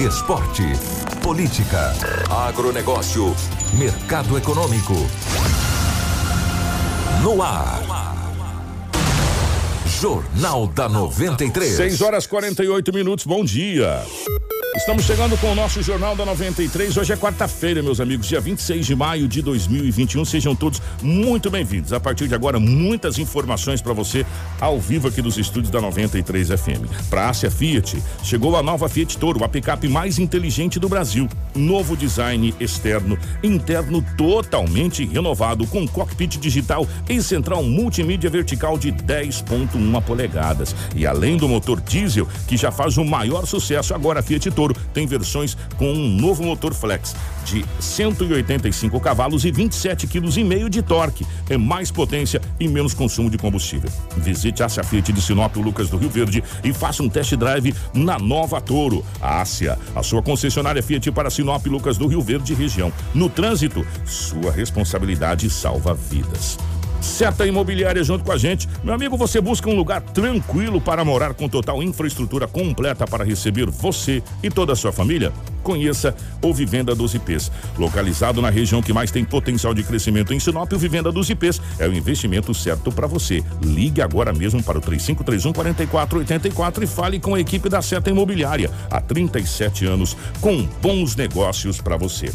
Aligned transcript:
Esporte. 0.00 0.62
Política. 1.24 1.92
Agronegócio. 2.30 3.34
Mercado 3.76 4.38
econômico. 4.38 4.94
No 7.20 7.42
ar. 7.42 7.82
Jornal 10.00 10.68
da 10.68 10.88
93. 10.88 11.74
6 11.74 12.00
horas 12.02 12.26
48 12.28 12.92
minutos, 12.92 13.26
bom 13.26 13.44
dia. 13.44 14.00
Estamos 14.78 15.04
chegando 15.04 15.36
com 15.38 15.50
o 15.50 15.54
nosso 15.56 15.82
Jornal 15.82 16.14
da 16.14 16.24
93. 16.24 16.96
Hoje 16.96 17.12
é 17.12 17.16
quarta-feira, 17.16 17.82
meus 17.82 18.00
amigos, 18.00 18.28
dia 18.28 18.40
26 18.40 18.86
de 18.86 18.94
maio 18.94 19.26
de 19.26 19.42
2021. 19.42 20.24
Sejam 20.24 20.54
todos 20.54 20.80
muito 21.02 21.50
bem-vindos. 21.50 21.92
A 21.92 21.98
partir 21.98 22.28
de 22.28 22.34
agora, 22.34 22.60
muitas 22.60 23.18
informações 23.18 23.82
para 23.82 23.92
você 23.92 24.24
ao 24.60 24.78
vivo 24.78 25.08
aqui 25.08 25.20
dos 25.20 25.36
estúdios 25.36 25.70
da 25.70 25.80
93 25.80 26.50
FM. 26.50 27.08
Para 27.10 27.28
Ásia 27.28 27.50
Fiat, 27.50 28.00
chegou 28.22 28.56
a 28.56 28.62
nova 28.62 28.88
Fiat 28.88 29.18
Toro, 29.18 29.42
a 29.42 29.48
picape 29.48 29.88
mais 29.88 30.20
inteligente 30.20 30.78
do 30.78 30.88
Brasil. 30.88 31.28
Novo 31.56 31.96
design 31.96 32.54
externo, 32.60 33.18
interno 33.42 34.00
totalmente 34.16 35.04
renovado, 35.04 35.66
com 35.66 35.88
cockpit 35.88 36.38
digital 36.38 36.86
e 37.08 37.20
central 37.20 37.64
multimídia 37.64 38.30
vertical 38.30 38.78
de 38.78 38.92
10,1 38.92 40.02
polegadas. 40.04 40.74
E 40.94 41.04
além 41.04 41.36
do 41.36 41.48
motor 41.48 41.80
diesel, 41.80 42.28
que 42.46 42.56
já 42.56 42.70
faz 42.70 42.96
o 42.96 43.04
maior 43.04 43.44
sucesso, 43.44 43.92
agora 43.92 44.20
a 44.20 44.22
Fiat 44.22 44.48
Toro 44.52 44.67
tem 44.92 45.06
versões 45.06 45.56
com 45.76 45.90
um 45.90 46.08
novo 46.08 46.42
motor 46.42 46.74
flex 46.74 47.14
de 47.44 47.64
185 47.80 49.00
cavalos 49.00 49.44
e 49.44 49.50
27 49.50 50.06
quilos 50.06 50.36
e 50.36 50.44
meio 50.44 50.68
de 50.68 50.82
torque. 50.82 51.26
É 51.48 51.56
mais 51.56 51.90
potência 51.90 52.40
e 52.60 52.68
menos 52.68 52.94
consumo 52.94 53.30
de 53.30 53.38
combustível. 53.38 53.90
Visite 54.16 54.62
a 54.62 54.68
Fiat 54.68 55.12
de 55.12 55.20
Sinop, 55.22 55.56
Lucas 55.56 55.88
do 55.88 55.96
Rio 55.96 56.10
Verde 56.10 56.44
e 56.62 56.72
faça 56.72 57.02
um 57.02 57.08
test 57.08 57.34
drive 57.36 57.74
na 57.94 58.18
nova 58.18 58.60
Toro. 58.60 59.04
A 59.20 59.40
Ásia, 59.40 59.78
a 59.94 60.02
sua 60.02 60.22
concessionária 60.22 60.82
Fiat 60.82 61.10
para 61.10 61.30
Sinop, 61.30 61.64
Lucas 61.66 61.96
do 61.96 62.06
Rio 62.06 62.20
Verde 62.20 62.54
região. 62.54 62.92
No 63.14 63.28
trânsito, 63.28 63.86
sua 64.04 64.52
responsabilidade 64.52 65.48
salva 65.48 65.94
vidas. 65.94 66.58
Seta 67.00 67.46
Imobiliária 67.46 68.02
junto 68.02 68.24
com 68.24 68.32
a 68.32 68.38
gente. 68.38 68.68
Meu 68.82 68.94
amigo, 68.94 69.16
você 69.16 69.40
busca 69.40 69.68
um 69.68 69.76
lugar 69.76 70.00
tranquilo 70.00 70.80
para 70.80 71.04
morar 71.04 71.34
com 71.34 71.48
total 71.48 71.82
infraestrutura 71.82 72.46
completa 72.46 73.06
para 73.06 73.24
receber 73.24 73.70
você 73.70 74.22
e 74.42 74.50
toda 74.50 74.72
a 74.72 74.76
sua 74.76 74.92
família? 74.92 75.32
Conheça 75.62 76.14
o 76.42 76.52
Vivenda 76.52 76.94
dos 76.94 77.14
IPs. 77.14 77.50
Localizado 77.76 78.40
na 78.40 78.50
região 78.50 78.82
que 78.82 78.92
mais 78.92 79.10
tem 79.10 79.24
potencial 79.24 79.74
de 79.74 79.82
crescimento 79.82 80.32
em 80.32 80.40
Sinop, 80.40 80.72
o 80.72 80.78
Vivenda 80.78 81.12
dos 81.12 81.28
IPs 81.28 81.60
é 81.78 81.86
o 81.86 81.94
investimento 81.94 82.54
certo 82.54 82.90
para 82.90 83.06
você. 83.06 83.42
Ligue 83.62 84.00
agora 84.00 84.32
mesmo 84.32 84.62
para 84.62 84.78
o 84.78 84.80
3531 84.80 85.52
4484 85.52 86.84
e 86.84 86.86
fale 86.86 87.20
com 87.20 87.34
a 87.34 87.40
equipe 87.40 87.68
da 87.68 87.82
Seta 87.82 88.10
Imobiliária. 88.10 88.70
Há 88.90 89.00
37 89.00 89.86
anos, 89.86 90.16
com 90.40 90.66
bons 90.80 91.14
negócios 91.16 91.80
para 91.80 91.96
você. 91.96 92.32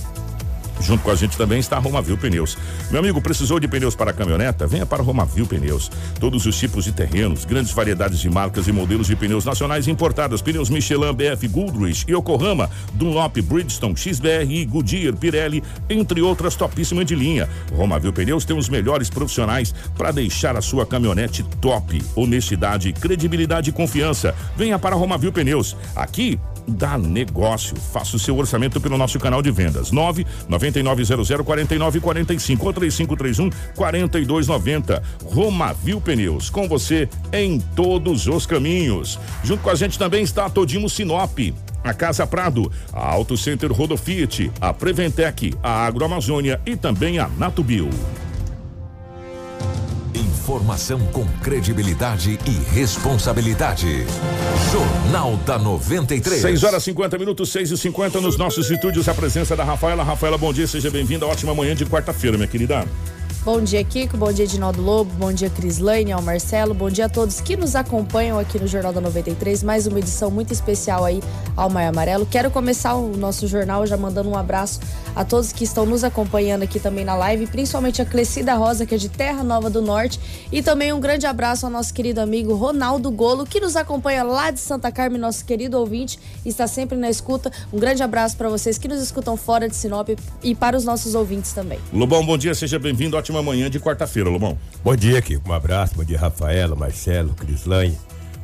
Junto 0.84 1.02
com 1.02 1.12
a 1.12 1.16
gente 1.16 1.38
também 1.38 1.60
está 1.60 1.78
a 1.78 1.80
Romavil 1.80 2.18
Pneus. 2.18 2.58
Meu 2.92 3.00
amigo, 3.00 3.22
precisou 3.22 3.58
de 3.58 3.68
pneus 3.68 3.96
para 3.96 4.12
caminhoneta? 4.12 4.68
Venha 4.68 4.86
para 4.86 5.02
Romavil 5.02 5.46
Pneus. 5.46 5.90
Todos 6.20 6.46
os 6.46 6.58
tipos 6.58 6.84
de 6.84 6.92
terrenos, 6.92 7.46
grandes 7.46 7.72
variedades 7.72 8.20
de 8.20 8.30
marcas 8.30 8.68
e 8.68 8.72
modelos 8.72 9.08
de 9.08 9.16
pneus 9.16 9.46
nacionais 9.46 9.88
importados. 9.88 10.42
Pneus 10.42 10.70
Michelin, 10.70 11.14
BF, 11.14 11.48
Goodrich, 11.48 12.06
Yokohama, 12.10 12.70
Dunlop, 12.94 13.38
Bridgestone, 13.42 13.96
XBR, 13.96 14.66
Goodyear, 14.68 15.16
Pirelli, 15.16 15.64
entre 15.90 16.22
outras 16.22 16.56
topíssimas 16.56 17.06
de 17.06 17.16
linha. 17.16 17.50
Romavil 17.74 18.12
Pneus 18.12 18.44
tem 18.44 18.58
os 18.58 18.68
melhores 18.68 19.10
profissionais 19.10 19.74
para 19.98 20.12
deixar 20.12 20.58
a 20.58 20.62
sua 20.62 20.86
caminhonete 20.86 21.44
top. 21.62 22.04
Honestidade, 22.14 22.92
credibilidade 22.92 23.70
e 23.70 23.74
confiança. 23.74 24.36
Venha 24.58 24.78
para 24.78 24.96
Romavil 24.96 25.32
Pneus. 25.32 25.78
Aqui 25.96 26.38
dá 26.68 26.98
negócio. 26.98 27.76
Faça 27.76 28.16
o 28.16 28.20
seu 28.20 28.38
orçamento 28.38 28.80
pelo 28.80 28.98
nosso 28.98 29.20
canal 29.20 29.42
de 29.42 29.52
vendas. 29.52 29.92
9 29.92 30.26
9900 30.48 31.28
4945 31.44 32.66
ou 32.66 32.74
3531 32.74 33.50
4290. 33.76 35.04
Romavil 35.26 36.02
Pneus. 36.02 36.50
Com 36.50 36.68
você 36.68 37.10
em 37.32 37.60
todos 37.60 38.28
os 38.28 38.46
caminhos. 38.46 39.20
Junto 39.44 39.64
com 39.64 39.70
a 39.70 39.76
gente 39.76 39.98
também 39.98 40.24
está 40.24 40.46
a 40.46 40.50
Todimo 40.50 40.90
Sinop. 40.90 41.40
A 41.84 41.94
Casa 41.94 42.26
Prado, 42.26 42.72
a 42.94 43.12
Auto 43.12 43.36
Center 43.36 43.70
Rodo 43.70 43.98
Fiat, 43.98 44.50
a 44.62 44.72
Preventec, 44.74 45.54
a 45.62 45.86
Agroamazônia 45.86 46.62
e 46.66 46.78
também 46.78 47.20
a 47.20 47.28
Natubio. 47.28 47.90
Informação 50.44 51.00
com 51.14 51.26
credibilidade 51.42 52.38
e 52.46 52.76
responsabilidade. 52.76 54.06
Jornal 54.74 55.38
da 55.46 55.58
93. 55.58 56.42
6 56.42 56.64
horas 56.66 56.84
50 56.84 57.18
minutos, 57.18 57.50
6 57.50 57.72
e 57.72 57.78
50 57.78 58.20
nos 58.20 58.38
nossos 58.38 58.70
estúdios. 58.70 59.08
A 59.08 59.14
presença 59.14 59.56
da 59.56 59.64
Rafaela. 59.64 60.04
Rafaela, 60.04 60.38
bom 60.38 60.52
dia, 60.52 60.68
seja 60.68 60.92
bem-vinda. 60.92 61.26
Ótima 61.26 61.56
manhã 61.56 61.74
de 61.74 61.86
quarta-feira, 61.86 62.36
minha 62.36 62.50
querida. 62.50 62.86
Bom 63.46 63.62
dia, 63.62 63.84
Kiko. 63.84 64.16
Bom 64.16 64.32
dia, 64.32 64.46
Edinaldo 64.46 64.82
Lobo. 64.82 65.12
Bom 65.16 65.34
dia, 65.34 65.50
Crislaine, 65.50 66.14
ao 66.14 66.22
Marcelo. 66.22 66.74
Bom 66.74 66.90
dia 66.90 67.08
a 67.08 67.10
todos 67.10 67.42
que 67.42 67.58
nos 67.58 67.76
acompanham 67.76 68.40
aqui 68.40 68.58
no 68.58 68.66
Jornal 68.68 68.94
da 68.94 69.02
93. 69.02 69.64
Mais 69.64 69.86
uma 69.86 70.00
edição 70.00 70.32
muito 70.32 70.54
especial 70.54 71.04
aí 71.04 71.22
ao 71.54 71.70
Maio 71.70 71.90
Amarelo. 71.90 72.26
Quero 72.26 72.50
começar 72.50 72.96
o 72.96 73.18
nosso 73.18 73.46
jornal 73.46 73.86
já 73.86 73.98
mandando 73.98 74.30
um 74.30 74.38
abraço 74.38 74.80
a 75.14 75.26
todos 75.26 75.52
que 75.52 75.66
estão 75.66 75.86
nos 75.86 76.06
acompanhando 76.06 76.64
aqui 76.64 76.80
também 76.80 77.04
na 77.04 77.16
live, 77.16 77.46
principalmente 77.48 78.02
a 78.02 78.06
Clecida 78.06 78.54
Rosa, 78.54 78.86
que 78.86 78.96
é 78.96 78.98
de 78.98 79.10
Terra 79.10 79.44
Nova 79.44 79.70
do 79.70 79.82
Norte. 79.82 80.22
E 80.50 80.64
também 80.64 80.94
um 80.94 81.02
grande 81.02 81.26
abraço 81.26 81.66
ao 81.66 81.72
nosso 81.72 81.94
querido 81.94 82.22
amigo 82.22 82.56
Ronaldo 82.56 83.12
Golo, 83.12 83.46
que 83.46 83.60
nos 83.60 83.76
acompanha 83.76 84.24
lá 84.24 84.52
de 84.52 84.62
Santa 84.62 84.90
Carmen, 84.90 85.20
nosso 85.20 85.44
querido 85.44 85.78
ouvinte, 85.78 86.18
está 86.46 86.66
sempre 86.66 86.98
na 86.98 87.10
escuta. 87.10 87.52
Um 87.74 87.78
grande 87.78 88.02
abraço 88.02 88.38
para 88.38 88.48
vocês 88.48 88.78
que 88.78 88.88
nos 88.88 89.02
escutam 89.02 89.36
fora 89.36 89.68
de 89.68 89.76
Sinop 89.76 90.10
e 90.42 90.56
para 90.56 90.78
os 90.78 90.86
nossos 90.86 91.14
ouvintes 91.14 91.52
também. 91.52 91.80
Lobão, 91.92 92.26
bom 92.26 92.38
dia, 92.38 92.56
seja 92.56 92.80
bem-vindo. 92.80 93.18
Ótima 93.34 93.42
manhã 93.42 93.68
de 93.68 93.80
quarta-feira, 93.80 94.30
Lobão. 94.30 94.56
Bom 94.84 94.96
dia, 94.96 95.20
Kiko. 95.20 95.50
Um 95.50 95.54
abraço. 95.54 95.96
Bom 95.96 96.04
dia, 96.04 96.20
Rafaela, 96.20 96.76
Marcelo, 96.76 97.34
Crislane. 97.34 97.98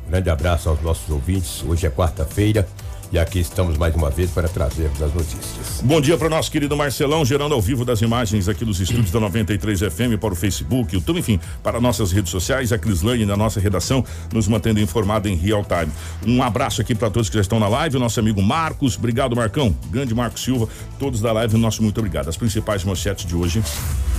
Grande 0.08 0.28
abraço 0.28 0.68
aos 0.68 0.82
nossos 0.82 1.08
ouvintes. 1.08 1.62
Hoje 1.62 1.86
é 1.86 1.90
quarta-feira. 1.90 2.66
E 3.12 3.18
aqui 3.18 3.38
estamos 3.38 3.78
mais 3.78 3.94
uma 3.94 4.10
vez 4.10 4.32
para 4.32 4.48
trazermos 4.48 5.00
as 5.00 5.14
notícias. 5.14 5.80
Bom 5.80 6.00
dia 6.00 6.18
para 6.18 6.26
o 6.26 6.30
nosso 6.30 6.50
querido 6.50 6.76
Marcelão, 6.76 7.24
gerando 7.24 7.54
ao 7.54 7.60
vivo 7.60 7.84
das 7.84 8.00
imagens 8.00 8.48
aqui 8.48 8.64
dos 8.64 8.80
estúdios 8.80 9.12
da 9.12 9.20
93 9.20 9.78
FM 9.78 10.18
para 10.20 10.32
o 10.32 10.36
Facebook, 10.36 10.92
YouTube, 10.92 11.20
enfim, 11.20 11.38
para 11.62 11.80
nossas 11.80 12.10
redes 12.10 12.32
sociais. 12.32 12.72
A 12.72 12.78
Crislane 12.78 13.24
da 13.24 13.36
nossa 13.36 13.60
redação 13.60 14.04
nos 14.32 14.48
mantendo 14.48 14.80
informado 14.80 15.28
em 15.28 15.36
real 15.36 15.64
time. 15.64 15.92
Um 16.26 16.42
abraço 16.42 16.80
aqui 16.80 16.96
para 16.96 17.10
todos 17.10 17.28
que 17.28 17.36
já 17.36 17.42
estão 17.42 17.60
na 17.60 17.68
live, 17.68 17.96
o 17.96 18.00
nosso 18.00 18.18
amigo 18.18 18.42
Marcos, 18.42 18.96
obrigado 18.96 19.36
Marcão, 19.36 19.72
grande 19.88 20.12
Marcos 20.16 20.42
Silva, 20.42 20.68
todos 20.98 21.20
da 21.20 21.30
live, 21.30 21.56
nosso 21.56 21.80
muito 21.80 21.98
obrigado. 21.98 22.28
As 22.28 22.36
principais 22.36 22.82
manchetes 22.82 23.24
de 23.24 23.36
hoje. 23.36 23.62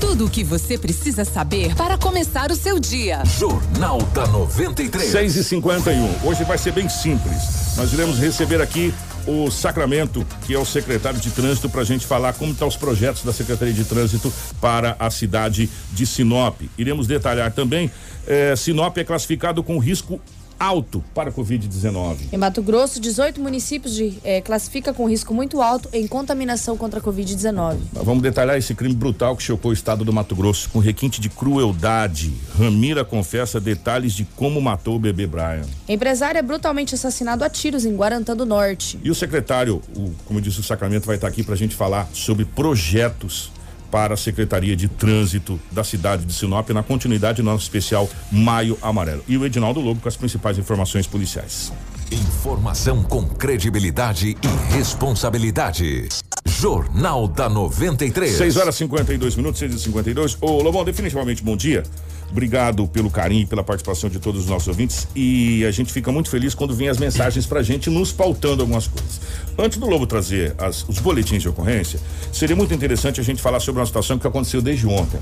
Tudo 0.01 0.25
o 0.25 0.29
que 0.29 0.43
você 0.43 0.79
precisa 0.79 1.23
saber 1.23 1.75
para 1.75 1.95
começar 1.95 2.51
o 2.51 2.55
seu 2.55 2.79
dia. 2.79 3.23
Jornal 3.23 4.01
da 4.13 4.25
93. 4.25 5.11
6 5.11 5.35
e 5.35 5.43
51 5.43 6.27
Hoje 6.27 6.43
vai 6.43 6.57
ser 6.57 6.73
bem 6.73 6.89
simples. 6.89 7.77
Nós 7.77 7.93
iremos 7.93 8.17
receber 8.17 8.59
aqui 8.59 8.91
o 9.27 9.51
Sacramento, 9.51 10.25
que 10.47 10.55
é 10.55 10.57
o 10.57 10.65
secretário 10.65 11.19
de 11.19 11.29
trânsito, 11.29 11.69
para 11.69 11.81
a 11.81 11.85
gente 11.85 12.07
falar 12.07 12.33
como 12.33 12.51
estão 12.51 12.67
tá 12.67 12.69
os 12.69 12.75
projetos 12.75 13.23
da 13.23 13.31
Secretaria 13.31 13.73
de 13.73 13.85
Trânsito 13.85 14.33
para 14.59 14.95
a 14.99 15.11
cidade 15.11 15.69
de 15.93 16.05
Sinop. 16.07 16.59
Iremos 16.79 17.05
detalhar 17.05 17.51
também, 17.51 17.91
eh, 18.25 18.55
Sinop 18.55 18.97
é 18.97 19.03
classificado 19.03 19.63
com 19.63 19.77
risco 19.77 20.19
alto 20.61 21.03
para 21.15 21.31
a 21.31 21.33
Covid-19. 21.33 22.17
Em 22.31 22.37
Mato 22.37 22.61
Grosso, 22.61 23.01
18 23.01 23.41
municípios 23.41 23.95
de, 23.95 24.13
eh, 24.23 24.41
classifica 24.41 24.93
com 24.93 25.09
risco 25.09 25.33
muito 25.33 25.59
alto 25.59 25.89
em 25.91 26.07
contaminação 26.07 26.77
contra 26.77 26.99
a 26.99 27.03
Covid-19. 27.03 27.77
Vamos 27.93 28.21
detalhar 28.21 28.55
esse 28.57 28.75
crime 28.75 28.93
brutal 28.93 29.35
que 29.35 29.41
chocou 29.41 29.71
o 29.71 29.73
estado 29.73 30.05
do 30.05 30.13
Mato 30.13 30.35
Grosso, 30.35 30.69
com 30.69 30.77
requinte 30.77 31.19
de 31.19 31.29
crueldade. 31.29 32.31
Ramira 32.59 33.03
confessa 33.03 33.59
detalhes 33.59 34.13
de 34.13 34.23
como 34.35 34.61
matou 34.61 34.97
o 34.97 34.99
bebê 34.99 35.25
Brian. 35.25 35.65
Empresário 35.89 36.37
é 36.37 36.41
brutalmente 36.43 36.93
assassinado 36.93 37.43
a 37.43 37.49
tiros 37.49 37.83
em 37.83 37.95
Guarantã 37.95 38.37
do 38.37 38.45
Norte. 38.45 38.99
E 39.03 39.09
o 39.09 39.15
secretário, 39.15 39.81
o, 39.97 40.11
como 40.25 40.39
disse 40.39 40.59
o 40.59 40.63
Sacramento, 40.63 41.07
vai 41.07 41.15
estar 41.15 41.27
aqui 41.27 41.41
para 41.41 41.55
a 41.55 41.57
gente 41.57 41.75
falar 41.75 42.07
sobre 42.13 42.45
projetos 42.45 43.51
para 43.91 44.13
a 44.13 44.17
Secretaria 44.17 44.75
de 44.75 44.87
Trânsito 44.87 45.59
da 45.69 45.83
cidade 45.83 46.25
de 46.25 46.33
Sinop 46.33 46.69
na 46.69 46.81
continuidade 46.81 47.41
do 47.41 47.45
nosso 47.45 47.63
especial 47.63 48.09
Maio 48.31 48.77
Amarelo. 48.81 49.23
E 49.27 49.37
o 49.37 49.45
Edinaldo 49.45 49.81
Lobo 49.81 49.99
com 49.99 50.07
as 50.07 50.15
principais 50.15 50.57
informações 50.57 51.05
policiais. 51.05 51.71
Informação 52.09 53.03
com 53.03 53.27
credibilidade 53.27 54.35
e 54.41 54.73
responsabilidade. 54.73 56.09
Jornal 56.45 57.27
da 57.27 57.47
93. 57.47 58.37
6 58.37 58.57
horas 58.57 58.75
e 58.75 58.77
52 58.79 59.35
minutos, 59.35 59.59
6 59.59 59.75
e 59.75 59.79
52 59.79 60.37
Ô, 60.41 60.61
Lobão, 60.61 60.83
definitivamente 60.83 61.43
bom 61.43 61.55
dia. 61.55 61.83
Obrigado 62.31 62.87
pelo 62.87 63.09
carinho 63.09 63.43
e 63.43 63.45
pela 63.45 63.63
participação 63.63 64.09
de 64.09 64.17
todos 64.19 64.41
os 64.41 64.47
nossos 64.47 64.67
ouvintes. 64.69 65.07
E 65.15 65.65
a 65.65 65.71
gente 65.71 65.91
fica 65.91 66.11
muito 66.11 66.29
feliz 66.29 66.55
quando 66.55 66.73
vem 66.73 66.87
as 66.87 66.97
mensagens 66.97 67.45
pra 67.45 67.61
gente 67.61 67.89
nos 67.89 68.11
pautando 68.13 68.61
algumas 68.61 68.87
coisas. 68.87 69.19
Antes 69.57 69.77
do 69.77 69.85
Lobo 69.85 70.07
trazer 70.07 70.55
as- 70.57 70.85
os 70.87 70.99
boletins 70.99 71.41
de 71.41 71.49
ocorrência, 71.49 71.99
seria 72.31 72.55
muito 72.55 72.73
interessante 72.73 73.19
a 73.19 73.23
gente 73.23 73.41
falar 73.41 73.59
sobre 73.59 73.81
uma 73.81 73.85
situação 73.85 74.17
que 74.17 74.25
aconteceu 74.25 74.61
desde 74.61 74.87
ontem. 74.87 75.19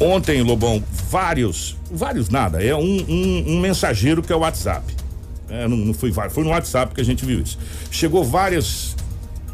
Ontem, 0.00 0.42
Lobão, 0.42 0.82
vários, 1.10 1.76
vários 1.90 2.28
nada, 2.30 2.62
é 2.64 2.74
um, 2.74 2.80
um, 3.08 3.44
um 3.56 3.60
mensageiro 3.60 4.22
que 4.22 4.32
é 4.32 4.36
o 4.36 4.40
WhatsApp. 4.40 4.84
É, 5.50 5.68
não, 5.68 5.76
não 5.76 5.92
foi 5.94 6.10
vários, 6.10 6.34
foi 6.34 6.42
no 6.44 6.50
WhatsApp 6.50 6.94
que 6.94 7.00
a 7.00 7.04
gente 7.04 7.26
viu 7.26 7.40
isso. 7.42 7.58
Chegou 7.90 8.24
várias 8.24 8.96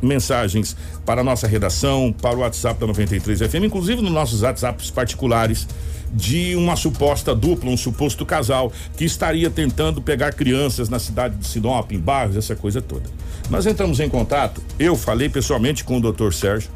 mensagens 0.00 0.76
para 1.04 1.22
a 1.22 1.24
nossa 1.24 1.48
redação, 1.48 2.14
para 2.22 2.36
o 2.36 2.40
WhatsApp 2.40 2.78
da 2.80 2.86
93 2.86 3.40
FM, 3.40 3.64
inclusive 3.64 4.00
nos 4.00 4.12
nossos 4.12 4.42
WhatsApps 4.42 4.90
particulares, 4.92 5.66
de 6.12 6.54
uma 6.56 6.76
suposta 6.76 7.34
dupla, 7.34 7.70
um 7.70 7.76
suposto 7.76 8.24
casal 8.24 8.72
que 8.96 9.04
estaria 9.04 9.50
tentando 9.50 10.00
pegar 10.00 10.32
crianças 10.32 10.88
na 10.88 10.98
cidade 10.98 11.36
de 11.36 11.46
Sinop, 11.46 11.92
em 11.92 11.98
bairros, 11.98 12.36
essa 12.36 12.56
coisa 12.56 12.80
toda. 12.80 13.04
Nós 13.50 13.66
entramos 13.66 14.00
em 14.00 14.08
contato, 14.08 14.62
eu 14.78 14.96
falei 14.96 15.28
pessoalmente 15.28 15.84
com 15.84 15.98
o 15.98 16.00
doutor 16.00 16.32
Sérgio, 16.34 16.70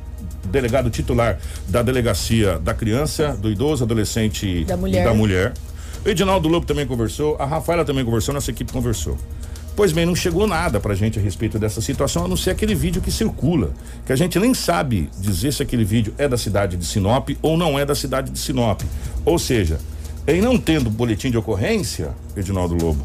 delegado 0.50 0.90
titular 0.90 1.38
da 1.69 1.82
delegacia 1.82 2.58
da 2.58 2.75
criança, 2.75 3.37
do 3.37 3.50
idoso, 3.50 3.84
adolescente 3.84 4.64
Da 4.64 4.76
mulher. 4.76 5.00
e 5.02 5.05
da 5.05 5.14
mulher. 5.14 5.52
O 6.05 6.08
Edinaldo 6.08 6.49
Lobo 6.49 6.67
também 6.67 6.87
conversou, 6.87 7.37
a 7.38 7.46
Rafaela 7.46 7.84
também 7.84 8.05
conversou, 8.05 8.34
nossa 8.34 8.50
equipe 8.50 8.73
conversou. 8.73 9.17
Pois 9.74 9.90
bem, 9.90 10.04
não 10.04 10.14
chegou 10.14 10.46
nada 10.46 10.78
pra 10.78 10.94
gente 10.94 11.19
a 11.19 11.22
respeito 11.22 11.58
dessa 11.58 11.80
situação, 11.80 12.26
a 12.26 12.28
não 12.28 12.36
ser 12.36 12.50
aquele 12.50 12.74
vídeo 12.74 13.00
que 13.00 13.10
circula, 13.10 13.72
que 14.04 14.12
a 14.12 14.16
gente 14.16 14.38
nem 14.38 14.52
sabe 14.52 15.08
dizer 15.19 15.52
se 15.52 15.62
aquele 15.62 15.82
vídeo 15.84 16.12
é 16.19 16.28
da 16.28 16.36
cidade 16.36 16.76
de 16.76 16.84
Sinop 16.84 17.30
ou 17.40 17.56
não 17.56 17.78
é 17.78 17.84
da 17.84 17.94
cidade 17.94 18.30
de 18.30 18.38
Sinop. 18.38 18.82
Ou 19.24 19.38
seja, 19.38 19.80
em 20.26 20.42
não 20.42 20.58
tendo 20.58 20.90
boletim 20.90 21.30
de 21.30 21.38
ocorrência, 21.38 22.10
Edinaldo 22.36 22.74
Lobo, 22.74 23.02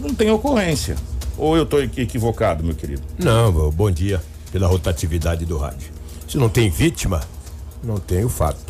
não 0.00 0.14
tem 0.14 0.30
ocorrência. 0.30 0.94
Ou 1.36 1.56
eu 1.56 1.66
tô 1.66 1.80
equi- 1.80 2.02
equivocado, 2.02 2.62
meu 2.62 2.76
querido? 2.76 3.02
Não, 3.18 3.50
bo- 3.50 3.72
bom 3.72 3.90
dia 3.90 4.22
pela 4.52 4.68
rotatividade 4.68 5.44
do 5.44 5.58
rádio. 5.58 5.90
Se 6.28 6.38
não 6.38 6.48
tem 6.48 6.70
vítima, 6.70 7.20
não 7.82 7.96
tem 7.98 8.24
o 8.24 8.28
fato. 8.28 8.60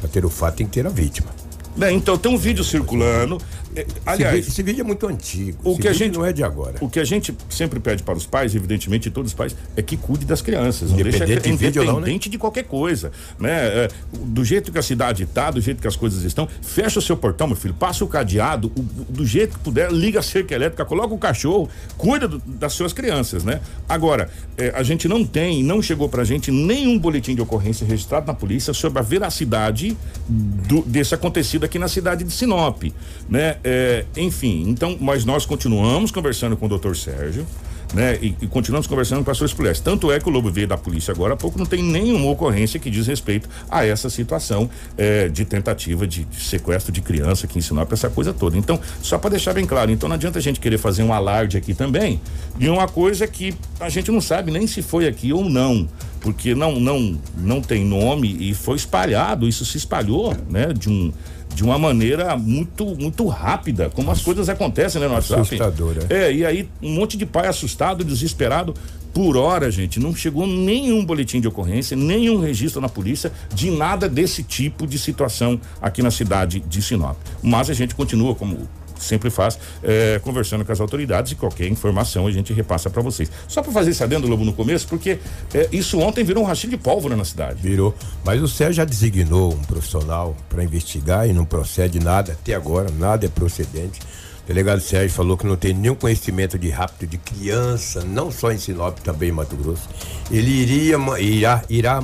Para 0.00 0.08
ter 0.10 0.24
o 0.24 0.28
fato 0.30 0.56
tem 0.56 0.66
que 0.66 0.72
ter 0.72 0.84
a 0.86 0.90
vítima. 0.90 1.28
Bem, 1.76 1.96
então 1.96 2.18
tem 2.18 2.30
um 2.30 2.36
vídeo 2.36 2.64
circulando. 2.64 3.38
Eh, 3.74 3.80
Esse 3.82 3.88
Aliás, 4.06 4.34
vídeo, 4.36 4.48
esse 4.48 4.62
vídeo 4.62 4.80
é 4.80 4.84
muito 4.84 5.06
antigo. 5.06 5.58
O 5.64 5.72
Esse 5.72 5.80
que 5.82 5.88
a 5.88 5.92
gente- 5.92 6.16
não 6.16 6.24
é 6.24 6.32
de 6.32 6.42
agora. 6.42 6.76
O 6.80 6.88
que 6.88 6.98
a 7.00 7.04
gente 7.04 7.34
sempre 7.48 7.80
pede 7.80 8.02
para 8.02 8.16
os 8.16 8.26
pais, 8.26 8.54
evidentemente, 8.54 9.10
todos 9.10 9.30
os 9.32 9.34
pais, 9.34 9.54
é 9.76 9.82
que 9.82 9.96
cuide 9.96 10.24
das 10.24 10.42
crianças. 10.42 10.90
Não 10.90 10.96
deixa 10.96 11.24
Independente 11.24 11.50
de 11.50 11.56
vídeo 11.56 11.82
ou 11.82 11.86
não, 11.86 11.94
né? 11.94 11.98
independente 12.00 12.28
de 12.28 12.38
qualquer 12.38 12.64
coisa. 12.64 13.12
Né? 13.38 13.50
É, 13.52 13.88
do 14.12 14.44
jeito 14.44 14.70
que 14.72 14.78
a 14.78 14.82
cidade 14.82 15.22
está, 15.24 15.50
do 15.50 15.60
jeito 15.60 15.80
que 15.80 15.88
as 15.88 15.96
coisas 15.96 16.22
estão, 16.24 16.48
fecha 16.60 16.98
o 16.98 17.02
seu 17.02 17.16
portão, 17.16 17.46
meu 17.46 17.56
filho, 17.56 17.74
passa 17.74 18.04
o 18.04 18.08
cadeado, 18.08 18.70
o- 18.76 18.82
do 19.12 19.24
jeito 19.26 19.54
que 19.58 19.64
puder, 19.64 19.90
liga 19.92 20.20
a 20.20 20.22
cerca 20.22 20.54
elétrica, 20.54 20.84
coloca 20.84 21.14
o 21.14 21.18
cachorro, 21.18 21.68
cuida 21.96 22.28
do- 22.28 22.38
das 22.46 22.72
suas 22.72 22.92
crianças, 22.92 23.44
né? 23.44 23.60
Agora, 23.88 24.30
é, 24.56 24.70
a 24.74 24.82
gente 24.82 25.08
não 25.08 25.24
tem, 25.24 25.62
não 25.62 25.80
chegou 25.82 26.08
pra 26.08 26.24
gente 26.24 26.50
nenhum 26.50 26.98
boletim 26.98 27.34
de 27.34 27.40
ocorrência 27.42 27.86
registrado 27.86 28.26
na 28.26 28.34
polícia 28.34 28.72
sobre 28.72 28.98
a 28.98 29.02
veracidade 29.02 29.96
do- 30.28 30.82
desse 30.82 31.14
acontecido 31.14 31.64
aqui 31.64 31.78
na 31.78 31.88
cidade 31.88 32.24
de 32.24 32.32
Sinop, 32.32 32.82
né? 33.32 33.56
É, 33.64 34.04
enfim, 34.14 34.64
então, 34.68 34.94
mas 35.00 35.24
nós 35.24 35.46
continuamos 35.46 36.10
conversando 36.10 36.54
com 36.54 36.66
o 36.66 36.68
doutor 36.68 36.94
Sérgio, 36.94 37.46
né? 37.94 38.18
E, 38.20 38.36
e 38.42 38.46
continuamos 38.46 38.86
conversando 38.86 39.24
com 39.24 39.30
as 39.30 39.38
suas 39.38 39.54
polícias. 39.54 39.80
Tanto 39.80 40.12
é 40.12 40.20
que 40.20 40.28
o 40.28 40.30
Lobo 40.30 40.50
veio 40.50 40.68
da 40.68 40.76
polícia 40.76 41.12
agora 41.12 41.32
há 41.32 41.36
pouco, 41.36 41.58
não 41.58 41.64
tem 41.64 41.82
nenhuma 41.82 42.30
ocorrência 42.30 42.78
que 42.78 42.90
diz 42.90 43.06
respeito 43.06 43.48
a 43.70 43.86
essa 43.86 44.10
situação 44.10 44.68
é, 44.98 45.30
de 45.30 45.46
tentativa 45.46 46.06
de, 46.06 46.24
de 46.24 46.40
sequestro 46.42 46.92
de 46.92 47.00
criança 47.00 47.46
aqui 47.46 47.58
em 47.58 47.62
Sinop, 47.62 47.90
essa 47.90 48.10
coisa 48.10 48.34
toda. 48.34 48.58
Então, 48.58 48.78
só 49.00 49.16
para 49.16 49.30
deixar 49.30 49.54
bem 49.54 49.64
claro, 49.64 49.90
então 49.90 50.10
não 50.10 50.16
adianta 50.16 50.38
a 50.38 50.42
gente 50.42 50.60
querer 50.60 50.76
fazer 50.76 51.02
um 51.02 51.10
alarde 51.10 51.56
aqui 51.56 51.72
também 51.72 52.20
de 52.58 52.68
uma 52.68 52.86
coisa 52.86 53.26
que 53.26 53.54
a 53.80 53.88
gente 53.88 54.10
não 54.10 54.20
sabe 54.20 54.50
nem 54.50 54.66
se 54.66 54.82
foi 54.82 55.08
aqui 55.08 55.32
ou 55.32 55.48
não 55.48 55.88
porque 56.20 56.54
não 56.54 56.78
não 56.78 57.18
não 57.36 57.60
tem 57.60 57.84
nome 57.84 58.36
e 58.38 58.54
foi 58.54 58.76
espalhado, 58.76 59.48
isso 59.48 59.64
se 59.64 59.76
espalhou, 59.76 60.34
né, 60.48 60.72
de 60.72 60.88
um 60.88 61.12
de 61.54 61.62
uma 61.62 61.78
maneira 61.78 62.36
muito 62.36 62.84
muito 62.96 63.26
rápida, 63.26 63.90
como 63.90 64.10
as 64.10 64.20
coisas 64.20 64.48
acontecem, 64.48 65.00
né, 65.00 65.08
no 65.08 65.14
WhatsApp. 65.14 65.42
Assustadora. 65.42 66.06
É, 66.08 66.32
e 66.32 66.44
aí 66.44 66.68
um 66.82 66.94
monte 66.94 67.16
de 67.16 67.26
pai 67.26 67.46
assustado, 67.46 68.04
desesperado. 68.04 68.74
Por 69.12 69.36
hora, 69.36 69.70
gente, 69.70 70.00
não 70.00 70.14
chegou 70.14 70.46
nenhum 70.46 71.04
boletim 71.04 71.38
de 71.38 71.46
ocorrência, 71.46 71.94
nenhum 71.94 72.40
registro 72.40 72.80
na 72.80 72.88
polícia 72.88 73.30
de 73.54 73.70
nada 73.70 74.08
desse 74.08 74.42
tipo 74.42 74.86
de 74.86 74.98
situação 74.98 75.60
aqui 75.82 76.02
na 76.02 76.10
cidade 76.10 76.60
de 76.60 76.80
Sinop. 76.80 77.18
Mas 77.42 77.68
a 77.68 77.74
gente 77.74 77.94
continua, 77.94 78.34
como 78.34 78.66
sempre 79.02 79.30
faz, 79.30 79.58
eh, 79.82 80.20
conversando 80.22 80.64
com 80.64 80.72
as 80.72 80.80
autoridades 80.80 81.32
e 81.32 81.34
qualquer 81.34 81.68
informação 81.68 82.26
a 82.26 82.30
gente 82.30 82.52
repassa 82.52 82.88
para 82.90 83.02
vocês. 83.02 83.30
Só 83.48 83.62
para 83.62 83.72
fazer 83.72 83.90
esse 83.90 84.02
adendo, 84.02 84.26
Lobo, 84.26 84.44
no 84.44 84.52
começo, 84.52 84.86
porque 84.88 85.18
eh, 85.54 85.68
isso 85.72 85.98
ontem 85.98 86.24
virou 86.24 86.44
um 86.44 86.46
rachinho 86.46 86.70
de 86.70 86.76
pólvora 86.76 87.16
na 87.16 87.24
cidade. 87.24 87.60
Virou. 87.62 87.94
Mas 88.24 88.42
o 88.42 88.48
Sérgio 88.48 88.74
já 88.74 88.84
designou 88.84 89.52
um 89.52 89.62
profissional 89.62 90.36
para 90.48 90.62
investigar 90.62 91.28
e 91.28 91.32
não 91.32 91.44
procede 91.44 91.98
nada 91.98 92.32
até 92.32 92.54
agora, 92.54 92.90
nada 92.90 93.26
é 93.26 93.28
procedente. 93.28 94.00
O 94.44 94.48
delegado 94.48 94.80
Sérgio 94.80 95.14
falou 95.14 95.36
que 95.36 95.46
não 95.46 95.56
tem 95.56 95.72
nenhum 95.72 95.94
conhecimento 95.94 96.58
de 96.58 96.68
rapto 96.68 97.06
de 97.06 97.16
criança, 97.16 98.02
não 98.04 98.28
só 98.32 98.50
em 98.50 98.58
Sinop, 98.58 98.98
também 98.98 99.28
em 99.28 99.32
Mato 99.32 99.54
Grosso. 99.54 99.88
Ele 100.32 100.50
iria, 100.50 100.96
irá, 101.20 101.62
irá 101.70 102.00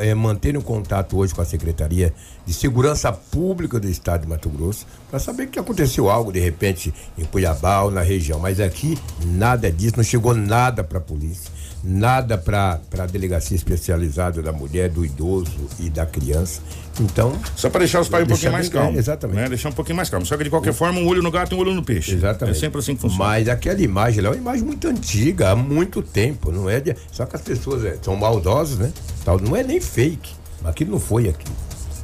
eh, 0.00 0.14
manter 0.14 0.56
um 0.56 0.62
contato 0.62 1.18
hoje 1.18 1.34
com 1.34 1.42
a 1.42 1.44
Secretaria 1.44 2.14
de 2.46 2.54
Segurança 2.54 3.12
Pública 3.12 3.78
do 3.78 3.88
Estado 3.88 4.22
de 4.22 4.28
Mato 4.28 4.48
Grosso 4.48 4.86
para 5.10 5.18
saber 5.18 5.48
que 5.48 5.58
aconteceu 5.58 6.08
algo 6.08 6.32
de 6.32 6.40
repente 6.40 6.94
em 7.18 7.24
Cuiabá 7.26 7.82
ou 7.82 7.90
na 7.90 8.00
região. 8.00 8.40
Mas 8.40 8.58
aqui 8.58 8.98
nada 9.26 9.70
disso, 9.70 9.98
não 9.98 10.04
chegou 10.04 10.34
nada 10.34 10.82
para 10.82 10.96
a 10.96 11.02
polícia 11.02 11.50
nada 11.84 12.36
para 12.36 12.80
a 12.98 13.06
delegacia 13.06 13.54
especializada 13.56 14.42
da 14.42 14.52
mulher, 14.52 14.88
do 14.88 15.04
idoso 15.04 15.68
e 15.78 15.88
da 15.90 16.04
criança. 16.06 16.60
Então, 16.98 17.32
Só 17.54 17.68
para 17.68 17.80
deixar 17.80 18.00
os 18.00 18.08
pais 18.08 18.24
um 18.24 18.28
pouquinho 18.28 18.52
mais 18.52 18.68
bem- 18.68 18.78
é, 18.80 18.82
calmos. 18.82 18.98
exatamente. 18.98 19.36
Né? 19.36 19.48
Deixar 19.50 19.68
um 19.68 19.72
pouquinho 19.72 19.96
mais 19.96 20.08
calmo. 20.08 20.24
Só 20.26 20.36
que 20.36 20.44
de 20.44 20.50
qualquer 20.50 20.72
forma, 20.72 20.98
um 20.98 21.06
olho 21.06 21.22
no 21.22 21.30
gato 21.30 21.52
e 21.52 21.54
um 21.54 21.58
olho 21.60 21.74
no 21.74 21.82
peixe. 21.84 22.14
exatamente. 22.14 22.56
É 22.56 22.60
sempre 22.60 22.78
assim 22.80 22.94
que 22.94 23.02
funciona. 23.02 23.24
Mas 23.24 23.48
aquela 23.48 23.80
imagem 23.80 24.22
lá 24.22 24.28
é 24.28 24.32
uma 24.32 24.38
imagem 24.38 24.64
muito 24.64 24.88
antiga, 24.88 25.50
há 25.50 25.56
muito 25.56 26.02
tempo, 26.02 26.50
não 26.50 26.68
é? 26.70 26.80
De, 26.80 26.96
só 27.12 27.26
que 27.26 27.36
as 27.36 27.42
pessoas 27.42 27.84
é, 27.84 27.98
são 28.00 28.16
maldosas, 28.16 28.78
né? 28.78 28.92
Tal, 29.24 29.38
não 29.38 29.54
é 29.54 29.62
nem 29.62 29.80
fake, 29.80 30.32
mas 30.62 30.70
aquilo 30.70 30.92
não 30.92 31.00
foi 31.00 31.28
aqui. 31.28 31.46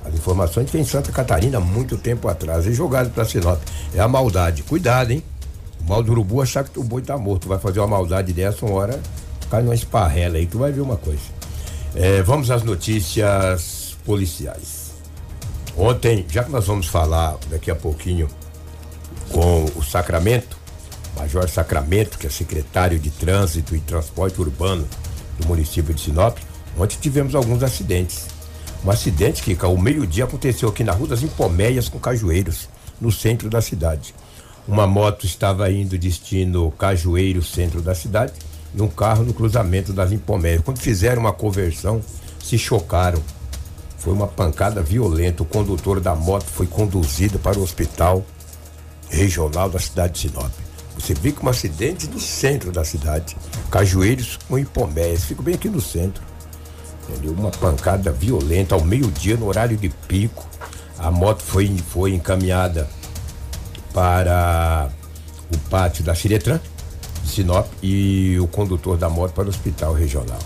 As 0.04 0.12
informações 0.14 0.68
que 0.70 0.76
em 0.78 0.84
Santa 0.84 1.10
Catarina 1.12 1.58
há 1.58 1.60
muito 1.60 1.96
tempo 1.96 2.28
atrás 2.28 2.66
e 2.66 2.74
jogado 2.74 3.10
para 3.10 3.24
Sinop. 3.24 3.60
É 3.94 4.00
a 4.00 4.08
maldade. 4.08 4.62
Cuidado, 4.64 5.12
hein? 5.12 5.22
O 5.80 5.88
mal 5.88 6.02
do 6.02 6.12
urubu 6.12 6.42
achar 6.42 6.64
que 6.64 6.78
o 6.78 6.82
boi 6.84 7.00
tá 7.02 7.16
morto. 7.16 7.48
Vai 7.48 7.58
fazer 7.58 7.78
uma 7.80 7.86
maldade 7.88 8.32
dessa, 8.32 8.66
uma 8.66 8.74
hora 8.74 9.00
cai 9.52 9.62
numa 9.62 9.74
esparrela 9.74 10.38
aí, 10.38 10.46
tu 10.46 10.58
vai 10.58 10.72
ver 10.72 10.80
uma 10.80 10.96
coisa. 10.96 11.20
É, 11.94 12.22
vamos 12.22 12.50
às 12.50 12.62
notícias 12.62 13.94
policiais. 14.02 14.92
Ontem, 15.76 16.24
já 16.26 16.42
que 16.42 16.50
nós 16.50 16.66
vamos 16.66 16.86
falar 16.86 17.36
daqui 17.50 17.70
a 17.70 17.74
pouquinho 17.74 18.28
com 19.30 19.66
o 19.76 19.82
Sacramento, 19.82 20.56
Major 21.18 21.46
Sacramento, 21.50 22.18
que 22.18 22.26
é 22.26 22.30
secretário 22.30 22.98
de 22.98 23.10
Trânsito 23.10 23.76
e 23.76 23.80
Transporte 23.80 24.40
Urbano 24.40 24.88
do 25.38 25.46
município 25.46 25.92
de 25.92 26.00
Sinop, 26.00 26.38
ontem 26.78 26.96
tivemos 26.98 27.34
alguns 27.34 27.62
acidentes. 27.62 28.28
Um 28.82 28.90
acidente 28.90 29.42
que 29.42 29.56
ao 29.62 29.76
meio-dia 29.76 30.24
aconteceu 30.24 30.70
aqui 30.70 30.82
na 30.82 30.92
Rua 30.92 31.08
das 31.08 31.22
Empoméias 31.22 31.90
com 31.90 31.98
Cajueiros, 31.98 32.70
no 32.98 33.12
centro 33.12 33.50
da 33.50 33.60
cidade. 33.60 34.14
Uma 34.66 34.86
moto 34.86 35.26
estava 35.26 35.70
indo 35.70 35.98
destino 35.98 36.70
Cajueiro, 36.70 37.42
centro 37.42 37.82
da 37.82 37.94
cidade, 37.94 38.32
e 38.74 38.80
um 38.80 38.88
carro 38.88 39.24
no 39.24 39.34
cruzamento 39.34 39.92
das 39.92 40.12
Empoméias. 40.12 40.62
Quando 40.64 40.78
fizeram 40.78 41.20
uma 41.20 41.32
conversão, 41.32 42.02
se 42.42 42.58
chocaram. 42.58 43.22
Foi 43.98 44.12
uma 44.12 44.26
pancada 44.26 44.82
violenta. 44.82 45.42
O 45.42 45.46
condutor 45.46 46.00
da 46.00 46.14
moto 46.14 46.46
foi 46.46 46.66
conduzido 46.66 47.38
para 47.38 47.58
o 47.58 47.62
hospital 47.62 48.24
regional 49.08 49.68
da 49.68 49.78
cidade 49.78 50.14
de 50.14 50.18
Sinop. 50.20 50.50
Você 50.98 51.14
vê 51.14 51.32
que 51.32 51.44
um 51.44 51.48
acidente 51.48 52.08
no 52.08 52.18
centro 52.18 52.72
da 52.72 52.84
cidade. 52.84 53.36
Cajueiros 53.70 54.38
com 54.48 54.58
Ipoméias. 54.58 55.24
Fico 55.24 55.42
bem 55.42 55.54
aqui 55.54 55.68
no 55.68 55.80
centro. 55.80 56.22
Entendeu? 57.08 57.32
Uma 57.32 57.50
pancada 57.50 58.10
violenta 58.10 58.74
ao 58.74 58.84
meio-dia, 58.84 59.36
no 59.36 59.46
horário 59.46 59.76
de 59.76 59.88
pico. 59.88 60.46
A 60.98 61.10
moto 61.10 61.42
foi, 61.42 61.76
foi 61.88 62.14
encaminhada 62.14 62.88
para 63.92 64.90
o 65.52 65.58
pátio 65.68 66.04
da 66.04 66.14
Ciretran, 66.14 66.58
de 66.58 66.71
Sinop, 67.32 67.66
e 67.82 68.38
o 68.40 68.46
condutor 68.46 68.96
da 68.96 69.08
moto 69.08 69.32
para 69.32 69.44
o 69.44 69.48
hospital 69.48 69.92
regional. 69.92 70.38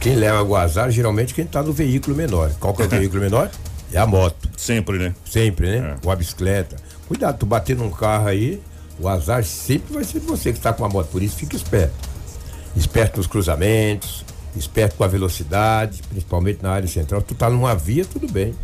Quem 0.00 0.14
leva 0.14 0.42
o 0.42 0.54
azar, 0.54 0.90
geralmente, 0.90 1.34
quem 1.34 1.44
está 1.44 1.62
no 1.62 1.72
veículo 1.72 2.16
menor. 2.16 2.52
Qual 2.60 2.72
que 2.72 2.82
é 2.82 2.86
o 2.86 2.88
veículo 2.90 3.20
menor? 3.20 3.50
É 3.92 3.98
a 3.98 4.06
moto. 4.06 4.48
Sempre, 4.56 4.98
né? 4.98 5.14
Sempre, 5.24 5.68
né? 5.68 5.96
É. 5.96 6.06
Ou 6.06 6.12
a 6.12 6.16
bicicleta. 6.16 6.76
Cuidado, 7.08 7.38
tu 7.38 7.46
bater 7.46 7.76
num 7.76 7.90
carro 7.90 8.28
aí, 8.28 8.62
o 8.98 9.08
azar 9.08 9.44
sempre 9.44 9.92
vai 9.92 10.04
ser 10.04 10.20
você 10.20 10.52
que 10.52 10.58
está 10.58 10.72
com 10.72 10.84
a 10.84 10.88
moto. 10.88 11.08
Por 11.08 11.22
isso, 11.22 11.36
fique 11.36 11.56
esperto. 11.56 12.08
Esperto 12.76 13.18
nos 13.18 13.26
cruzamentos, 13.26 14.24
esperto 14.56 14.96
com 14.96 15.04
a 15.04 15.08
velocidade, 15.08 16.00
principalmente 16.08 16.62
na 16.62 16.70
área 16.70 16.88
central. 16.88 17.20
Tu 17.20 17.34
tá 17.34 17.50
numa 17.50 17.74
via, 17.74 18.04
tudo 18.04 18.30
bem. 18.30 18.54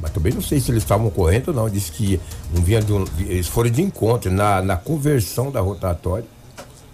Mas 0.00 0.12
também 0.12 0.32
não 0.32 0.40
sei 0.40 0.60
se 0.60 0.70
eles 0.70 0.82
estavam 0.82 1.10
correndo 1.10 1.48
ou 1.48 1.54
não. 1.54 1.68
Disse 1.68 1.90
que 1.90 2.20
um 2.56 2.62
vinha 2.62 2.80
de 2.80 2.92
um, 2.92 3.04
eles 3.18 3.48
foram 3.48 3.70
de 3.70 3.82
encontro. 3.82 4.30
Na, 4.30 4.62
na 4.62 4.76
conversão 4.76 5.50
da 5.50 5.60
rotatória, 5.60 6.24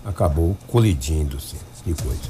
acabou 0.06 0.56
colidindo-se. 0.68 1.56
Que 1.84 1.92
coisa. 1.94 2.20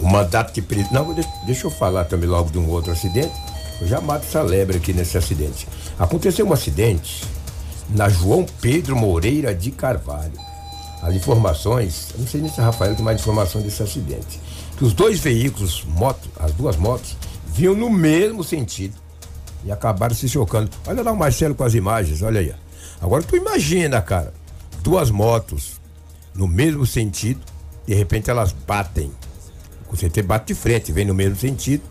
O 0.00 0.08
mandato 0.08 0.60
prisão. 0.62 0.92
Não, 0.92 1.14
deixa, 1.46 1.66
eu 1.66 1.70
falar 1.70 2.04
também 2.04 2.28
logo 2.28 2.50
de 2.50 2.58
um 2.58 2.68
outro 2.68 2.92
acidente. 2.92 3.32
Eu 3.80 3.86
já 3.86 4.00
mato 4.00 4.26
essa 4.26 4.42
lebre 4.42 4.76
aqui 4.76 4.92
nesse 4.92 5.16
acidente. 5.16 5.66
Aconteceu 5.98 6.46
um 6.46 6.52
acidente 6.52 7.24
na 7.88 8.08
João 8.08 8.44
Pedro 8.60 8.96
Moreira 8.96 9.54
de 9.54 9.70
Carvalho. 9.70 10.38
As 11.02 11.14
informações, 11.14 12.08
eu 12.12 12.20
não 12.20 12.26
sei 12.26 12.42
nem 12.42 12.50
se 12.50 12.60
Rafael 12.60 12.94
tem 12.94 13.04
mais 13.04 13.20
informação 13.20 13.62
desse 13.62 13.82
acidente. 13.82 14.38
Que 14.76 14.84
os 14.84 14.92
dois 14.92 15.18
veículos, 15.18 15.84
moto, 15.84 16.28
as 16.38 16.52
duas 16.52 16.76
motos, 16.76 17.16
vinham 17.46 17.74
no 17.74 17.88
mesmo 17.88 18.44
sentido 18.44 18.94
e 19.64 19.72
acabaram 19.72 20.14
se 20.14 20.28
chocando. 20.28 20.70
Olha 20.86 21.02
lá 21.02 21.12
o 21.12 21.16
Marcelo 21.16 21.54
com 21.54 21.64
as 21.64 21.74
imagens, 21.74 22.20
olha 22.22 22.40
aí. 22.40 22.54
Agora 23.00 23.22
tu 23.22 23.34
imagina, 23.34 24.00
cara, 24.02 24.32
duas 24.82 25.10
motos 25.10 25.79
no 26.34 26.46
mesmo 26.46 26.86
sentido, 26.86 27.40
de 27.86 27.94
repente 27.94 28.30
elas 28.30 28.52
batem. 28.52 29.10
Com 29.86 29.96
certeza 29.96 30.26
bate 30.26 30.48
de 30.48 30.54
frente, 30.54 30.92
vem 30.92 31.04
no 31.04 31.14
mesmo 31.14 31.36
sentido, 31.36 31.82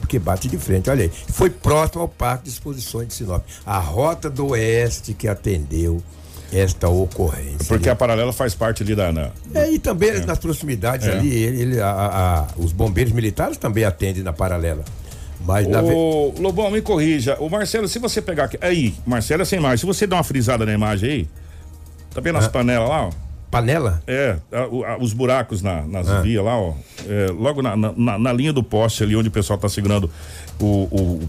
porque 0.00 0.18
bate 0.18 0.48
de 0.48 0.58
frente, 0.58 0.90
olha 0.90 1.04
aí. 1.04 1.12
Foi 1.28 1.48
próximo 1.48 2.02
ao 2.02 2.08
Parque 2.08 2.44
de 2.44 2.50
Exposições 2.50 3.08
de 3.08 3.14
Sinop. 3.14 3.44
A 3.64 3.78
Rota 3.78 4.28
do 4.28 4.48
Oeste 4.48 5.14
que 5.14 5.28
atendeu 5.28 6.02
esta 6.52 6.88
ocorrência. 6.88 7.66
Porque 7.66 7.88
a 7.88 7.96
paralela 7.96 8.32
faz 8.32 8.54
parte 8.54 8.82
ali 8.82 8.94
da. 8.94 9.12
Na... 9.12 9.30
É, 9.54 9.70
e 9.72 9.78
também 9.78 10.10
é. 10.10 10.20
nas 10.20 10.38
proximidades 10.38 11.06
é. 11.06 11.12
ali, 11.12 11.32
ele, 11.32 11.62
ele 11.62 11.80
a, 11.80 11.88
a, 11.88 12.46
os 12.56 12.72
bombeiros 12.72 13.12
militares 13.12 13.56
também 13.56 13.84
atendem 13.84 14.22
na 14.22 14.32
paralela. 14.32 14.84
Mas 15.44 15.66
Ô, 15.66 15.70
na... 15.70 15.80
Lobão, 16.40 16.70
me 16.70 16.80
corrija. 16.80 17.36
O 17.40 17.48
Marcelo, 17.50 17.88
se 17.88 17.98
você 17.98 18.22
pegar 18.22 18.44
aqui. 18.44 18.58
Aí, 18.60 18.94
Marcelo 19.06 19.42
é 19.42 19.44
sem 19.44 19.60
mais. 19.60 19.80
Se 19.80 19.86
você 19.86 20.06
dá 20.06 20.16
uma 20.16 20.24
frisada 20.24 20.64
na 20.64 20.72
imagem 20.72 21.10
aí, 21.10 21.28
tá 22.14 22.20
vendo 22.20 22.38
as 22.38 22.46
ah. 22.46 22.50
panelas 22.50 22.88
lá, 22.88 23.08
ó? 23.08 23.10
Panela? 23.54 24.02
É, 24.06 24.36
a, 24.52 24.92
a, 24.92 24.98
os 24.98 25.12
buracos 25.12 25.62
na, 25.62 25.82
nas 25.82 26.08
ah. 26.08 26.20
vias 26.20 26.44
lá, 26.44 26.58
ó. 26.58 26.74
É, 27.08 27.26
logo 27.30 27.62
na, 27.62 27.76
na, 27.76 28.18
na, 28.18 28.32
linha 28.32 28.52
do 28.52 28.62
poste 28.62 29.04
ali 29.04 29.14
onde 29.14 29.28
o 29.28 29.32
pessoal 29.32 29.58
tá 29.58 29.68
segurando 29.68 30.10
o, 30.60 30.66
o 30.66 31.28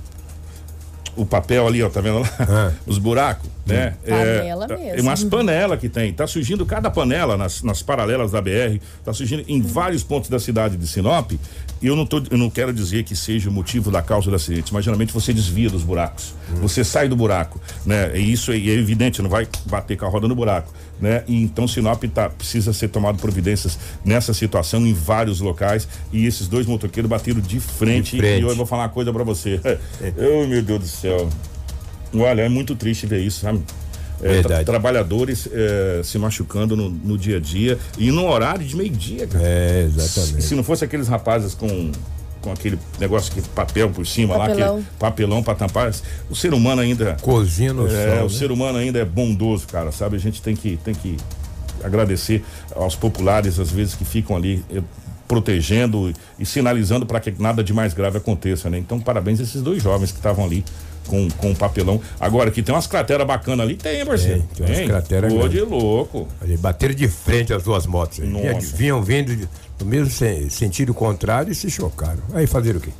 o 1.15 1.25
papel 1.25 1.65
ali, 1.65 1.82
ó, 1.82 1.89
tá 1.89 2.01
vendo 2.01 2.20
lá? 2.20 2.29
Ah. 2.39 2.72
Os 2.86 2.98
buracos, 2.98 3.50
né? 3.65 3.96
Panela 4.05 4.65
é, 4.70 4.77
mesmo. 4.77 5.01
Umas 5.03 5.24
panelas 5.24 5.79
que 5.79 5.88
tem. 5.88 6.12
Tá 6.13 6.27
surgindo 6.27 6.65
cada 6.65 6.91
panela 6.91 7.38
nas, 7.38 7.63
nas 7.63 7.82
paralelas 7.82 8.32
da 8.32 8.41
BR, 8.41 8.79
tá 9.03 9.13
surgindo 9.13 9.44
em 9.48 9.62
vários 9.62 10.03
pontos 10.03 10.29
da 10.29 10.39
cidade 10.39 10.75
de 10.77 10.88
Sinop. 10.88 11.32
Eu 11.82 11.96
não, 11.96 12.05
tô, 12.05 12.24
eu 12.32 12.38
não 12.38 12.50
quero 12.50 12.74
dizer 12.74 13.03
que 13.03 13.15
seja 13.15 13.50
o 13.50 13.53
motivo 13.53 13.91
da 13.91 14.01
causa 14.01 14.29
do 14.29 14.36
acidente, 14.36 14.74
mas 14.74 14.84
geralmente 14.84 15.13
você 15.13 15.34
desvia 15.34 15.70
dos 15.70 15.84
buracos. 15.84 16.34
Hum. 16.50 16.62
Você 16.62 16.84
sai 16.84 17.08
do 17.08 17.15
buraco, 17.15 17.62
né? 17.86 18.17
E 18.17 18.32
isso 18.32 18.51
é, 18.51 18.55
é 18.55 18.72
evidente, 18.72 19.22
não 19.22 19.29
vai 19.29 19.48
bater 19.65 19.98
com 19.98 20.05
a 20.05 20.10
roda 20.10 20.27
no 20.27 20.36
buraco 20.36 20.74
né? 21.00 21.24
E 21.27 21.41
então 21.41 21.67
Sinop 21.67 22.03
tá, 22.05 22.29
precisa 22.29 22.74
ser 22.74 22.89
tomado 22.89 23.17
providências 23.17 23.77
nessa 24.03 24.34
situação 24.34 24.86
em 24.86 24.94
vários 24.94 25.39
locais 25.39 25.88
e 26.12 26.25
esses 26.25 26.48
dois 26.48 26.65
motoqueiros 26.65 27.10
bateram 27.10 27.41
de 27.41 27.60
frente, 27.60 28.12
de 28.15 28.22
frente. 28.22 28.44
e 28.44 28.48
eu 28.48 28.55
vou 28.55 28.65
falar 28.65 28.84
uma 28.84 28.89
coisa 28.89 29.12
para 29.12 29.24
você. 29.24 29.60
oh, 30.17 30.48
meu 30.48 30.62
Deus 30.62 30.79
do 30.79 30.88
céu. 30.88 31.29
Olha, 32.13 32.44
é 32.44 32.50
muito 32.50 32.75
triste 32.75 33.05
ver 33.05 33.22
isso, 33.22 33.41
sabe? 33.41 33.62
É, 34.22 34.41
tra 34.41 34.63
trabalhadores 34.63 35.48
é, 35.51 36.01
se 36.03 36.17
machucando 36.17 36.75
no, 36.75 36.89
no, 36.89 37.17
dia 37.17 37.38
a 37.38 37.39
dia 37.39 37.77
e 37.98 38.12
no 38.12 38.25
horário 38.25 38.65
de 38.65 38.75
meio-dia, 38.75 39.27
cara. 39.27 39.45
É, 39.45 39.84
exatamente. 39.84 40.41
Se, 40.41 40.50
se 40.50 40.55
não 40.55 40.63
fosse 40.63 40.86
aqueles 40.86 41.07
rapazes 41.07 41.53
com 41.53 41.91
com 42.45 42.51
aquele 42.51 42.77
negócio 43.00 43.34
que 43.34 43.41
papel 43.50 43.89
por 43.89 44.05
cima 44.05 44.38
papelão. 44.38 44.60
lá, 44.60 44.72
aquele 44.74 44.88
papelão 45.00 45.43
para 45.43 45.55
tampar. 45.55 45.91
O 46.29 46.36
ser 46.36 46.53
humano 46.53 46.79
ainda 46.79 47.17
cozinha 47.19 47.74
no 47.74 47.88
é, 47.88 47.89
sol, 47.89 48.19
o 48.19 48.24
né? 48.24 48.29
ser 48.29 48.51
humano 48.51 48.77
ainda 48.77 49.00
é 49.00 49.05
bondoso, 49.05 49.65
cara, 49.65 49.91
sabe? 49.91 50.15
A 50.15 50.19
gente 50.19 50.43
tem 50.43 50.55
que 50.55 50.77
tem 50.77 50.93
que 50.93 51.17
agradecer 51.84 52.43
aos 52.75 52.95
populares 52.95 53.60
às 53.60 53.72
vezes 53.72 53.95
que 53.95 54.05
ficam 54.05 54.36
ali 54.36 54.63
eh, 54.72 54.81
protegendo 55.27 56.13
e 56.38 56.45
sinalizando 56.45 57.05
para 57.05 57.19
que 57.19 57.34
nada 57.39 57.63
de 57.63 57.74
mais 57.74 57.93
grave 57.93 58.17
aconteça, 58.17 58.69
né? 58.69 58.77
Então, 58.77 59.00
parabéns 59.00 59.39
a 59.39 59.43
esses 59.43 59.62
dois 59.62 59.81
jovens 59.81 60.12
que 60.12 60.17
estavam 60.17 60.45
ali 60.45 60.63
com, 61.07 61.29
com 61.29 61.51
o 61.51 61.55
papelão. 61.55 62.01
Agora, 62.19 62.51
que 62.51 62.62
tem 62.62 62.74
umas 62.74 62.88
crateras 62.88 63.25
bacanas 63.25 63.65
ali, 63.65 63.75
tem, 63.75 64.03
Marcelo. 64.03 64.43
Tem, 64.55 64.65
tem 64.65 64.75
umas 64.75 64.88
crateras 64.88 65.33
Pô, 65.33 65.47
de 65.47 65.62
louco. 65.62 66.27
Ali, 66.41 66.57
bateram 66.57 66.93
de 66.93 67.07
frente 67.07 67.53
as 67.53 67.63
duas 67.63 67.85
motos. 67.85 68.19
Vinham 68.74 69.01
vindo 69.01 69.47
no 69.79 69.85
mesmo 69.85 70.09
sentido 70.50 70.93
contrário 70.93 71.51
e 71.51 71.55
se 71.55 71.69
chocaram. 71.69 72.21
Aí 72.33 72.47
fazer 72.47 72.75
o 72.75 72.79
quê? 72.79 72.91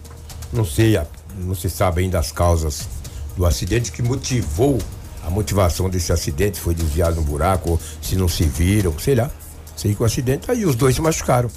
Não 0.52 0.66
sei, 0.66 1.00
não 1.40 1.56
se 1.56 1.70
sabe 1.70 2.02
ainda 2.02 2.20
as 2.20 2.32
causas 2.32 2.88
do 3.36 3.46
acidente 3.46 3.92
que 3.92 4.02
motivou 4.02 4.80
a 5.26 5.30
motivação 5.30 5.90
desse 5.90 6.12
acidente, 6.14 6.60
foi 6.60 6.76
desviado 6.76 7.16
no 7.16 7.24
buraco, 7.24 7.80
se 8.02 8.16
não 8.16 8.28
se 8.28 8.44
viram, 8.44 8.98
sei 9.00 9.16
lá. 9.16 9.30
Sei 9.76 9.94
que 9.94 10.02
o 10.02 10.06
acidente, 10.06 10.50
aí 10.50 10.66
os 10.66 10.76
dois 10.76 10.96
se 10.96 11.02
machucaram. 11.02 11.50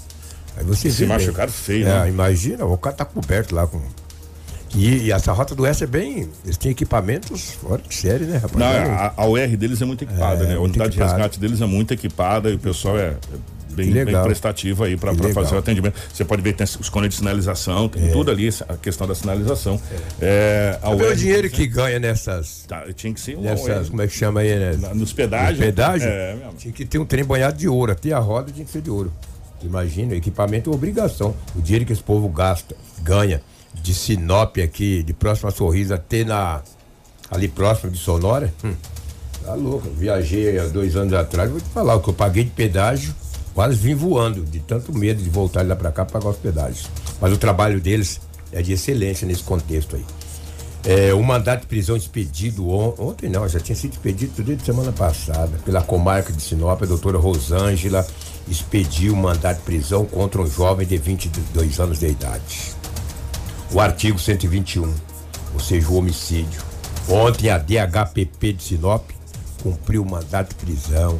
Aí 0.56 0.64
você 0.64 0.90
se 0.90 1.06
machucaram 1.06 1.52
feio, 1.52 1.86
é, 1.86 2.00
né? 2.00 2.08
Imagina, 2.08 2.64
o 2.64 2.76
cara 2.76 2.96
tá 2.96 3.04
coberto 3.04 3.54
lá 3.54 3.66
com 3.66 3.80
e, 4.74 5.04
e, 5.04 5.12
essa 5.12 5.32
rota 5.32 5.54
do 5.54 5.62
Oeste 5.62 5.84
é 5.84 5.86
bem. 5.86 6.28
Eles 6.44 6.56
têm 6.56 6.70
equipamentos 6.70 7.52
fora 7.52 7.80
de 7.80 7.94
série, 7.94 8.24
né, 8.24 8.36
rapaz? 8.36 8.58
Não, 8.58 8.66
a, 8.66 9.12
a 9.16 9.26
UR 9.26 9.56
deles 9.56 9.80
é 9.80 9.84
muito 9.84 10.04
equipada, 10.04 10.44
é, 10.44 10.48
né? 10.48 10.54
A 10.56 10.60
unidade 10.60 10.92
de 10.92 10.98
resgate 10.98 11.40
deles 11.40 11.60
é 11.60 11.66
muito 11.66 11.94
equipada 11.94 12.50
e 12.50 12.54
o 12.54 12.58
pessoal 12.58 12.98
é, 12.98 13.14
bem, 13.70 14.04
bem 14.04 14.22
prestativo 14.22 14.84
aí 14.84 14.96
para 14.96 15.14
fazer 15.32 15.54
o 15.54 15.58
atendimento. 15.58 15.94
Você 16.12 16.24
pode 16.24 16.42
ver 16.42 16.54
tem 16.54 16.64
os 16.64 16.88
cones 16.88 17.10
de 17.10 17.16
sinalização, 17.16 17.88
tem 17.88 18.08
é. 18.08 18.10
tudo 18.10 18.30
ali, 18.30 18.48
a 18.68 18.76
questão 18.76 19.06
da 19.06 19.14
sinalização. 19.14 19.80
É. 20.20 20.78
É, 20.82 20.88
o 20.88 21.14
dinheiro 21.14 21.48
que 21.48 21.66
ganha 21.66 21.98
nessas. 21.98 22.64
Tá, 22.66 22.84
tinha 22.94 23.12
que 23.12 23.20
ser 23.20 23.38
nessas, 23.38 23.88
como 23.88 24.02
é 24.02 24.06
que 24.06 24.14
chama 24.14 24.40
aí, 24.40 24.54
né? 24.54 24.72
Nos 24.94 25.12
pedágios. 25.12 25.58
Nos 25.58 25.66
pedágios? 25.66 26.10
É, 26.10 26.36
tinha 26.58 26.72
que 26.72 26.84
ter 26.84 26.98
um 26.98 27.06
trem 27.06 27.24
banhado 27.24 27.56
de 27.56 27.68
ouro, 27.68 27.92
até 27.92 28.12
a 28.12 28.18
roda 28.18 28.52
tinha 28.52 28.64
que 28.64 28.70
ser 28.70 28.82
de 28.82 28.90
ouro. 28.90 29.12
Imagina, 29.62 30.14
equipamento 30.14 30.70
é 30.70 30.74
obrigação. 30.74 31.34
O 31.56 31.60
dinheiro 31.60 31.84
que 31.84 31.92
esse 31.92 32.02
povo 32.02 32.28
gasta, 32.28 32.76
ganha 33.02 33.40
de 33.74 33.94
Sinop 33.94 34.58
aqui, 34.58 35.02
de 35.02 35.12
próxima 35.12 35.50
Sorriso 35.50 35.94
até 35.94 36.24
na. 36.24 36.62
ali 37.30 37.48
próximo 37.48 37.90
de 37.90 37.98
Sonora. 37.98 38.52
Hum, 38.64 38.74
tá 39.44 39.54
louco. 39.54 39.88
Viajei 39.90 40.58
há 40.58 40.64
dois 40.64 40.96
anos 40.96 41.12
atrás, 41.14 41.50
vou 41.50 41.60
te 41.60 41.68
falar, 41.68 41.94
o 41.96 42.00
que 42.00 42.08
eu 42.08 42.14
paguei 42.14 42.44
de 42.44 42.50
pedágio, 42.50 43.14
quase 43.54 43.76
vim 43.76 43.94
voando, 43.94 44.44
de 44.44 44.60
tanto 44.60 44.92
medo 44.96 45.22
de 45.22 45.30
voltar 45.30 45.66
lá 45.66 45.76
para 45.76 45.92
cá 45.92 46.04
pagar 46.04 46.30
os 46.30 46.36
pedágios. 46.36 46.88
Mas 47.20 47.32
o 47.32 47.38
trabalho 47.38 47.80
deles 47.80 48.20
é 48.52 48.62
de 48.62 48.72
excelência 48.72 49.26
nesse 49.26 49.42
contexto 49.42 49.96
aí. 49.96 50.04
É, 50.84 51.12
o 51.12 51.22
mandato 51.22 51.62
de 51.62 51.66
prisão 51.66 51.96
expedido 51.96 52.68
on, 52.70 52.94
ontem 52.98 53.28
não, 53.28 53.46
já 53.48 53.58
tinha 53.58 53.74
sido 53.74 53.92
expedido 53.92 54.42
desde 54.42 54.64
semana 54.64 54.92
passada 54.92 55.58
pela 55.64 55.82
comarca 55.82 56.32
de 56.32 56.40
Sinop, 56.40 56.80
a 56.80 56.86
doutora 56.86 57.18
Rosângela 57.18 58.06
expediu 58.48 59.12
o 59.12 59.16
mandato 59.16 59.58
de 59.58 59.64
prisão 59.64 60.06
contra 60.06 60.40
um 60.40 60.46
jovem 60.46 60.86
de 60.86 60.96
22 60.96 61.80
anos 61.80 61.98
de 61.98 62.06
idade 62.06 62.77
o 63.72 63.80
artigo 63.80 64.18
121, 64.18 64.92
ou 65.54 65.60
seja, 65.60 65.88
o 65.88 65.96
homicídio. 65.96 66.62
Ontem 67.08 67.50
a 67.50 67.58
DHPP 67.58 68.52
de 68.54 68.62
Sinop 68.62 69.10
cumpriu 69.62 70.02
o 70.02 70.10
mandato 70.10 70.50
de 70.50 70.54
prisão 70.56 71.18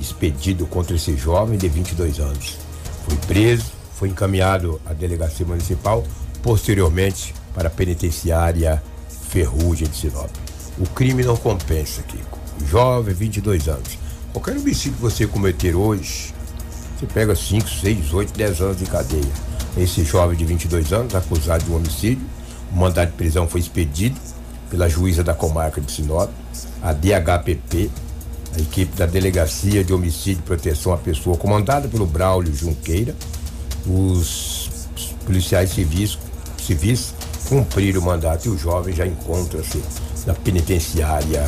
expedido 0.00 0.66
contra 0.66 0.96
esse 0.96 1.16
jovem 1.16 1.58
de 1.58 1.68
22 1.68 2.18
anos. 2.20 2.58
Foi 3.06 3.16
preso, 3.26 3.72
foi 3.94 4.08
encaminhado 4.08 4.80
à 4.84 4.92
delegacia 4.92 5.46
municipal, 5.46 6.04
posteriormente 6.42 7.34
para 7.54 7.68
a 7.68 7.70
penitenciária 7.70 8.82
Ferrugem 9.28 9.88
de 9.88 9.96
Sinop. 9.96 10.30
O 10.78 10.88
crime 10.88 11.22
não 11.22 11.36
compensa, 11.36 12.02
Kiko. 12.02 12.38
Jovem, 12.68 13.14
22 13.14 13.68
anos. 13.68 13.98
Qualquer 14.32 14.56
homicídio 14.56 14.94
que 14.94 15.00
você 15.00 15.26
cometer 15.26 15.76
hoje, 15.76 16.34
você 16.98 17.06
pega 17.06 17.34
5, 17.34 17.68
6, 17.68 18.12
8, 18.12 18.36
10 18.36 18.60
anos 18.60 18.78
de 18.78 18.86
cadeia. 18.86 19.53
Esse 19.76 20.04
jovem 20.04 20.36
de 20.36 20.44
22 20.44 20.92
anos, 20.92 21.14
acusado 21.14 21.64
de 21.64 21.70
um 21.70 21.76
homicídio, 21.76 22.24
o 22.72 22.76
mandado 22.76 23.10
de 23.10 23.16
prisão 23.16 23.48
foi 23.48 23.60
expedido 23.60 24.18
pela 24.70 24.88
juíza 24.88 25.22
da 25.22 25.34
comarca 25.34 25.80
de 25.80 25.90
Sinop, 25.90 26.30
a 26.82 26.92
DHPP, 26.92 27.90
a 28.56 28.60
equipe 28.60 28.96
da 28.96 29.06
Delegacia 29.06 29.82
de 29.82 29.92
Homicídio 29.92 30.40
e 30.40 30.42
Proteção 30.42 30.92
à 30.92 30.96
Pessoa, 30.96 31.36
comandada 31.36 31.88
pelo 31.88 32.06
Braulio 32.06 32.54
Junqueira. 32.54 33.14
Os 33.86 34.88
policiais 35.26 35.70
civis, 35.70 36.18
civis 36.56 37.14
cumpriram 37.48 38.00
o 38.00 38.04
mandato 38.04 38.46
e 38.46 38.48
o 38.50 38.58
jovem 38.58 38.94
já 38.94 39.06
encontra-se 39.06 39.82
na 40.24 40.34
penitenciária 40.34 41.44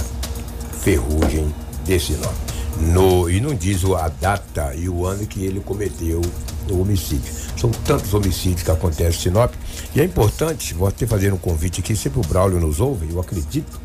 Ferrugem 0.81 1.55
de 1.85 1.99
Sinop. 1.99 2.35
No, 2.81 3.31
e 3.31 3.41
não 3.41 3.55
diz 3.55 3.85
a 3.85 4.09
data 4.09 4.75
e 4.75 4.89
o 4.89 5.07
ano 5.07 5.27
que 5.27 5.45
ele 5.45 5.61
cometeu 5.61 6.21
o 6.73 6.81
homicídio. 6.81 7.33
São 7.57 7.71
tantos 7.71 8.13
homicídios 8.15 8.63
que 8.63 8.71
acontecem 8.71 9.09
em 9.09 9.23
Sinop. 9.23 9.53
E 9.95 10.01
é 10.01 10.05
importante, 10.05 10.75
vou 10.75 10.89
até 10.89 11.07
fazer 11.07 11.33
um 11.33 11.39
convite 11.39 11.81
aqui, 11.81 11.97
sempre 11.97 12.21
o 12.21 12.23
Braulio 12.23 12.61
nos 12.61 12.81
ouve, 12.81 13.09
eu 13.11 13.21
acredito 13.21 13.81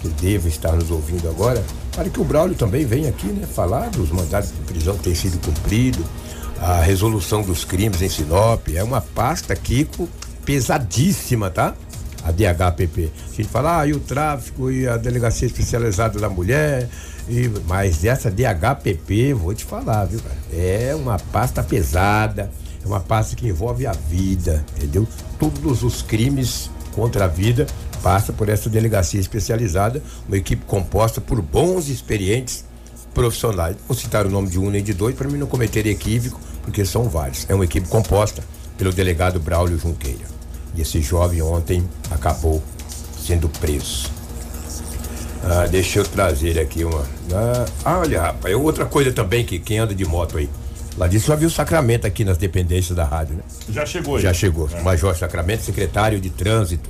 que 0.00 0.08
deva 0.08 0.48
estar 0.48 0.72
nos 0.72 0.90
ouvindo 0.90 1.28
agora, 1.28 1.64
para 1.92 2.08
que 2.08 2.20
o 2.20 2.24
Braulio 2.24 2.54
também 2.54 2.84
venha 2.84 3.08
aqui, 3.08 3.26
né, 3.26 3.46
falar 3.46 3.88
dos 3.90 4.10
mandados 4.10 4.50
de 4.50 4.58
prisão 4.60 4.96
que 4.96 5.04
têm 5.04 5.14
sido 5.14 5.38
cumpridos, 5.44 6.04
a 6.60 6.80
resolução 6.80 7.42
dos 7.42 7.64
crimes 7.64 8.02
em 8.02 8.08
Sinop. 8.08 8.68
É 8.74 8.82
uma 8.82 9.00
pasta, 9.00 9.54
Kiko, 9.54 10.08
pesadíssima, 10.44 11.50
tá? 11.50 11.74
A 12.26 12.32
DHPP. 12.32 13.12
A 13.30 13.34
gente 13.36 13.48
fala, 13.48 13.80
ah, 13.80 13.86
e 13.86 13.92
o 13.92 14.00
tráfico 14.00 14.68
e 14.68 14.88
a 14.88 14.96
delegacia 14.96 15.46
especializada 15.46 16.18
da 16.18 16.28
mulher. 16.28 16.88
E, 17.28 17.48
mas 17.66 18.04
essa 18.04 18.30
DHPP, 18.30 19.32
vou 19.34 19.54
te 19.54 19.64
falar, 19.64 20.06
viu, 20.06 20.20
cara? 20.20 20.36
É 20.52 20.92
uma 20.94 21.18
pasta 21.18 21.62
pesada, 21.62 22.50
é 22.84 22.86
uma 22.86 23.00
pasta 23.00 23.36
que 23.36 23.46
envolve 23.46 23.86
a 23.86 23.92
vida, 23.92 24.64
entendeu? 24.76 25.06
Todos 25.38 25.84
os 25.84 26.02
crimes 26.02 26.68
contra 26.92 27.26
a 27.26 27.28
vida 27.28 27.66
passa 28.02 28.32
por 28.32 28.48
essa 28.48 28.68
delegacia 28.68 29.20
especializada, 29.20 30.02
uma 30.26 30.36
equipe 30.36 30.64
composta 30.64 31.20
por 31.20 31.40
bons 31.40 31.88
experientes 31.88 32.64
profissionais. 33.12 33.76
Vou 33.88 33.96
citar 33.96 34.26
o 34.26 34.30
nome 34.30 34.48
de 34.48 34.58
um 34.58 34.70
nem 34.70 34.82
de 34.82 34.92
dois 34.92 35.14
para 35.14 35.28
mim 35.28 35.38
não 35.38 35.46
cometer 35.46 35.86
equívoco, 35.86 36.40
porque 36.62 36.84
são 36.84 37.08
vários. 37.08 37.48
É 37.48 37.54
uma 37.54 37.64
equipe 37.64 37.88
composta 37.88 38.42
pelo 38.76 38.92
delegado 38.92 39.40
Braulio 39.40 39.78
Junqueira. 39.78 40.35
E 40.76 40.82
esse 40.82 41.00
jovem 41.00 41.42
ontem 41.42 41.88
acabou 42.10 42.62
sendo 43.18 43.48
preso. 43.48 44.10
Ah, 45.42 45.66
deixa 45.66 46.00
eu 46.00 46.04
trazer 46.04 46.58
aqui 46.58 46.84
uma. 46.84 47.04
Ah, 47.84 47.98
olha, 47.98 48.20
rapaz, 48.20 48.52
é 48.52 48.56
outra 48.56 48.84
coisa 48.84 49.12
também 49.12 49.44
que 49.44 49.58
quem 49.58 49.78
anda 49.78 49.94
de 49.94 50.04
moto 50.04 50.38
aí. 50.38 50.50
Lá 50.96 51.06
disse 51.06 51.26
já 51.26 51.36
viu 51.36 51.48
o 51.48 51.50
Sacramento 51.50 52.06
aqui 52.06 52.24
nas 52.24 52.38
dependências 52.38 52.96
da 52.96 53.04
rádio, 53.04 53.36
né? 53.36 53.42
Já 53.68 53.84
chegou 53.84 54.16
aí. 54.16 54.22
Já 54.22 54.32
chegou. 54.32 54.68
É. 54.72 54.82
Major 54.82 55.14
Sacramento, 55.16 55.62
secretário 55.62 56.20
de 56.20 56.30
trânsito 56.30 56.88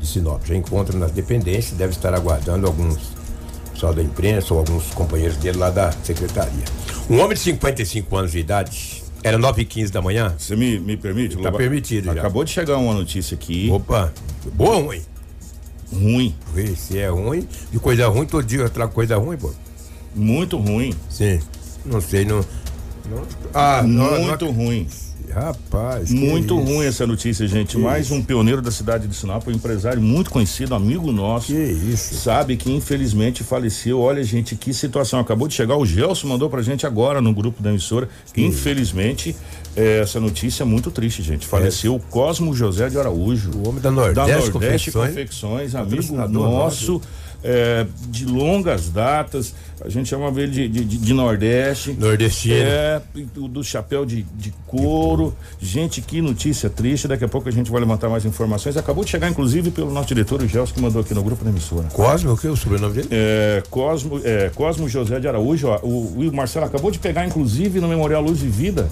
de 0.00 0.06
Sinop. 0.06 0.44
Já 0.46 0.54
encontra 0.54 0.96
nas 0.96 1.10
dependências, 1.10 1.76
deve 1.76 1.92
estar 1.92 2.14
aguardando 2.14 2.66
alguns 2.66 2.98
só 3.74 3.92
da 3.92 4.02
imprensa 4.02 4.54
ou 4.54 4.60
alguns 4.60 4.86
companheiros 4.94 5.36
dele 5.36 5.58
lá 5.58 5.70
da 5.70 5.92
secretaria. 6.02 6.64
Um 7.10 7.18
homem 7.20 7.34
de 7.34 7.40
55 7.40 8.16
anos 8.16 8.32
de 8.32 8.38
idade, 8.38 9.02
era 9.22 9.38
9 9.38 9.62
e 9.62 9.64
15 9.64 9.92
da 9.92 10.00
manhã. 10.00 10.34
Você 10.38 10.54
me, 10.54 10.78
me 10.78 10.96
permite? 10.96 11.36
Tá 11.36 11.52
permitido 11.52 12.06
já. 12.06 12.12
Acabou 12.12 12.44
de 12.44 12.50
chegar 12.50 12.76
uma 12.78 12.94
notícia 12.94 13.34
aqui. 13.34 13.68
Opa, 13.70 14.12
boa 14.54 14.76
ou 14.76 14.84
ruim? 14.86 15.02
Ruim. 15.92 16.34
Se 16.76 16.98
é 16.98 17.08
ruim, 17.08 17.46
de 17.70 17.78
coisa 17.78 18.06
ruim, 18.08 18.26
todo 18.26 18.44
dia 18.44 18.60
eu 18.60 18.70
trago 18.70 18.92
coisa 18.92 19.16
ruim, 19.16 19.36
pô. 19.36 19.52
Muito 20.14 20.56
ruim. 20.58 20.92
Sim. 21.08 21.40
Não 21.84 22.00
sei, 22.00 22.24
não. 22.24 22.44
não 23.08 23.24
ah, 23.54 23.82
muito 23.82 24.44
não, 24.44 24.52
ruim. 24.52 24.86
Rapaz. 25.32 26.10
Muito 26.10 26.58
ruim 26.58 26.84
essa 26.86 27.06
notícia, 27.06 27.46
gente. 27.46 27.76
Que 27.76 27.82
Mais 27.82 28.06
isso? 28.06 28.14
um 28.14 28.22
pioneiro 28.22 28.62
da 28.62 28.70
cidade 28.70 29.06
de 29.06 29.14
Sinop, 29.14 29.46
um 29.46 29.50
empresário 29.50 30.00
muito 30.00 30.30
conhecido, 30.30 30.74
amigo 30.74 31.12
nosso. 31.12 31.46
Que 31.48 31.58
isso? 31.58 32.14
Sabe 32.14 32.56
que 32.56 32.70
infelizmente 32.72 33.44
faleceu. 33.44 34.00
Olha, 34.00 34.22
gente, 34.24 34.56
que 34.56 34.72
situação. 34.72 35.20
Acabou 35.20 35.48
de 35.48 35.54
chegar. 35.54 35.76
O 35.76 35.84
Gelson 35.86 36.28
mandou 36.28 36.48
pra 36.48 36.62
gente 36.62 36.86
agora 36.86 37.20
no 37.20 37.32
grupo 37.32 37.62
da 37.62 37.70
emissora. 37.70 38.08
Que 38.32 38.42
infelizmente, 38.42 39.34
é, 39.76 40.00
essa 40.00 40.18
notícia 40.20 40.62
é 40.62 40.66
muito 40.66 40.90
triste, 40.90 41.22
gente. 41.22 41.46
Faleceu 41.46 41.94
o 41.94 42.00
Cosmo 42.00 42.54
José 42.54 42.88
de 42.88 42.98
Araújo. 42.98 43.50
O 43.54 43.68
homem 43.68 43.80
da 43.80 43.90
Nordeste, 43.90 44.14
da 44.14 44.26
Nordeste 44.26 44.50
Confecções, 44.50 45.10
Confecções 45.10 45.74
amigo 45.74 46.16
nosso. 46.16 46.98
Nosso 46.98 47.02
é, 47.42 47.86
de 48.08 48.24
longas 48.24 48.88
datas. 48.88 49.54
A 49.80 49.88
gente 49.88 50.08
chamava 50.08 50.40
ele 50.40 50.50
de, 50.50 50.68
de, 50.68 50.84
de, 50.84 50.98
de 50.98 51.14
Nordeste. 51.14 51.92
Nordestino. 51.92 52.56
É, 52.56 53.00
do, 53.34 53.46
do 53.46 53.62
chapéu 53.62 54.04
de, 54.04 54.22
de 54.22 54.52
couro. 54.66 55.34
Gente, 55.60 56.00
que 56.00 56.20
notícia 56.20 56.68
triste. 56.68 57.06
Daqui 57.06 57.24
a 57.24 57.28
pouco 57.28 57.48
a 57.48 57.52
gente 57.52 57.70
vai 57.70 57.80
levantar 57.80 58.08
mais 58.08 58.24
informações. 58.24 58.76
Acabou 58.76 59.04
de 59.04 59.10
chegar, 59.10 59.28
inclusive, 59.28 59.70
pelo 59.70 59.90
nosso 59.92 60.08
diretor, 60.08 60.42
o 60.42 60.48
Gelson, 60.48 60.74
que 60.74 60.80
mandou 60.80 61.00
aqui 61.00 61.14
no 61.14 61.22
grupo 61.22 61.44
da 61.44 61.50
emissora. 61.50 61.88
Cosmo, 61.92 62.32
o 62.32 62.36
que 62.36 62.46
é 62.46 62.50
o 62.50 62.56
sobrenome 62.56 62.94
dele? 62.94 63.08
É, 63.10 63.62
Cosmo, 63.70 64.20
é, 64.24 64.50
Cosmo 64.54 64.88
José 64.88 65.20
de 65.20 65.28
Araújo. 65.28 65.68
Ó, 65.68 65.78
o, 65.82 66.28
o 66.28 66.34
Marcelo 66.34 66.66
acabou 66.66 66.90
de 66.90 66.98
pegar, 66.98 67.24
inclusive, 67.24 67.80
no 67.80 67.88
Memorial 67.88 68.22
Luz 68.22 68.42
e 68.42 68.48
Vida. 68.48 68.88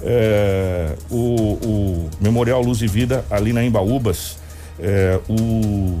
É, 0.00 0.94
o, 1.10 1.16
o, 1.16 2.10
Memorial 2.20 2.62
Luz 2.62 2.80
e 2.80 2.86
Vida 2.86 3.24
ali 3.28 3.52
na 3.52 3.64
Embaúbas. 3.64 4.36
É, 4.78 5.18
o, 5.28 5.98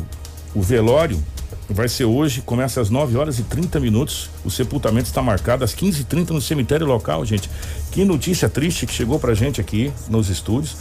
o 0.54 0.62
velório 0.62 1.20
vai 1.68 1.88
ser 1.88 2.04
hoje, 2.04 2.40
começa 2.40 2.80
às 2.80 2.90
9 2.90 3.16
horas 3.16 3.38
e 3.38 3.42
30 3.42 3.78
minutos. 3.78 4.30
O 4.44 4.50
sepultamento 4.50 5.06
está 5.06 5.22
marcado 5.22 5.64
às 5.64 5.74
15h30 5.74 6.30
no 6.30 6.40
cemitério 6.40 6.86
local, 6.86 7.24
gente. 7.24 7.50
Que 7.92 8.04
notícia 8.04 8.48
triste 8.48 8.86
que 8.86 8.92
chegou 8.92 9.18
pra 9.18 9.34
gente 9.34 9.60
aqui 9.60 9.92
nos 10.08 10.28
estúdios. 10.28 10.76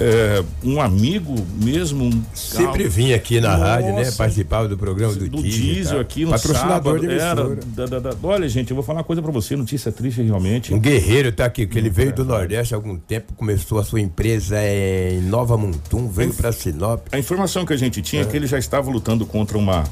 É, 0.00 0.42
um 0.64 0.80
amigo 0.80 1.34
mesmo. 1.62 2.06
Um 2.06 2.24
Sempre 2.34 2.88
vinha 2.88 3.14
aqui 3.14 3.40
na 3.40 3.50
Nossa, 3.50 3.64
rádio, 3.64 3.94
né? 3.94 4.10
Participava 4.10 4.66
do 4.66 4.76
programa 4.76 5.14
do, 5.14 5.28
do 5.28 5.42
Diesel, 5.42 5.74
diesel 5.74 6.00
aqui 6.00 6.24
no 6.24 6.30
Patrocinador 6.30 6.98
sábado. 6.98 7.12
Era, 7.12 7.56
da, 7.66 7.86
da, 7.86 8.10
da, 8.10 8.16
olha, 8.22 8.48
gente, 8.48 8.70
eu 8.70 8.74
vou 8.74 8.82
falar 8.82 9.00
uma 9.00 9.04
coisa 9.04 9.22
para 9.22 9.30
você, 9.30 9.54
notícia 9.54 9.92
triste 9.92 10.22
realmente. 10.22 10.74
Um 10.74 10.80
guerreiro 10.80 11.30
tá 11.30 11.44
aqui, 11.44 11.66
que 11.66 11.78
ele 11.78 11.90
veio 11.90 12.08
é, 12.08 12.12
do 12.12 12.24
Nordeste 12.24 12.74
há 12.74 12.76
algum 12.76 12.96
tempo, 12.96 13.34
começou 13.34 13.78
a 13.78 13.84
sua 13.84 14.00
empresa 14.00 14.56
em 14.64 15.20
Nova 15.20 15.56
Montum, 15.56 16.08
veio 16.08 16.34
para 16.34 16.50
Sinop. 16.50 17.06
A 17.12 17.18
informação 17.18 17.64
que 17.64 17.72
a 17.72 17.76
gente 17.76 18.02
tinha 18.02 18.22
é, 18.22 18.24
é 18.24 18.28
que 18.28 18.36
ele 18.36 18.46
já 18.46 18.58
estava 18.58 18.90
lutando 18.90 19.24
contra 19.24 19.56
uma 19.56 19.84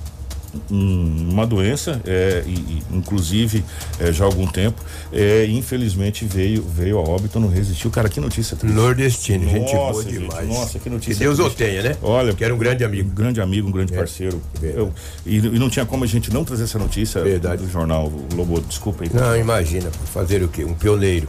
um, 0.71 1.29
uma 1.31 1.47
doença, 1.47 2.01
é, 2.05 2.43
e, 2.47 2.83
inclusive 2.93 3.65
é, 3.99 4.13
já 4.13 4.25
há 4.25 4.27
algum 4.27 4.47
tempo, 4.47 4.83
é, 5.13 5.47
infelizmente 5.47 6.25
veio 6.25 6.63
veio 6.63 6.99
a 6.99 7.03
óbito, 7.03 7.39
não 7.39 7.49
resistiu. 7.49 7.91
Cara, 7.91 8.09
que 8.09 8.21
notícia 8.21 8.57
triste. 8.57 8.75
Nordestino, 8.75 9.45
nossa, 9.45 9.59
gente 9.59 9.73
boa 9.73 10.03
gente, 10.03 10.19
demais. 10.19 10.49
Nossa, 10.49 10.79
que 10.79 10.91
notícia. 10.91 11.15
Que 11.15 11.21
Deus 11.21 11.39
o 11.39 11.51
tenha, 11.51 11.83
né? 11.83 11.97
Olha, 12.03 12.33
que 12.33 12.45
era 12.45 12.55
um 12.55 12.59
grande 12.59 12.85
amigo. 12.85 13.11
Um 13.11 13.15
grande 13.15 13.41
amigo, 13.41 13.69
um 13.69 13.73
grande 13.73 13.93
é, 13.95 13.97
parceiro. 13.97 14.41
Eu, 14.63 14.93
e, 15.25 15.37
e, 15.37 15.59
não 15.59 15.71
tinha 15.71 15.87
como 15.87 16.05
a 16.05 16.07
gente 16.07 16.33
não 16.33 16.45
trazer 16.45 16.65
essa 16.65 16.79
notícia 16.79 17.23
verdade. 17.23 17.63
do 17.63 17.71
jornal 17.71 18.11
Lobo, 18.35 18.61
desculpa 18.61 19.05
aí. 19.05 19.11
Não, 19.13 19.37
imagina, 19.37 19.91
fazer 20.13 20.43
o 20.43 20.49
quê? 20.49 20.65
Um 20.65 20.75
pioneiro, 20.75 21.29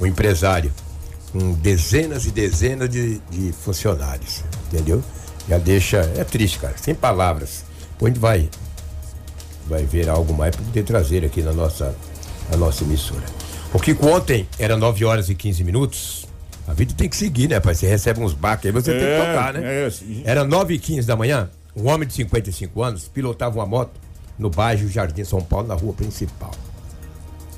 um 0.00 0.06
empresário, 0.06 0.72
com 1.32 1.52
dezenas 1.54 2.26
e 2.26 2.30
dezenas 2.30 2.88
de, 2.88 3.20
de 3.30 3.52
funcionários, 3.52 4.42
entendeu? 4.70 5.02
Já 5.48 5.58
deixa, 5.58 5.98
é 6.16 6.24
triste, 6.24 6.58
cara, 6.58 6.74
sem 6.76 6.94
palavras. 6.94 7.64
Onde 8.04 8.18
vai 8.18 8.50
vai 9.68 9.84
ver 9.84 10.08
algo 10.08 10.34
mais 10.34 10.56
para 10.56 10.64
poder 10.64 10.82
trazer 10.82 11.24
aqui 11.24 11.40
na 11.40 11.52
nossa, 11.52 11.94
na 12.50 12.56
nossa 12.56 12.82
emissora. 12.82 13.22
O 13.72 13.78
que 13.78 13.96
ontem 14.02 14.46
era 14.58 14.76
9 14.76 15.04
horas 15.04 15.28
e 15.28 15.36
15 15.36 15.62
minutos. 15.62 16.26
A 16.66 16.74
vida 16.74 16.92
tem 16.94 17.08
que 17.08 17.16
seguir, 17.16 17.48
né, 17.48 17.60
pai? 17.60 17.74
Você 17.74 17.86
recebe 17.86 18.20
uns 18.20 18.34
baques 18.34 18.66
aí, 18.66 18.72
você 18.72 18.90
é, 18.90 18.98
tem 18.98 19.02
que 19.02 19.12
é, 19.12 19.26
tocar, 19.26 19.54
né? 19.54 19.60
É, 19.64 19.90
era 20.24 20.44
9 20.44 20.74
e 20.74 20.78
15 20.78 21.06
da 21.06 21.16
manhã, 21.16 21.48
um 21.76 21.88
homem 21.88 22.06
de 22.06 22.14
55 22.14 22.82
anos 22.82 23.08
pilotava 23.08 23.58
uma 23.58 23.66
moto 23.66 23.92
no 24.38 24.50
bairro 24.50 24.88
Jardim 24.88 25.24
São 25.24 25.40
Paulo, 25.40 25.68
na 25.68 25.74
rua 25.74 25.92
principal. 25.92 26.50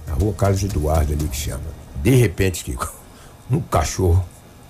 Na 0.06 0.14
rua 0.14 0.32
Carlos 0.34 0.62
Eduardo 0.62 1.12
ali 1.12 1.24
que 1.26 1.36
chama. 1.36 1.64
De 2.02 2.14
repente, 2.14 2.64
Kiko, 2.64 2.94
um 3.50 3.60
cachorro 3.60 4.24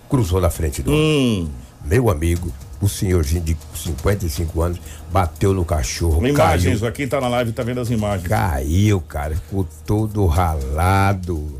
cruzou 0.09 0.41
na 0.41 0.51
frente 0.51 0.83
do 0.83 0.93
hum. 0.93 1.51
Meu 1.85 2.09
amigo, 2.09 2.53
o 2.85 2.89
senhorzinho 2.89 3.43
de 3.43 3.57
55 3.75 4.63
anos 4.63 4.81
bateu 5.11 5.53
no 5.53 5.65
cachorro. 5.65 6.25
Imagens, 6.27 6.81
caiu, 6.81 6.93
quem 6.93 7.09
tá 7.09 7.21
na 7.21 7.29
live 7.29 7.53
tá 7.53 7.63
vendo 7.63 7.81
as 7.81 7.91
imagens. 7.91 8.29
Caiu, 8.29 9.01
cara, 9.01 9.35
ficou 9.35 9.67
todo 9.87 10.27
ralado. 10.27 11.59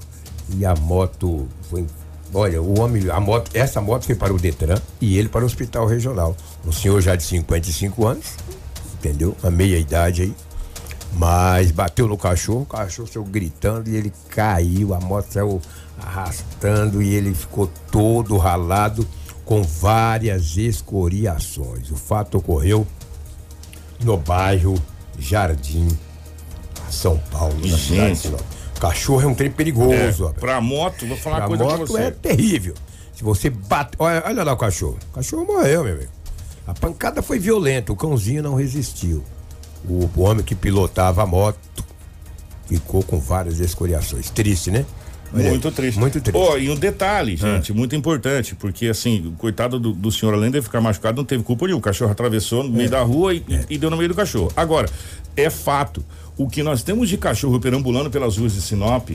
E 0.57 0.65
a 0.65 0.75
moto 0.75 1.49
foi. 1.71 1.87
Olha, 2.33 2.61
o 2.61 2.81
homem, 2.81 3.09
a 3.11 3.21
moto, 3.21 3.51
essa 3.55 3.81
moto 3.81 4.05
foi 4.05 4.15
para 4.15 4.35
o 4.35 4.39
Detran 4.39 4.77
e 5.01 5.17
ele 5.17 5.29
para 5.29 5.43
o 5.43 5.47
hospital 5.47 5.87
regional. 5.87 6.37
Um 6.67 6.73
senhor 6.73 7.01
já 7.01 7.15
de 7.15 7.23
55 7.23 8.07
anos, 8.07 8.35
entendeu? 8.95 9.37
A 9.43 9.51
meia 9.51 9.79
idade 9.79 10.23
aí. 10.23 10.35
Mas 11.17 11.71
bateu 11.71 12.09
no 12.09 12.19
cachorro, 12.19 12.63
o 12.63 12.67
cachorro 12.67 13.07
saiu 13.07 13.25
gritando 13.25 13.89
e 13.89 13.95
ele 13.95 14.13
caiu, 14.29 14.93
a 14.95 15.01
moto 15.01 15.27
saiu 15.31 15.63
arrastando 16.03 17.01
e 17.01 17.15
ele 17.15 17.33
ficou 17.33 17.71
todo 17.91 18.37
ralado 18.37 19.07
com 19.45 19.63
várias 19.63 20.57
escoriações. 20.57 21.91
O 21.91 21.97
fato 21.97 22.39
ocorreu 22.39 22.87
no 24.03 24.17
bairro 24.17 24.75
Jardim, 25.19 25.89
São 26.91 27.19
Paulo, 27.31 27.55
na 27.67 27.77
Gente. 27.77 28.33
Cachorro 28.81 29.23
é 29.23 29.27
um 29.27 29.35
trem 29.35 29.51
perigoso. 29.51 30.29
É, 30.29 30.41
pra 30.41 30.61
moto, 30.61 31.07
vou 31.07 31.17
falar 31.17 31.37
pra 31.37 31.47
uma 31.47 31.57
coisa 31.57 31.65
moto 31.65 31.77
pra 31.77 31.87
você. 31.87 32.03
é 32.03 32.11
terrível. 32.11 32.75
Se 33.15 33.23
você 33.23 33.49
bate. 33.49 33.93
Olha, 33.99 34.23
olha 34.27 34.45
lá 34.45 34.53
o 34.53 34.57
cachorro. 34.57 34.99
O 35.11 35.15
cachorro 35.15 35.47
morreu, 35.47 35.85
meu 35.85 35.95
amigo. 35.95 36.11
A 36.67 36.75
pancada 36.75 37.23
foi 37.23 37.39
violenta, 37.39 37.93
o 37.93 37.97
cãozinho 37.97 38.43
não 38.43 38.55
resistiu. 38.55 39.23
O, 39.89 40.11
o 40.17 40.23
homem 40.23 40.45
que 40.45 40.55
pilotava 40.55 41.23
a 41.23 41.27
moto 41.27 41.59
ficou 42.67 43.03
com 43.03 43.19
várias 43.21 43.61
escoriações. 43.61 44.31
Triste, 44.31 44.71
né? 44.71 44.85
Muito 45.43 45.71
triste. 45.71 45.99
Muito 45.99 46.21
triste. 46.21 46.37
Oh, 46.37 46.57
e 46.57 46.71
um 46.71 46.77
detalhe, 46.77 47.39
ah. 47.43 47.57
gente, 47.57 47.73
muito 47.73 47.95
importante, 47.97 48.55
porque 48.55 48.87
assim, 48.87 49.35
coitado 49.39 49.79
do, 49.79 49.93
do, 49.93 50.13
senhor, 50.13 50.35
além 50.35 50.51
de 50.51 50.63
ficar 50.63 50.81
machucado, 50.81 51.17
não 51.17 51.25
teve 51.25 51.43
culpa 51.43 51.67
nenhuma. 51.67 51.81
O 51.81 51.83
cachorro 51.83 52.11
atravessou 52.11 52.63
no 52.63 52.71
meio 52.71 52.87
é. 52.87 52.91
da 52.91 53.03
rua 53.03 53.35
e, 53.35 53.45
é. 53.51 53.65
e, 53.69 53.79
deu 53.79 53.91
no 53.91 53.97
meio 53.97 54.09
do 54.09 54.15
cachorro. 54.15 54.53
Agora, 54.57 54.89
é 55.37 55.51
fato, 55.51 56.05
o 56.37 56.49
que 56.49 56.63
nós 56.63 56.83
temos 56.83 57.09
de 57.09 57.17
cachorro 57.17 57.59
perambulando 57.59 58.11
pelas 58.11 58.37
ruas 58.37 58.55
de 58.55 58.63
Sinop, 58.63 59.11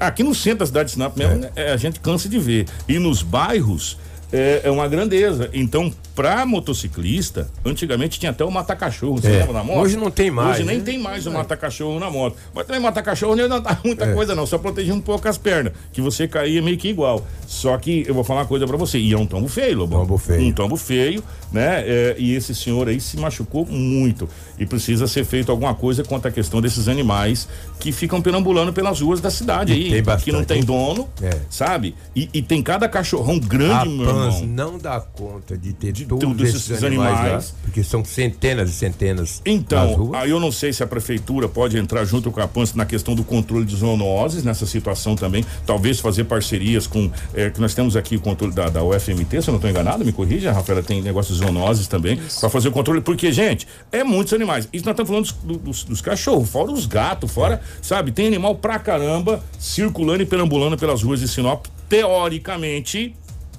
aqui 0.00 0.22
no 0.22 0.34
centro 0.34 0.60
da 0.60 0.66
cidade 0.66 0.88
de 0.88 0.92
Sinop 0.92 1.16
mesmo, 1.16 1.44
é. 1.56 1.68
é 1.68 1.72
a 1.72 1.76
gente 1.76 2.00
cansa 2.00 2.28
de 2.28 2.38
ver. 2.38 2.66
E 2.88 2.98
nos 2.98 3.22
bairros, 3.22 3.96
é, 4.36 4.62
é 4.64 4.70
uma 4.70 4.88
grandeza. 4.88 5.48
Então, 5.52 5.92
pra 6.14 6.44
motociclista, 6.44 7.48
antigamente 7.64 8.18
tinha 8.18 8.30
até 8.30 8.44
o 8.44 8.50
mata-cachorro, 8.50 9.20
você 9.20 9.28
É. 9.28 9.38
lembra 9.38 9.52
na 9.52 9.64
moto? 9.64 9.78
Hoje 9.80 9.96
não 9.96 10.10
tem 10.10 10.30
mais, 10.30 10.56
Hoje 10.56 10.64
nem 10.64 10.78
né? 10.78 10.82
tem 10.84 10.98
mais 10.98 11.26
o 11.26 11.30
mata-cachorro 11.30 11.98
na 12.00 12.10
moto. 12.10 12.36
Mas 12.54 12.66
também 12.66 12.80
mata-cachorro 12.82 13.36
não 13.36 13.60
dá 13.60 13.78
muita 13.84 14.04
É. 14.06 14.12
coisa 14.12 14.34
não, 14.34 14.44
só 14.46 14.58
protegia 14.58 14.92
um 14.92 15.00
pouco 15.00 15.28
as 15.28 15.38
pernas, 15.38 15.72
que 15.92 16.00
você 16.00 16.26
caía 16.26 16.60
meio 16.60 16.76
que 16.76 16.88
igual. 16.88 17.24
Só 17.46 17.76
que 17.78 18.04
eu 18.06 18.14
vou 18.14 18.24
falar 18.24 18.40
uma 18.40 18.46
coisa 18.46 18.66
pra 18.66 18.76
você, 18.76 18.98
e 18.98 19.12
é 19.12 19.16
um 19.18 19.26
tombo 19.26 19.46
feio, 19.48 19.78
Lobão. 19.78 20.00
Tombo 20.00 20.18
feio. 20.18 20.40
Um 20.48 20.52
tombo 20.52 20.76
feio, 20.76 21.22
né? 21.52 21.82
É, 21.86 22.16
e 22.18 22.34
esse 22.34 22.54
senhor 22.54 22.88
aí 22.88 23.00
se 23.00 23.16
machucou 23.16 23.64
muito. 23.66 24.28
E 24.58 24.66
precisa 24.66 25.06
ser 25.06 25.24
feito 25.24 25.50
alguma 25.52 25.74
coisa 25.74 26.02
quanto 26.02 26.26
à 26.26 26.30
questão 26.30 26.60
desses 26.60 26.88
animais 26.88 27.48
que 27.78 27.92
ficam 27.92 28.20
perambulando 28.20 28.72
pelas 28.72 29.00
ruas 29.00 29.20
da 29.20 29.30
cidade 29.30 29.72
E 29.72 29.94
aí. 29.94 30.02
tem 30.02 30.16
que 30.16 30.32
não 30.32 30.44
tem 30.44 30.62
dono, 30.62 31.08
É. 31.22 31.38
sabe? 31.50 31.94
E, 32.16 32.28
e 32.32 32.42
tem 32.42 32.62
cada 32.62 32.88
cachorrão 32.88 33.38
grande, 33.38 33.88
meu 33.88 34.23
Irmão. 34.28 34.46
não 34.46 34.78
dá 34.78 35.00
conta 35.00 35.56
de 35.56 35.72
ter 35.72 35.92
tudo 35.92 36.18
todos 36.18 36.48
esses 36.48 36.70
esses 36.70 36.84
animais, 36.84 37.18
animais. 37.18 37.50
lá, 37.50 37.58
porque 37.62 37.82
são 37.82 38.04
centenas 38.04 38.70
e 38.70 38.72
centenas 38.72 39.14
nas 39.14 39.42
Então, 39.44 40.10
aí 40.14 40.30
eu 40.30 40.40
não 40.40 40.50
sei 40.52 40.72
se 40.72 40.82
a 40.82 40.86
prefeitura 40.86 41.48
pode 41.48 41.76
entrar 41.78 42.04
junto 42.04 42.30
com 42.30 42.40
a 42.40 42.48
PANS 42.48 42.74
na 42.74 42.84
questão 42.84 43.14
do 43.14 43.22
controle 43.24 43.64
de 43.64 43.76
zoonoses, 43.76 44.44
nessa 44.44 44.66
situação 44.66 45.14
também. 45.16 45.44
Talvez 45.66 46.00
fazer 46.00 46.24
parcerias 46.24 46.86
com. 46.86 47.10
eh, 47.34 47.50
que 47.50 47.60
nós 47.60 47.74
temos 47.74 47.96
aqui 47.96 48.16
o 48.16 48.20
controle 48.20 48.52
da, 48.52 48.68
da 48.68 48.82
UFMT, 48.82 49.42
se 49.42 49.48
eu 49.48 49.52
não 49.52 49.56
estou 49.56 49.70
enganado, 49.70 50.04
me 50.04 50.12
corrija, 50.12 50.52
Rafaela, 50.52 50.82
tem 50.82 51.00
negócio 51.02 51.32
de 51.34 51.40
zoonoses 51.40 51.86
também, 51.86 52.18
para 52.40 52.48
fazer 52.50 52.68
o 52.68 52.72
controle. 52.72 53.00
Porque, 53.00 53.30
gente, 53.32 53.66
é 53.92 54.02
muitos 54.04 54.32
animais. 54.32 54.68
Isso 54.72 54.84
nós 54.84 54.92
estamos 54.98 55.08
falando 55.08 55.24
dos, 55.24 55.58
dos- 55.60 55.84
dos 55.84 56.00
cachorros, 56.00 56.48
fora 56.48 56.70
os 56.72 56.86
gatos, 56.86 57.30
fora, 57.30 57.60
sabe, 57.82 58.12
tem 58.12 58.26
animal 58.26 58.54
pra 58.56 58.78
caramba 58.78 59.42
circulando 59.58 60.22
e 60.22 60.26
perambulando 60.26 60.76
pelas 60.76 61.02
ruas 61.02 61.20
de 61.20 61.28
Sinop, 61.28 61.66
teoricamente, 61.88 63.14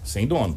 sem 0.06 0.26
dono. 0.28 0.56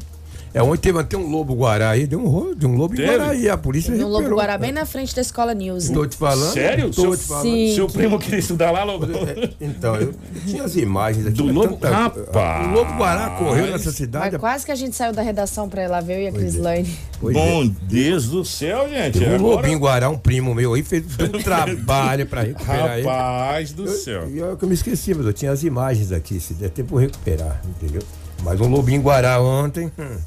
É, 0.51 0.63
ontem 0.63 0.81
teve 0.81 0.97
até 0.97 1.15
um 1.15 1.29
lobo 1.29 1.53
guará 1.53 1.91
aí, 1.91 2.07
deu 2.07 2.19
um, 2.19 2.55
de 2.55 2.65
um 2.65 2.75
lobo 2.75 2.95
Teve? 2.95 3.07
em 3.07 3.11
guará 3.17 3.29
aí, 3.29 3.47
a 3.47 3.55
polícia 3.55 3.91
Lobo 3.93 4.07
recuperou. 4.17 4.39
Guará, 4.39 4.57
bem 4.57 4.71
na 4.71 4.83
frente 4.83 5.13
da 5.15 5.21
Escola 5.21 5.53
News. 5.53 5.89
Tô 5.91 6.07
te 6.07 6.17
falando. 6.17 6.51
Sério? 6.53 6.89
Tô 6.89 7.01
Seu- 7.01 7.15
te 7.17 7.23
falando. 7.23 7.43
Sim. 7.43 7.75
Seu 7.75 7.85
primo 7.87 8.17
queria 8.17 8.39
estudar 8.39 8.71
lá, 8.71 8.83
logo. 8.83 9.05
É, 9.05 9.51
Então, 9.61 9.95
eu 9.97 10.11
tinha 10.47 10.63
as 10.63 10.75
imagens 10.75 11.27
aqui. 11.27 11.35
Do 11.37 11.45
mas 11.45 11.53
lobo? 11.55 11.75
tanta- 11.77 11.89
Rapaz! 11.95 12.67
O 12.67 12.71
lobo 12.71 12.91
guará 12.95 13.29
correu 13.37 13.67
nessa 13.67 13.85
Mas 13.89 13.95
cidade. 13.95 14.39
quase 14.39 14.65
que 14.65 14.71
a 14.71 14.75
gente 14.75 14.95
saiu 14.95 15.13
da 15.13 15.21
redação 15.21 15.69
pra 15.69 15.83
ir 15.83 15.87
lá 15.87 16.01
ver 16.01 16.15
eu 16.17 16.21
e 16.23 16.27
a 16.29 16.31
Cris 16.31 16.55
Lane. 16.55 16.97
Pois 17.21 17.35
é. 17.37 17.39
Bom 17.39 17.67
Deus 17.83 18.25
do 18.29 18.43
céu, 18.43 18.89
gente. 18.89 19.19
Teve 19.19 19.31
um 19.31 19.35
Agora- 19.35 19.55
lobinho 19.57 19.77
guará, 19.77 20.09
um 20.09 20.17
primo 20.17 20.55
meu 20.55 20.73
aí, 20.73 20.81
fez 20.81 21.03
um 21.31 21.37
trabalho 21.43 22.25
pra 22.25 22.41
recuperar 22.41 22.97
ele. 22.97 23.05
Rapaz 23.07 23.71
do 23.71 23.87
céu. 23.87 24.27
E 24.27 24.39
eu, 24.39 24.57
que 24.57 24.63
eu 24.65 24.67
me 24.67 24.73
esqueci, 24.73 25.13
mas 25.13 25.27
eu 25.27 25.33
tinha 25.33 25.51
as 25.51 25.61
imagens 25.61 26.11
aqui, 26.11 26.39
se 26.39 26.55
der 26.55 26.71
tempo 26.71 26.95
eu 26.95 27.01
recuperar, 27.01 27.61
entendeu? 27.69 28.01
Mas 28.43 28.59
um 28.59 28.67
lobinho 28.67 29.01
guará 29.01 29.41
ontem, 29.41 29.91
hum, 29.97 30.17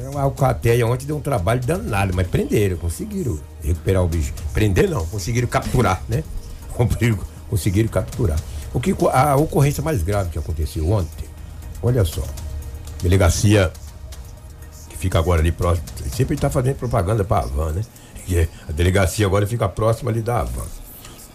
é 0.00 0.08
uma 0.08 0.22
alcateia 0.22 0.86
ontem 0.86 1.06
deu 1.06 1.16
um 1.16 1.20
trabalho 1.20 1.60
danado, 1.60 2.12
mas 2.14 2.26
prenderam, 2.26 2.76
conseguiram 2.76 3.38
recuperar 3.62 4.02
o 4.04 4.08
bicho. 4.08 4.32
Prender 4.52 4.88
não, 4.88 5.06
conseguiram 5.06 5.48
capturar, 5.48 6.02
né? 6.08 6.22
Conseguiram, 7.48 7.88
capturar. 7.88 8.38
O 8.72 8.78
que, 8.78 8.94
a 9.12 9.34
ocorrência 9.34 9.82
mais 9.82 10.02
grave 10.02 10.30
que 10.30 10.38
aconteceu 10.38 10.88
ontem, 10.90 11.24
olha 11.82 12.04
só, 12.04 12.22
delegacia 13.02 13.72
que 14.88 14.96
fica 14.96 15.18
agora 15.18 15.40
ali 15.40 15.50
próximo, 15.50 15.86
sempre 16.14 16.34
está 16.34 16.48
fazendo 16.50 16.76
propaganda 16.76 17.24
para 17.24 17.38
a 17.38 17.44
Havan, 17.44 17.72
né? 17.72 17.82
É- 18.30 18.46
a 18.68 18.72
delegacia 18.72 19.26
agora 19.26 19.46
fica 19.46 19.68
próxima 19.68 20.10
ali 20.10 20.20
da 20.20 20.40
Havan. 20.40 20.66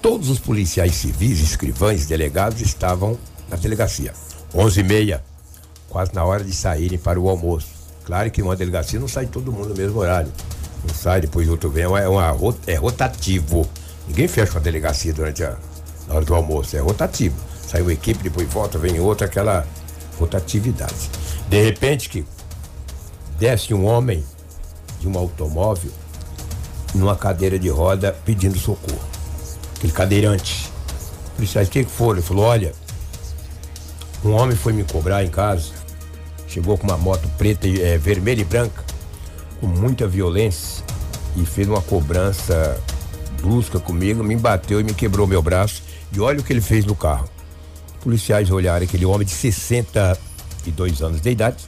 Todos 0.02 0.30
os 0.30 0.40
policiais 0.40 0.94
civis, 0.96 1.40
escrivães, 1.42 2.06
delegados 2.06 2.62
estavam 2.62 3.18
na 3.50 3.58
delegacia. 3.58 4.14
11h30, 4.54 5.20
quase 5.94 6.14
na 6.14 6.26
hora 6.26 6.44
de 6.44 6.54
saírem 6.54 6.98
para 6.98 7.20
o 7.20 7.30
almoço. 7.30 7.68
Claro 8.04 8.30
que 8.32 8.42
uma 8.42 8.56
delegacia 8.56 9.00
não 9.00 9.08
sai 9.08 9.28
todo 9.28 9.52
mundo 9.52 9.70
no 9.70 9.76
mesmo 9.76 10.00
horário. 10.00 10.32
Não 10.86 10.94
sai, 10.94 11.22
depois 11.22 11.48
outro 11.48 11.70
vem, 11.70 11.84
é, 11.84 11.88
uma, 11.88 12.36
é 12.68 12.74
é 12.74 12.76
rotativo. 12.76 13.70
Ninguém 14.08 14.28
fecha 14.28 14.54
uma 14.54 14.60
delegacia 14.60 15.14
durante 15.14 15.44
a 15.44 15.56
na 16.08 16.16
hora 16.16 16.26
do 16.26 16.36
almoço, 16.36 16.76
é 16.76 16.80
rotativo. 16.80 17.36
Sai 17.66 17.82
uma 17.82 17.94
equipe, 17.94 18.24
depois 18.24 18.48
volta, 18.50 18.78
vem 18.78 19.00
outra, 19.00 19.28
aquela 19.28 19.66
rotatividade. 20.20 21.10
De 21.48 21.64
repente, 21.64 22.10
que 22.10 22.26
desce 23.40 23.74
um 23.74 23.86
homem 23.86 24.24
de 25.00 25.08
um 25.08 25.18
automóvel 25.18 25.92
numa 26.94 27.16
cadeira 27.16 27.58
de 27.58 27.70
roda 27.70 28.16
pedindo 28.26 28.58
socorro. 28.58 29.00
Aquele 29.78 29.94
cadeirante. 29.94 30.72
Policiais, 31.36 31.68
o 31.68 31.72
que 31.72 31.84
foi? 31.86 32.16
Ele 32.16 32.22
falou, 32.22 32.46
olha, 32.46 32.74
um 34.24 34.32
homem 34.32 34.56
foi 34.56 34.72
me 34.74 34.84
cobrar 34.84 35.24
em 35.24 35.30
casa, 35.30 35.72
chegou 36.54 36.78
com 36.78 36.86
uma 36.86 36.98
moto 36.98 37.28
preta, 37.38 37.68
e 37.68 37.82
eh, 37.82 37.98
vermelha 37.98 38.42
e 38.42 38.44
branca, 38.44 38.84
com 39.60 39.66
muita 39.66 40.08
violência, 40.08 40.84
e 41.36 41.46
fez 41.46 41.68
uma 41.68 41.82
cobrança 41.82 42.80
brusca 43.42 43.80
comigo, 43.80 44.24
me 44.24 44.36
bateu 44.36 44.80
e 44.80 44.84
me 44.84 44.94
quebrou 44.94 45.26
meu 45.26 45.42
braço. 45.42 45.82
E 46.16 46.20
olha 46.20 46.40
o 46.40 46.44
que 46.44 46.54
ele 46.54 46.62
fez 46.62 46.86
no 46.86 46.96
carro. 46.96 47.28
Policiais 48.02 48.52
olharam 48.52 48.86
aquele 48.86 49.06
homem 49.06 49.26
de 49.26 49.34
62 49.34 51.02
anos 51.02 51.20
de 51.22 51.32
idade, 51.32 51.64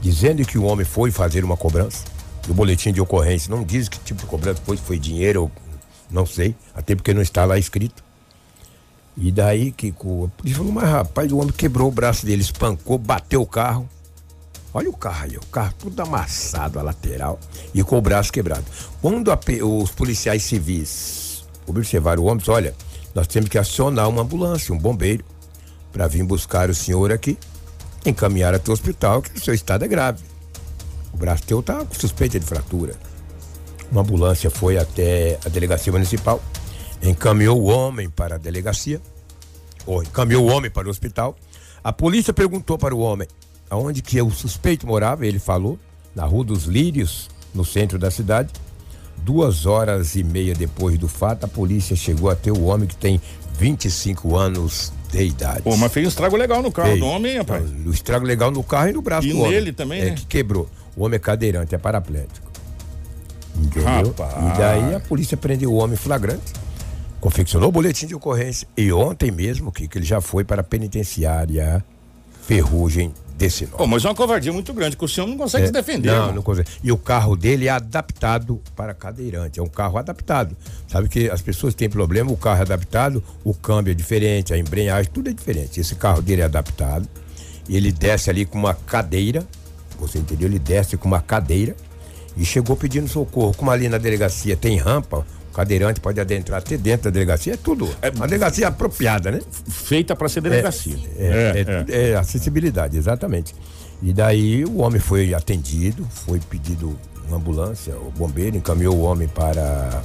dizendo 0.00 0.44
que 0.44 0.56
o 0.56 0.64
homem 0.64 0.86
foi 0.86 1.10
fazer 1.10 1.44
uma 1.44 1.56
cobrança. 1.56 2.04
O 2.48 2.54
boletim 2.54 2.92
de 2.92 3.00
ocorrência 3.00 3.54
não 3.54 3.62
diz 3.62 3.90
que 3.90 3.98
tipo 3.98 4.22
de 4.22 4.26
cobrança 4.26 4.62
foi, 4.64 4.78
foi 4.78 4.98
dinheiro 4.98 5.42
ou 5.42 5.52
não 6.10 6.24
sei, 6.24 6.56
até 6.74 6.94
porque 6.94 7.12
não 7.12 7.20
está 7.20 7.44
lá 7.44 7.58
escrito. 7.58 8.02
E 9.16 9.30
daí 9.30 9.70
que 9.72 9.94
o 9.98 10.30
polícia 10.36 10.58
falou, 10.58 10.72
mas 10.72 10.88
rapaz, 10.88 11.30
o 11.30 11.38
homem 11.38 11.52
quebrou 11.52 11.88
o 11.88 11.92
braço 11.92 12.24
dele, 12.24 12.40
espancou, 12.40 12.96
bateu 12.96 13.42
o 13.42 13.46
carro. 13.46 13.88
Olha 14.78 14.90
o 14.90 14.96
carro 14.96 15.24
aí, 15.24 15.36
o 15.36 15.44
carro 15.46 15.74
tudo 15.76 16.00
amassado, 16.00 16.78
a 16.78 16.82
lateral, 16.82 17.40
e 17.74 17.82
com 17.82 17.98
o 17.98 18.00
braço 18.00 18.32
quebrado. 18.32 18.64
Quando 19.02 19.32
a 19.32 19.40
os 19.64 19.90
policiais 19.90 20.44
civis 20.44 21.44
observaram 21.66 22.22
o 22.22 22.26
homem, 22.26 22.38
disse, 22.38 22.52
olha, 22.52 22.72
nós 23.12 23.26
temos 23.26 23.48
que 23.48 23.58
acionar 23.58 24.08
uma 24.08 24.22
ambulância, 24.22 24.72
um 24.72 24.78
bombeiro, 24.78 25.24
para 25.92 26.06
vir 26.06 26.22
buscar 26.22 26.70
o 26.70 26.74
senhor 26.76 27.10
aqui, 27.10 27.36
encaminhar 28.06 28.54
até 28.54 28.70
o 28.70 28.72
hospital, 28.72 29.20
que 29.20 29.36
o 29.36 29.42
seu 29.42 29.52
estado 29.52 29.84
é 29.84 29.88
grave. 29.88 30.22
O 31.12 31.16
braço 31.16 31.42
teu 31.42 31.60
tá 31.60 31.84
com 31.84 31.94
suspeita 31.94 32.38
de 32.38 32.46
fratura. 32.46 32.94
Uma 33.90 34.02
ambulância 34.02 34.48
foi 34.48 34.78
até 34.78 35.40
a 35.44 35.48
delegacia 35.48 35.92
municipal, 35.92 36.40
encaminhou 37.02 37.60
o 37.60 37.64
homem 37.64 38.08
para 38.08 38.36
a 38.36 38.38
delegacia, 38.38 39.02
ou 39.84 40.04
encaminhou 40.04 40.48
o 40.48 40.52
homem 40.52 40.70
para 40.70 40.86
o 40.86 40.90
hospital. 40.90 41.34
A 41.82 41.92
polícia 41.92 42.32
perguntou 42.32 42.78
para 42.78 42.94
o 42.94 43.00
homem 43.00 43.26
aonde 43.70 44.02
que 44.02 44.20
o 44.20 44.30
suspeito 44.30 44.86
morava, 44.86 45.26
ele 45.26 45.38
falou, 45.38 45.78
na 46.14 46.24
Rua 46.24 46.44
dos 46.44 46.64
Lírios, 46.64 47.28
no 47.54 47.64
centro 47.64 47.98
da 47.98 48.10
cidade. 48.10 48.50
Duas 49.18 49.66
horas 49.66 50.14
e 50.14 50.22
meia 50.22 50.54
depois 50.54 50.96
do 50.96 51.08
fato, 51.08 51.44
a 51.44 51.48
polícia 51.48 51.96
chegou 51.96 52.30
até 52.30 52.50
o 52.52 52.64
homem 52.64 52.86
que 52.88 52.96
tem 52.96 53.20
25 53.58 54.36
anos 54.36 54.92
de 55.10 55.24
idade. 55.24 55.62
Pô, 55.62 55.76
mas 55.76 55.92
fez 55.92 56.06
um 56.06 56.08
estrago 56.08 56.36
legal 56.36 56.62
no 56.62 56.70
carro 56.70 56.90
Fez. 56.90 57.00
do 57.00 57.06
homem, 57.06 57.32
hein, 57.32 57.38
rapaz. 57.38 57.64
O 57.84 57.90
estrago 57.90 58.24
legal 58.24 58.50
no 58.50 58.62
carro 58.62 58.88
e 58.90 58.92
no 58.92 59.02
braço 59.02 59.26
E 59.26 59.32
do 59.32 59.40
homem. 59.40 59.52
nele 59.52 59.72
também, 59.72 60.00
é, 60.00 60.04
né? 60.06 60.10
que 60.12 60.26
quebrou. 60.26 60.68
O 60.96 61.04
homem 61.04 61.16
é 61.16 61.18
cadeirante, 61.18 61.74
é 61.74 61.78
paraplético. 61.78 62.48
Entendeu? 63.56 64.08
Rapaz. 64.08 64.54
E 64.54 64.58
daí 64.58 64.94
a 64.94 65.00
polícia 65.00 65.36
prendeu 65.36 65.72
o 65.72 65.76
homem 65.76 65.96
flagrante, 65.96 66.52
confeccionou 67.20 67.70
o 67.70 67.72
boletim 67.72 68.06
de 68.06 68.14
ocorrência 68.14 68.68
e 68.76 68.92
ontem 68.92 69.32
mesmo, 69.32 69.72
que, 69.72 69.88
que 69.88 69.98
ele 69.98 70.06
já 70.06 70.20
foi 70.20 70.44
para 70.44 70.60
a 70.60 70.64
penitenciária 70.64 71.84
Ferrugem 72.48 73.12
de 73.36 73.50
Sinop. 73.50 73.76
Pô, 73.76 73.86
mas 73.86 74.02
é 74.06 74.08
uma 74.08 74.14
covardia 74.14 74.50
muito 74.50 74.72
grande, 74.72 74.96
que 74.96 75.04
o 75.04 75.08
senhor 75.08 75.26
não 75.26 75.36
consegue 75.36 75.66
se 75.66 75.72
defender. 75.72 76.08
Não, 76.08 76.16
irmão. 76.16 76.34
não 76.36 76.42
consegue. 76.42 76.66
E 76.82 76.90
o 76.90 76.96
carro 76.96 77.36
dele 77.36 77.66
é 77.66 77.70
adaptado 77.70 78.58
para 78.74 78.94
cadeirante. 78.94 79.60
É 79.60 79.62
um 79.62 79.68
carro 79.68 79.98
adaptado. 79.98 80.56
Sabe 80.88 81.10
que 81.10 81.28
as 81.28 81.42
pessoas 81.42 81.74
têm 81.74 81.90
problema, 81.90 82.32
o 82.32 82.38
carro 82.38 82.60
é 82.60 82.62
adaptado, 82.62 83.22
o 83.44 83.52
câmbio 83.52 83.90
é 83.90 83.94
diferente, 83.94 84.54
a 84.54 84.56
embreagem, 84.56 85.12
tudo 85.12 85.28
é 85.28 85.32
diferente. 85.34 85.78
Esse 85.78 85.94
carro 85.94 86.22
dele 86.22 86.40
é 86.40 86.46
adaptado. 86.46 87.06
E 87.68 87.76
ele 87.76 87.92
desce 87.92 88.30
ali 88.30 88.46
com 88.46 88.56
uma 88.56 88.72
cadeira. 88.72 89.46
Você 90.00 90.18
entendeu? 90.18 90.48
Ele 90.48 90.58
desce 90.58 90.96
com 90.96 91.06
uma 91.06 91.20
cadeira 91.20 91.76
e 92.34 92.46
chegou 92.46 92.76
pedindo 92.78 93.08
socorro. 93.08 93.52
Como 93.54 93.70
ali 93.70 93.90
na 93.90 93.98
delegacia 93.98 94.56
tem 94.56 94.78
rampa, 94.78 95.26
cadeirante 95.52 96.00
pode 96.00 96.20
adentrar 96.20 96.58
até 96.58 96.76
dentro 96.76 97.04
da 97.04 97.10
delegacia. 97.10 97.54
É 97.54 97.56
tudo. 97.56 97.88
É 98.00 98.10
uma 98.10 98.26
delegacia 98.26 98.68
apropriada, 98.68 99.30
né? 99.30 99.40
Feita 99.68 100.14
para 100.14 100.28
ser 100.28 100.40
delegacia. 100.40 100.96
É, 101.16 101.64
é, 101.88 102.10
é, 102.10 102.16
acessibilidade, 102.16 102.96
exatamente. 102.96 103.54
E 104.02 104.12
daí 104.12 104.64
o 104.64 104.78
homem 104.78 105.00
foi 105.00 105.34
atendido, 105.34 106.06
foi 106.10 106.38
pedido 106.40 106.98
uma 107.26 107.36
ambulância, 107.36 107.94
o 107.96 108.10
bombeiro 108.10 108.56
encaminhou 108.56 108.96
o 108.96 109.02
homem 109.02 109.28
para 109.28 110.02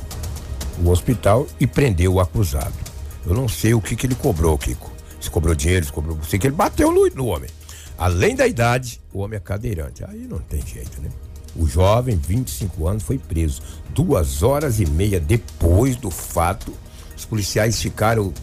o 0.83 0.89
hospital 0.89 1.47
e 1.59 1.67
prendeu 1.67 2.15
o 2.15 2.19
acusado. 2.19 2.73
Eu 3.25 3.33
não 3.33 3.47
sei 3.47 3.73
o 3.73 3.81
que, 3.81 3.95
que 3.95 4.05
ele 4.05 4.15
cobrou, 4.15 4.57
Kiko. 4.57 4.91
Se 5.19 5.29
cobrou 5.29 5.55
dinheiro, 5.55 5.85
se 5.85 5.91
cobrou. 5.91 6.17
Sei 6.27 6.37
que 6.37 6.47
ele 6.47 6.55
bateu 6.55 6.91
no, 6.91 7.07
no 7.07 7.27
homem. 7.27 7.49
Além 7.97 8.35
da 8.35 8.45
idade, 8.45 8.99
o 9.13 9.19
homem 9.19 9.37
é 9.37 9.39
cadeirante. 9.39 10.03
Aí 10.03 10.27
não 10.29 10.39
tem 10.39 10.61
jeito, 10.65 11.01
né? 11.01 11.09
O 11.55 11.67
jovem, 11.67 12.15
25 12.15 12.87
anos, 12.87 13.03
foi 13.03 13.17
preso. 13.17 13.61
Duas 13.89 14.41
horas 14.41 14.79
e 14.79 14.85
meia 14.85 15.19
depois 15.19 15.95
do 15.95 16.09
fato, 16.09 16.73
os 17.15 17.25
policiais 17.25 17.79
ficaram, 17.81 18.33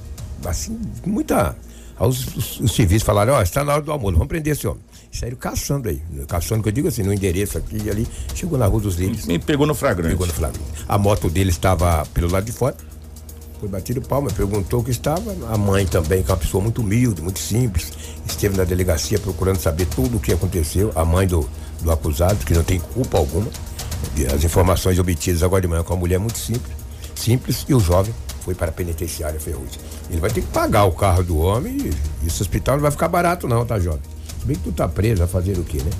assim, 0.44 0.78
com 1.02 1.10
muita. 1.10 1.56
Os, 1.98 2.34
os, 2.34 2.60
os 2.60 2.72
civis 2.72 3.02
falaram: 3.02 3.34
Ó, 3.34 3.42
está 3.42 3.64
na 3.64 3.74
hora 3.74 3.82
do 3.82 3.92
almoço, 3.92 4.14
vamos 4.14 4.28
prender 4.28 4.52
esse 4.52 4.66
homem. 4.66 4.82
saíram 5.12 5.36
caçando 5.36 5.88
aí. 5.88 6.00
Caçando, 6.28 6.62
que 6.62 6.68
eu 6.68 6.72
digo 6.72 6.88
assim, 6.88 7.02
no 7.02 7.12
endereço 7.12 7.58
aqui 7.58 7.82
e 7.84 7.90
ali. 7.90 8.08
Chegou 8.34 8.58
na 8.58 8.66
Rua 8.66 8.80
dos 8.80 8.96
Lírios. 8.96 9.26
Me 9.26 9.38
pegou 9.38 9.66
no 9.66 9.74
flagrante. 9.74 10.12
Pegou 10.12 10.26
no 10.26 10.32
flagrante. 10.32 10.64
A 10.88 10.96
moto 10.96 11.28
dele 11.28 11.50
estava 11.50 12.06
pelo 12.14 12.30
lado 12.30 12.44
de 12.44 12.52
fora. 12.52 12.76
Foi 13.60 13.68
batido 13.68 14.00
palma, 14.00 14.30
perguntou 14.30 14.80
o 14.80 14.84
que 14.84 14.90
estava. 14.90 15.36
A 15.52 15.58
mãe 15.58 15.84
também, 15.84 16.22
que 16.22 16.30
é 16.30 16.34
uma 16.34 16.40
pessoa 16.40 16.62
muito 16.62 16.80
humilde, 16.80 17.20
muito 17.20 17.38
simples, 17.38 17.92
esteve 18.26 18.56
na 18.56 18.64
delegacia 18.64 19.18
procurando 19.18 19.58
saber 19.58 19.84
tudo 19.84 20.16
o 20.16 20.20
que 20.20 20.32
aconteceu. 20.32 20.90
A 20.94 21.04
mãe 21.04 21.26
do, 21.26 21.46
do 21.82 21.92
acusado, 21.92 22.42
que 22.46 22.54
não 22.54 22.64
tem 22.64 22.80
culpa 22.80 23.18
alguma. 23.18 23.48
As 24.34 24.42
informações 24.44 24.98
obtidas 24.98 25.42
agora 25.42 25.60
de 25.60 25.68
manhã 25.68 25.82
com 25.82 25.92
uma 25.92 26.00
mulher 26.00 26.18
muito 26.18 26.38
simples, 26.38 26.72
simples, 27.14 27.66
e 27.68 27.74
o 27.74 27.80
jovem 27.80 28.14
foi 28.40 28.54
para 28.54 28.70
a 28.70 28.72
penitenciária 28.72 29.38
Ferrugem. 29.38 29.78
Ele 30.08 30.20
vai 30.20 30.30
ter 30.30 30.40
que 30.40 30.48
pagar 30.48 30.84
o 30.84 30.92
carro 30.92 31.22
do 31.22 31.38
homem 31.38 31.76
e 32.22 32.26
esse 32.26 32.40
hospital 32.40 32.76
não 32.76 32.82
vai 32.82 32.90
ficar 32.90 33.08
barato 33.08 33.46
não, 33.46 33.66
tá 33.66 33.78
jovem? 33.78 34.00
Se 34.40 34.46
bem 34.46 34.56
que 34.56 34.62
tu 34.62 34.72
tá 34.72 34.88
preso, 34.88 35.18
vai 35.18 35.28
fazer 35.28 35.58
o 35.58 35.64
quê, 35.64 35.78
né? 35.78 35.90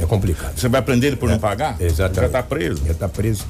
É 0.00 0.06
complicado. 0.06 0.58
Você 0.58 0.70
vai 0.70 0.80
prender 0.80 1.08
ele 1.08 1.16
por 1.16 1.28
não 1.28 1.38
pagar? 1.38 1.76
Exatamente. 1.78 2.32
Já 2.32 2.38
tá 2.40 2.42
preso. 2.42 2.82
Já 2.86 2.94
tá 2.94 3.08
preso. 3.10 3.44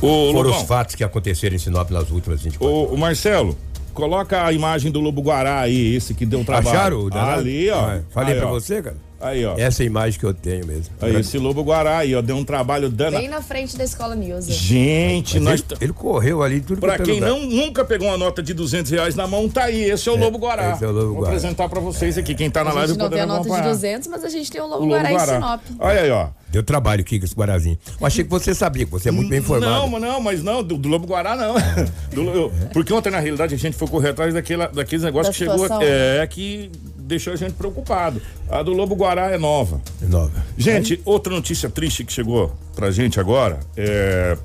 Ô, 0.00 0.32
Foram 0.32 0.50
Lobão, 0.50 0.60
os 0.62 0.68
fatos 0.68 0.94
que 0.94 1.02
aconteceram 1.04 1.56
em 1.56 1.58
Sinop 1.58 1.90
nas 1.90 2.10
últimas 2.10 2.42
24 2.42 2.74
ô, 2.74 2.92
ô, 2.92 2.96
Marcelo, 2.96 3.56
coloca 3.94 4.44
a 4.44 4.52
imagem 4.52 4.90
do 4.92 5.00
Lobo 5.00 5.22
Guará 5.22 5.60
aí, 5.60 5.94
esse 5.96 6.12
que 6.14 6.26
deu 6.26 6.40
um 6.40 6.44
trabalho. 6.44 6.68
Acharam 6.76 7.00
o? 7.06 7.14
Ali, 7.18 7.70
ó. 7.70 7.78
Ah, 7.80 8.00
Falei 8.10 8.34
Aí, 8.34 8.40
pra 8.40 8.48
ó. 8.48 8.52
você, 8.52 8.82
cara? 8.82 8.96
Aí, 9.18 9.46
ó. 9.46 9.54
Essa 9.56 9.82
é 9.82 9.84
a 9.84 9.86
imagem 9.86 10.20
que 10.20 10.26
eu 10.26 10.34
tenho 10.34 10.66
mesmo. 10.66 10.94
Aí, 11.00 11.16
esse 11.16 11.38
Lobo 11.38 11.62
Guará 11.62 11.96
aí, 11.98 12.14
ó, 12.14 12.20
deu 12.20 12.36
um 12.36 12.44
trabalho 12.44 12.90
danado. 12.90 13.16
Bem 13.16 13.28
na 13.30 13.40
frente 13.40 13.74
da 13.74 13.82
escola 13.82 14.14
Nilza. 14.14 14.52
Gente, 14.52 15.40
Mas 15.40 15.62
nós. 15.62 15.64
ele, 15.70 15.84
ele 15.86 15.92
correu 15.94 16.42
ali 16.42 16.60
tudo 16.60 16.78
Pra 16.82 16.96
é 16.96 16.98
quem 16.98 17.14
lugar. 17.14 17.30
não, 17.30 17.40
nunca 17.46 17.82
pegou 17.82 18.06
uma 18.08 18.18
nota 18.18 18.42
de 18.42 18.52
200 18.52 18.90
reais 18.92 19.14
na 19.14 19.26
mão, 19.26 19.48
tá 19.48 19.64
aí. 19.64 19.82
Esse 19.84 20.06
é 20.10 20.12
o 20.12 20.16
Lobo 20.16 20.36
Guará. 20.36 20.72
esse 20.72 20.84
é 20.84 20.88
o 20.88 20.92
Lobo 20.92 21.06
Vou 21.06 21.14
Guará. 21.22 21.28
apresentar 21.28 21.66
pra 21.70 21.80
vocês 21.80 22.18
aqui. 22.18 22.34
Quem 22.34 22.50
tá 22.50 22.62
na 22.62 22.72
A 22.72 22.74
live 22.74 22.88
gente 22.92 22.98
não 22.98 23.08
tem 23.08 23.20
a 23.22 23.26
nota 23.26 23.40
de 23.44 23.48
acompanhar. 23.48 23.70
200, 23.72 24.08
mas 24.08 24.22
a 24.22 24.28
gente 24.28 24.50
tem 24.52 24.60
o 24.60 24.64
O 24.64 24.68
Lobo 24.68 24.82
Lobo 24.84 24.94
Guará 24.94 25.10
em 25.10 25.14
Guará. 25.16 25.34
Sinop. 25.34 25.60
Olha 25.80 26.00
aí, 26.02 26.10
ó. 26.10 26.28
Deu 26.50 26.62
trabalho, 26.62 27.04
Kika, 27.04 27.24
esse 27.24 27.34
Guarazinho. 27.34 27.76
Eu 28.00 28.06
achei 28.06 28.24
que 28.24 28.30
você 28.30 28.54
sabia, 28.54 28.84
que 28.84 28.90
você 28.90 29.08
é 29.08 29.12
muito 29.12 29.28
bem 29.28 29.40
informado. 29.40 29.66
Não, 29.72 29.88
mas 29.88 30.00
não, 30.02 30.20
mas 30.20 30.42
não, 30.42 30.62
do, 30.62 30.78
do 30.78 30.88
Lobo 30.88 31.06
Guará 31.06 31.36
não. 31.36 31.54
Do- 32.14 32.30
eu- 32.30 32.52
porque 32.72 32.92
ontem, 32.92 33.10
na 33.10 33.18
realidade, 33.20 33.54
a 33.54 33.58
gente 33.58 33.76
foi 33.76 33.88
correr 33.88 34.10
atrás 34.10 34.32
daquela, 34.32 34.66
daqueles 34.68 35.04
negócios 35.04 35.28
Da 35.28 35.32
que 35.32 35.38
chegou. 35.50 35.58
situação. 35.64 35.82
É, 35.82 36.26
que 36.26 36.70
deixou 36.96 37.32
a 37.32 37.36
gente 37.36 37.52
preocupado. 37.54 38.22
A 38.48 38.62
do 38.62 38.72
Lobo 38.72 38.94
Guará 38.94 39.30
é 39.30 39.36
nova. 39.38 39.80
Nova. 40.02 40.32
Gente, 40.56 41.00
outra 41.04 41.32
notícia 41.34 41.68
triste 41.68 42.04
que 42.04 42.12
chegou 42.12 42.54
pra 42.74 42.90
gente 42.90 43.18
agora 43.20 43.60
é. 43.76 44.38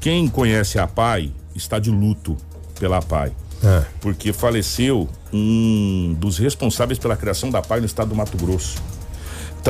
Quem 0.00 0.28
conhece 0.28 0.78
a 0.78 0.86
PAI 0.86 1.32
está 1.54 1.78
de 1.78 1.90
luto 1.90 2.36
pela 2.78 3.00
PAI. 3.02 3.32
Ah. 3.64 3.84
Porque 4.00 4.32
faleceu 4.32 5.08
um 5.32 6.14
dos 6.18 6.38
responsáveis 6.38 6.98
pela 6.98 7.16
criação 7.16 7.50
da 7.50 7.60
PAI 7.62 7.80
no 7.80 7.86
estado 7.86 8.08
do 8.10 8.14
Mato 8.14 8.36
Grosso. 8.36 8.76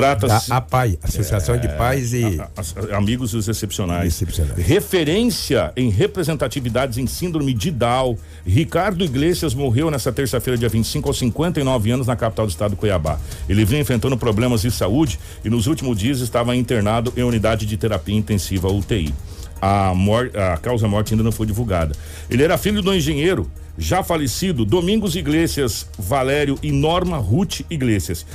Da 0.01 0.17
Trata-se. 0.17 0.53
APAI, 0.53 0.99
Associação 1.03 1.57
de 1.59 1.69
Pais 1.69 2.13
e. 2.13 2.39
A- 2.41 2.49
a- 2.93 2.97
Amigos 2.97 3.33
dos 3.33 3.49
excepcionais. 3.49 4.07
Excepcionais. 4.15 4.59
Referência 4.67 5.73
em 5.77 5.89
representatividades 5.91 6.99
em 6.99 7.07
síndrome 7.07 7.53
de 7.55 7.71
Down. 7.71 8.17
Ricardo 8.47 9.05
Iglesias 9.05 9.55
morreu 9.55 9.91
nessa 9.91 10.13
terça-feira, 10.13 10.57
dia 10.59 10.69
25, 10.69 11.09
aos 11.09 11.19
59 11.19 11.91
anos, 11.91 12.07
na 12.07 12.17
capital 12.17 12.47
do 12.47 12.51
estado, 12.51 12.77
Cuiabá. 12.77 13.19
Ele 13.49 13.65
vinha 13.65 13.81
enfrentando 13.81 14.17
problemas 14.17 14.63
de 14.63 14.71
saúde 14.71 15.19
e 15.45 15.51
nos 15.51 15.67
últimos 15.67 15.99
dias 15.99 16.21
estava 16.21 16.55
internado 16.55 17.13
em 17.17 17.23
unidade 17.23 17.67
de 17.67 17.77
terapia 17.77 18.15
intensiva 18.17 18.69
UTI. 18.69 19.13
A, 19.61 19.95
mor 19.95 20.31
a 20.37 20.57
causa 20.59 20.87
morte 20.87 21.15
ainda 21.15 21.25
não 21.25 21.33
foi 21.33 21.47
divulgada. 21.47 21.95
Ele 22.29 22.43
era 22.43 22.59
filho 22.59 22.83
do 22.83 22.95
engenheiro, 22.95 23.51
já 23.79 24.03
falecido, 24.03 24.65
Domingos 24.65 25.17
Iglesias 25.17 25.87
Valério 25.99 26.59
e 26.63 26.71
Norma 26.71 27.17
Ruth 27.17 27.61
Iglesias. 27.71 28.27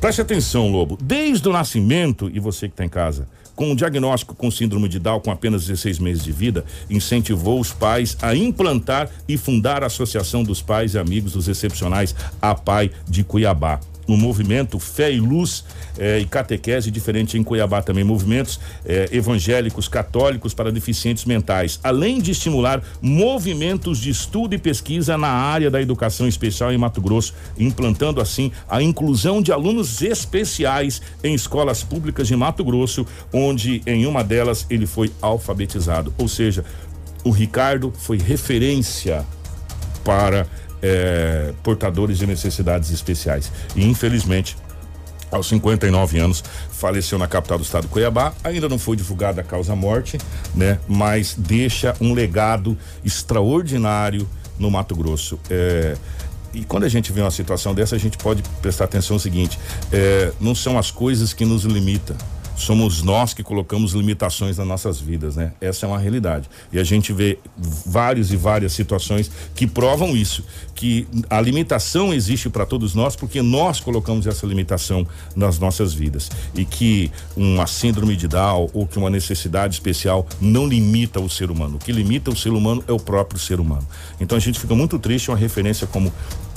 Preste 0.00 0.20
atenção, 0.20 0.70
Lobo. 0.70 0.96
Desde 1.02 1.48
o 1.48 1.52
nascimento, 1.52 2.30
e 2.32 2.38
você 2.38 2.68
que 2.68 2.74
está 2.74 2.84
em 2.84 2.88
casa, 2.88 3.26
com 3.56 3.72
um 3.72 3.74
diagnóstico 3.74 4.32
com 4.36 4.48
síndrome 4.48 4.88
de 4.88 5.00
Down 5.00 5.18
com 5.18 5.32
apenas 5.32 5.66
16 5.66 5.98
meses 5.98 6.22
de 6.22 6.30
vida, 6.30 6.64
incentivou 6.88 7.58
os 7.58 7.72
pais 7.72 8.16
a 8.22 8.32
implantar 8.32 9.10
e 9.26 9.36
fundar 9.36 9.82
a 9.82 9.86
Associação 9.86 10.44
dos 10.44 10.62
Pais 10.62 10.94
e 10.94 10.98
Amigos 10.98 11.32
dos 11.32 11.48
Excepcionais, 11.48 12.14
a 12.40 12.54
PAI 12.54 12.92
de 13.08 13.24
Cuiabá. 13.24 13.80
No 14.08 14.16
movimento 14.16 14.78
Fé 14.78 15.12
e 15.12 15.20
Luz 15.20 15.64
eh, 15.98 16.20
e 16.20 16.24
Catequese, 16.24 16.90
diferente 16.90 17.38
em 17.38 17.44
Cuiabá 17.44 17.82
também, 17.82 18.02
movimentos 18.02 18.58
eh, 18.84 19.08
evangélicos, 19.12 19.86
católicos 19.86 20.54
para 20.54 20.72
deficientes 20.72 21.26
mentais, 21.26 21.78
além 21.84 22.20
de 22.20 22.30
estimular 22.30 22.82
movimentos 23.00 23.98
de 23.98 24.10
estudo 24.10 24.54
e 24.54 24.58
pesquisa 24.58 25.18
na 25.18 25.28
área 25.28 25.70
da 25.70 25.80
educação 25.80 26.26
especial 26.26 26.72
em 26.72 26.78
Mato 26.78 27.00
Grosso, 27.00 27.34
implantando 27.58 28.20
assim 28.20 28.50
a 28.68 28.82
inclusão 28.82 29.42
de 29.42 29.52
alunos 29.52 30.00
especiais 30.00 31.02
em 31.22 31.34
escolas 31.34 31.84
públicas 31.84 32.26
de 32.26 32.34
Mato 32.34 32.64
Grosso, 32.64 33.06
onde 33.32 33.82
em 33.86 34.06
uma 34.06 34.24
delas 34.24 34.66
ele 34.70 34.86
foi 34.86 35.12
alfabetizado. 35.20 36.14
Ou 36.16 36.28
seja, 36.28 36.64
o 37.24 37.30
Ricardo 37.30 37.92
foi 37.96 38.16
referência 38.16 39.24
para 40.04 40.46
eh, 40.82 41.52
portadores 41.62 42.18
de 42.18 42.26
necessidades 42.26 42.90
especiais. 42.90 43.52
E 43.74 43.84
infelizmente, 43.84 44.56
aos 45.30 45.48
59 45.48 46.18
anos, 46.18 46.42
faleceu 46.70 47.18
na 47.18 47.26
capital 47.26 47.58
do 47.58 47.64
estado, 47.64 47.88
Cuiabá. 47.88 48.32
Ainda 48.42 48.68
não 48.68 48.78
foi 48.78 48.96
divulgada 48.96 49.40
a 49.40 49.44
causa 49.44 49.76
morte, 49.76 50.18
né? 50.54 50.78
Mas 50.88 51.34
deixa 51.36 51.94
um 52.00 52.14
legado 52.14 52.76
extraordinário 53.04 54.28
no 54.58 54.70
Mato 54.70 54.94
Grosso. 54.94 55.38
É, 55.50 55.96
e 56.54 56.64
quando 56.64 56.84
a 56.84 56.88
gente 56.88 57.12
vê 57.12 57.20
uma 57.20 57.30
situação 57.30 57.74
dessa, 57.74 57.94
a 57.94 57.98
gente 57.98 58.16
pode 58.16 58.42
prestar 58.62 58.84
atenção 58.84 59.14
no 59.14 59.20
seguinte: 59.20 59.58
é, 59.92 60.32
não 60.40 60.54
são 60.54 60.78
as 60.78 60.90
coisas 60.90 61.32
que 61.32 61.44
nos 61.44 61.64
limitam. 61.64 62.16
Somos 62.58 63.02
nós 63.02 63.32
que 63.32 63.42
colocamos 63.44 63.92
limitações 63.92 64.58
nas 64.58 64.66
nossas 64.66 65.00
vidas, 65.00 65.36
né? 65.36 65.52
Essa 65.60 65.86
é 65.86 65.88
uma 65.88 65.98
realidade. 65.98 66.50
E 66.72 66.78
a 66.78 66.82
gente 66.82 67.12
vê 67.12 67.38
várias 67.56 68.32
e 68.32 68.36
várias 68.36 68.72
situações 68.72 69.30
que 69.54 69.64
provam 69.64 70.16
isso, 70.16 70.44
que 70.74 71.06
a 71.30 71.40
limitação 71.40 72.12
existe 72.12 72.50
para 72.50 72.66
todos 72.66 72.96
nós 72.96 73.14
porque 73.14 73.40
nós 73.40 73.78
colocamos 73.78 74.26
essa 74.26 74.44
limitação 74.44 75.06
nas 75.36 75.58
nossas 75.58 75.94
vidas 75.94 76.28
e 76.52 76.64
que 76.64 77.12
uma 77.36 77.66
síndrome 77.66 78.16
de 78.16 78.26
Down 78.26 78.68
ou 78.74 78.86
que 78.88 78.98
uma 78.98 79.08
necessidade 79.08 79.74
especial 79.74 80.26
não 80.40 80.66
limita 80.66 81.20
o 81.20 81.30
ser 81.30 81.52
humano. 81.52 81.76
O 81.76 81.78
que 81.78 81.92
limita 81.92 82.30
o 82.30 82.36
ser 82.36 82.50
humano 82.50 82.82
é 82.88 82.92
o 82.92 82.98
próprio 82.98 83.38
ser 83.38 83.60
humano. 83.60 83.86
Então 84.20 84.36
a 84.36 84.40
gente 84.40 84.58
fica 84.58 84.74
muito 84.74 84.98
triste 84.98 85.30
uma 85.30 85.36
referência 85.36 85.86
como 85.86 86.12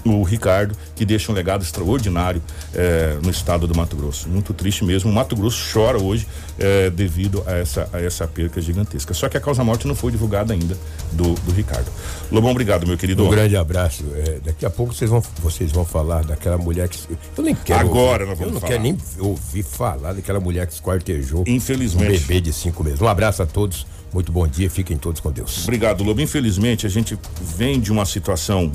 o 0.05 0.23
Ricardo, 0.23 0.75
que 0.95 1.05
deixa 1.05 1.31
um 1.31 1.35
legado 1.35 1.63
extraordinário 1.63 2.41
eh, 2.73 3.17
no 3.21 3.29
estado 3.29 3.67
do 3.67 3.75
Mato 3.75 3.95
Grosso. 3.95 4.27
Muito 4.27 4.53
triste 4.53 4.83
mesmo. 4.83 5.11
O 5.11 5.13
Mato 5.13 5.35
Grosso 5.35 5.71
chora 5.71 6.01
hoje 6.01 6.27
eh, 6.57 6.89
devido 6.89 7.43
a 7.45 7.51
essa, 7.51 7.89
a 7.93 8.01
essa 8.01 8.27
perca 8.27 8.61
gigantesca. 8.61 9.13
Só 9.13 9.29
que 9.29 9.37
a 9.37 9.39
causa-morte 9.39 9.87
não 9.87 9.95
foi 9.95 10.11
divulgada 10.11 10.53
ainda 10.53 10.77
do, 11.11 11.33
do 11.33 11.51
Ricardo. 11.51 11.89
Lobão, 12.31 12.51
obrigado, 12.51 12.87
meu 12.87 12.97
querido. 12.97 13.25
Um 13.25 13.29
grande 13.29 13.55
abraço. 13.55 14.03
É, 14.15 14.39
daqui 14.43 14.65
a 14.65 14.69
pouco 14.69 14.93
vocês 14.93 15.09
vão, 15.09 15.21
vocês 15.41 15.71
vão 15.71 15.85
falar 15.85 16.23
daquela 16.23 16.57
mulher 16.57 16.87
que. 16.89 16.97
Eu 17.37 17.43
nem 17.43 17.55
quero. 17.55 17.79
Agora 17.79 18.25
ouvir, 18.25 18.29
nós 18.29 18.39
vamos 18.39 18.41
Eu 18.41 18.53
não 18.53 18.59
falar. 18.59 18.71
quero 18.71 18.83
nem 18.83 18.97
ouvir 19.19 19.63
falar 19.63 20.13
daquela 20.13 20.39
mulher 20.39 20.65
que 20.67 20.73
esquartejou. 20.73 21.43
Infelizmente. 21.47 22.23
Um 22.23 22.27
bebê 22.27 22.41
de 22.41 22.53
cinco 22.53 22.83
meses. 22.83 23.01
Um 23.01 23.07
abraço 23.07 23.43
a 23.43 23.45
todos. 23.45 23.85
Muito 24.13 24.31
bom 24.31 24.47
dia. 24.47 24.69
Fiquem 24.69 24.97
todos 24.97 25.21
com 25.21 25.31
Deus. 25.31 25.63
Obrigado, 25.63 26.03
Lobo. 26.03 26.19
Infelizmente, 26.19 26.85
a 26.85 26.89
gente 26.89 27.17
vem 27.55 27.79
de 27.79 27.91
uma 27.91 28.05
situação 28.05 28.71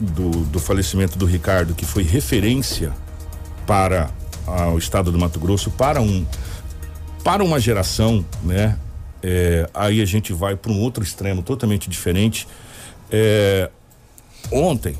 do, 0.00 0.30
do 0.46 0.58
falecimento 0.58 1.18
do 1.18 1.26
Ricardo, 1.26 1.74
que 1.74 1.84
foi 1.84 2.02
referência 2.02 2.92
para 3.66 4.10
o 4.72 4.78
estado 4.78 5.12
do 5.12 5.18
Mato 5.18 5.38
Grosso, 5.38 5.70
para 5.70 6.00
um 6.00 6.26
para 7.22 7.44
uma 7.44 7.60
geração, 7.60 8.24
né? 8.42 8.78
É, 9.22 9.68
aí 9.74 10.00
a 10.00 10.06
gente 10.06 10.32
vai 10.32 10.56
para 10.56 10.72
um 10.72 10.80
outro 10.80 11.04
extremo 11.04 11.42
totalmente 11.42 11.90
diferente. 11.90 12.48
É, 13.10 13.68
ontem, 14.50 14.96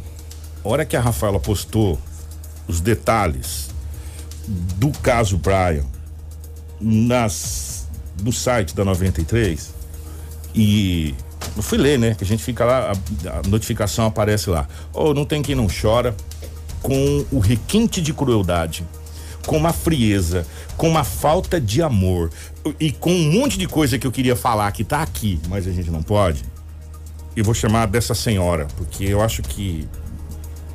hora 0.62 0.84
que 0.84 0.94
a 0.94 1.00
Rafaela 1.00 1.40
postou 1.40 1.98
os 2.68 2.80
detalhes 2.80 3.70
do 4.46 4.90
caso 4.98 5.38
Brian 5.38 5.84
nas 6.80 7.88
no 8.22 8.32
site 8.32 8.74
da 8.74 8.84
93 8.84 9.72
e 10.54 11.14
eu 11.56 11.62
fui 11.62 11.78
ler, 11.78 11.98
né? 11.98 12.14
Que 12.14 12.24
a 12.24 12.26
gente 12.26 12.42
fica 12.42 12.64
lá, 12.64 12.92
a, 12.92 13.38
a 13.38 13.48
notificação 13.48 14.06
aparece 14.06 14.50
lá. 14.50 14.66
Oh, 14.92 15.14
não 15.14 15.24
tem 15.24 15.42
quem 15.42 15.54
não 15.54 15.66
chora 15.68 16.14
com 16.82 17.24
o 17.30 17.38
requinte 17.38 18.00
de 18.00 18.12
crueldade, 18.12 18.86
com 19.46 19.56
uma 19.56 19.72
frieza, 19.72 20.46
com 20.76 20.88
uma 20.88 21.04
falta 21.04 21.60
de 21.60 21.82
amor 21.82 22.30
e 22.78 22.90
com 22.90 23.12
um 23.12 23.32
monte 23.32 23.58
de 23.58 23.66
coisa 23.66 23.98
que 23.98 24.06
eu 24.06 24.12
queria 24.12 24.36
falar 24.36 24.70
que 24.72 24.84
tá 24.84 25.02
aqui, 25.02 25.40
mas 25.48 25.66
a 25.66 25.72
gente 25.72 25.90
não 25.90 26.02
pode. 26.02 26.44
Eu 27.36 27.44
vou 27.44 27.54
chamar 27.54 27.86
dessa 27.86 28.14
senhora, 28.14 28.66
porque 28.76 29.04
eu 29.04 29.22
acho 29.22 29.42
que 29.42 29.86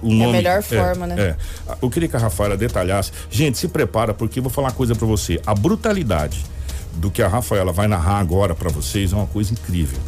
o 0.01 0.11
nome, 0.13 0.33
melhor 0.33 0.61
forma, 0.61 1.07
né? 1.07 1.15
É. 1.19 1.35
Eu 1.81 1.89
queria 1.89 2.07
que 2.07 2.15
a 2.15 2.19
Rafaela 2.19 2.55
detalhasse. 2.55 3.11
Gente, 3.29 3.57
se 3.57 3.67
prepara, 3.67 4.13
porque 4.13 4.39
eu 4.39 4.43
vou 4.43 4.51
falar 4.51 4.67
uma 4.69 4.73
coisa 4.73 4.95
pra 4.95 5.05
você. 5.05 5.41
A 5.45 5.53
brutalidade 5.53 6.45
do 6.95 7.09
que 7.09 7.21
a 7.21 7.27
Rafaela 7.27 7.71
vai 7.71 7.87
narrar 7.87 8.19
agora 8.19 8.53
pra 8.55 8.69
vocês 8.69 9.13
é 9.13 9.15
uma 9.15 9.27
coisa 9.27 9.53
incrível. 9.53 9.99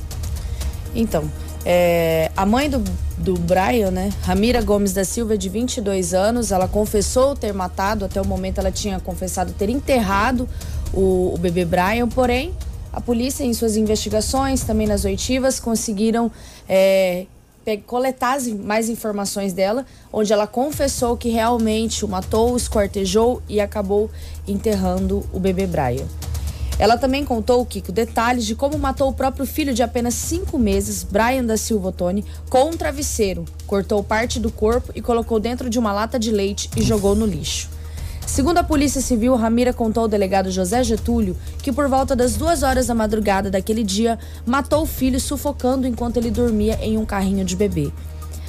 Então, 0.97 1.29
É, 1.69 2.31
a 2.38 2.45
mãe 2.45 2.69
do, 2.69 2.81
do 3.17 3.33
Brian, 3.33 3.91
né, 3.91 4.10
Ramira 4.21 4.62
Gomes 4.62 4.93
da 4.93 5.03
Silva, 5.03 5.38
de 5.38 5.49
22 5.49 6.13
anos, 6.13 6.49
ela 6.49 6.65
confessou 6.65 7.36
ter 7.36 7.53
matado, 7.53 8.05
até 8.05 8.21
o 8.21 8.25
momento 8.25 8.60
ela 8.60 8.71
tinha 8.71 9.01
confessado 9.01 9.51
ter 9.51 9.67
enterrado 9.67 10.47
o, 10.93 11.33
o 11.33 11.38
bebê 11.38 11.65
Brian, 11.65 12.07
porém, 12.07 12.53
a 12.93 13.01
polícia, 13.01 13.43
em 13.43 13.53
suas 13.53 13.75
investigações, 13.75 14.63
também 14.63 14.88
nas 14.88 15.03
oitivas, 15.03 15.60
conseguiram 15.60 16.31
é, 16.69 17.25
coletar 17.86 18.39
mais 18.63 18.88
informações 18.88 19.51
dela, 19.51 19.86
onde 20.13 20.31
ela 20.31 20.47
confessou 20.47 21.17
que 21.17 21.27
realmente 21.27 22.05
o 22.05 22.07
matou, 22.07 22.55
escortejou 22.55 23.41
e 23.49 23.60
acabou 23.60 24.10
enterrando 24.47 25.25
o 25.33 25.39
bebê 25.39 25.67
Brian. 25.67 26.07
Ela 26.79 26.97
também 26.97 27.25
contou, 27.25 27.65
Kiko, 27.65 27.91
detalhes 27.91 28.45
de 28.45 28.53
como 28.53 28.77
matou 28.77 29.09
o 29.09 29.13
próprio 29.13 29.45
filho 29.45 29.73
de 29.73 29.81
apenas 29.81 30.13
cinco 30.13 30.59
meses, 30.59 31.03
Brian 31.03 31.43
da 31.43 31.57
Silva 31.57 31.91
Tony, 31.91 32.23
com 32.49 32.69
um 32.69 32.77
travesseiro. 32.77 33.45
Cortou 33.65 34.03
parte 34.03 34.39
do 34.39 34.51
corpo 34.51 34.91
e 34.93 35.01
colocou 35.01 35.39
dentro 35.39 35.69
de 35.69 35.79
uma 35.79 35.91
lata 35.91 36.19
de 36.19 36.31
leite 36.31 36.69
e 36.77 36.83
jogou 36.83 37.15
no 37.15 37.25
lixo. 37.25 37.69
Segundo 38.27 38.57
a 38.57 38.63
Polícia 38.63 39.01
Civil, 39.01 39.35
Ramira 39.35 39.73
contou 39.73 40.03
ao 40.03 40.09
delegado 40.09 40.51
José 40.51 40.83
Getúlio 40.83 41.35
que 41.63 41.71
por 41.71 41.87
volta 41.87 42.15
das 42.15 42.35
duas 42.35 42.61
horas 42.61 42.87
da 42.87 42.93
madrugada 42.93 43.49
daquele 43.49 43.83
dia, 43.83 44.19
matou 44.45 44.83
o 44.83 44.85
filho 44.85 45.19
sufocando 45.19 45.87
enquanto 45.87 46.17
ele 46.17 46.29
dormia 46.29 46.77
em 46.81 46.97
um 46.97 47.05
carrinho 47.05 47.43
de 47.43 47.55
bebê. 47.55 47.91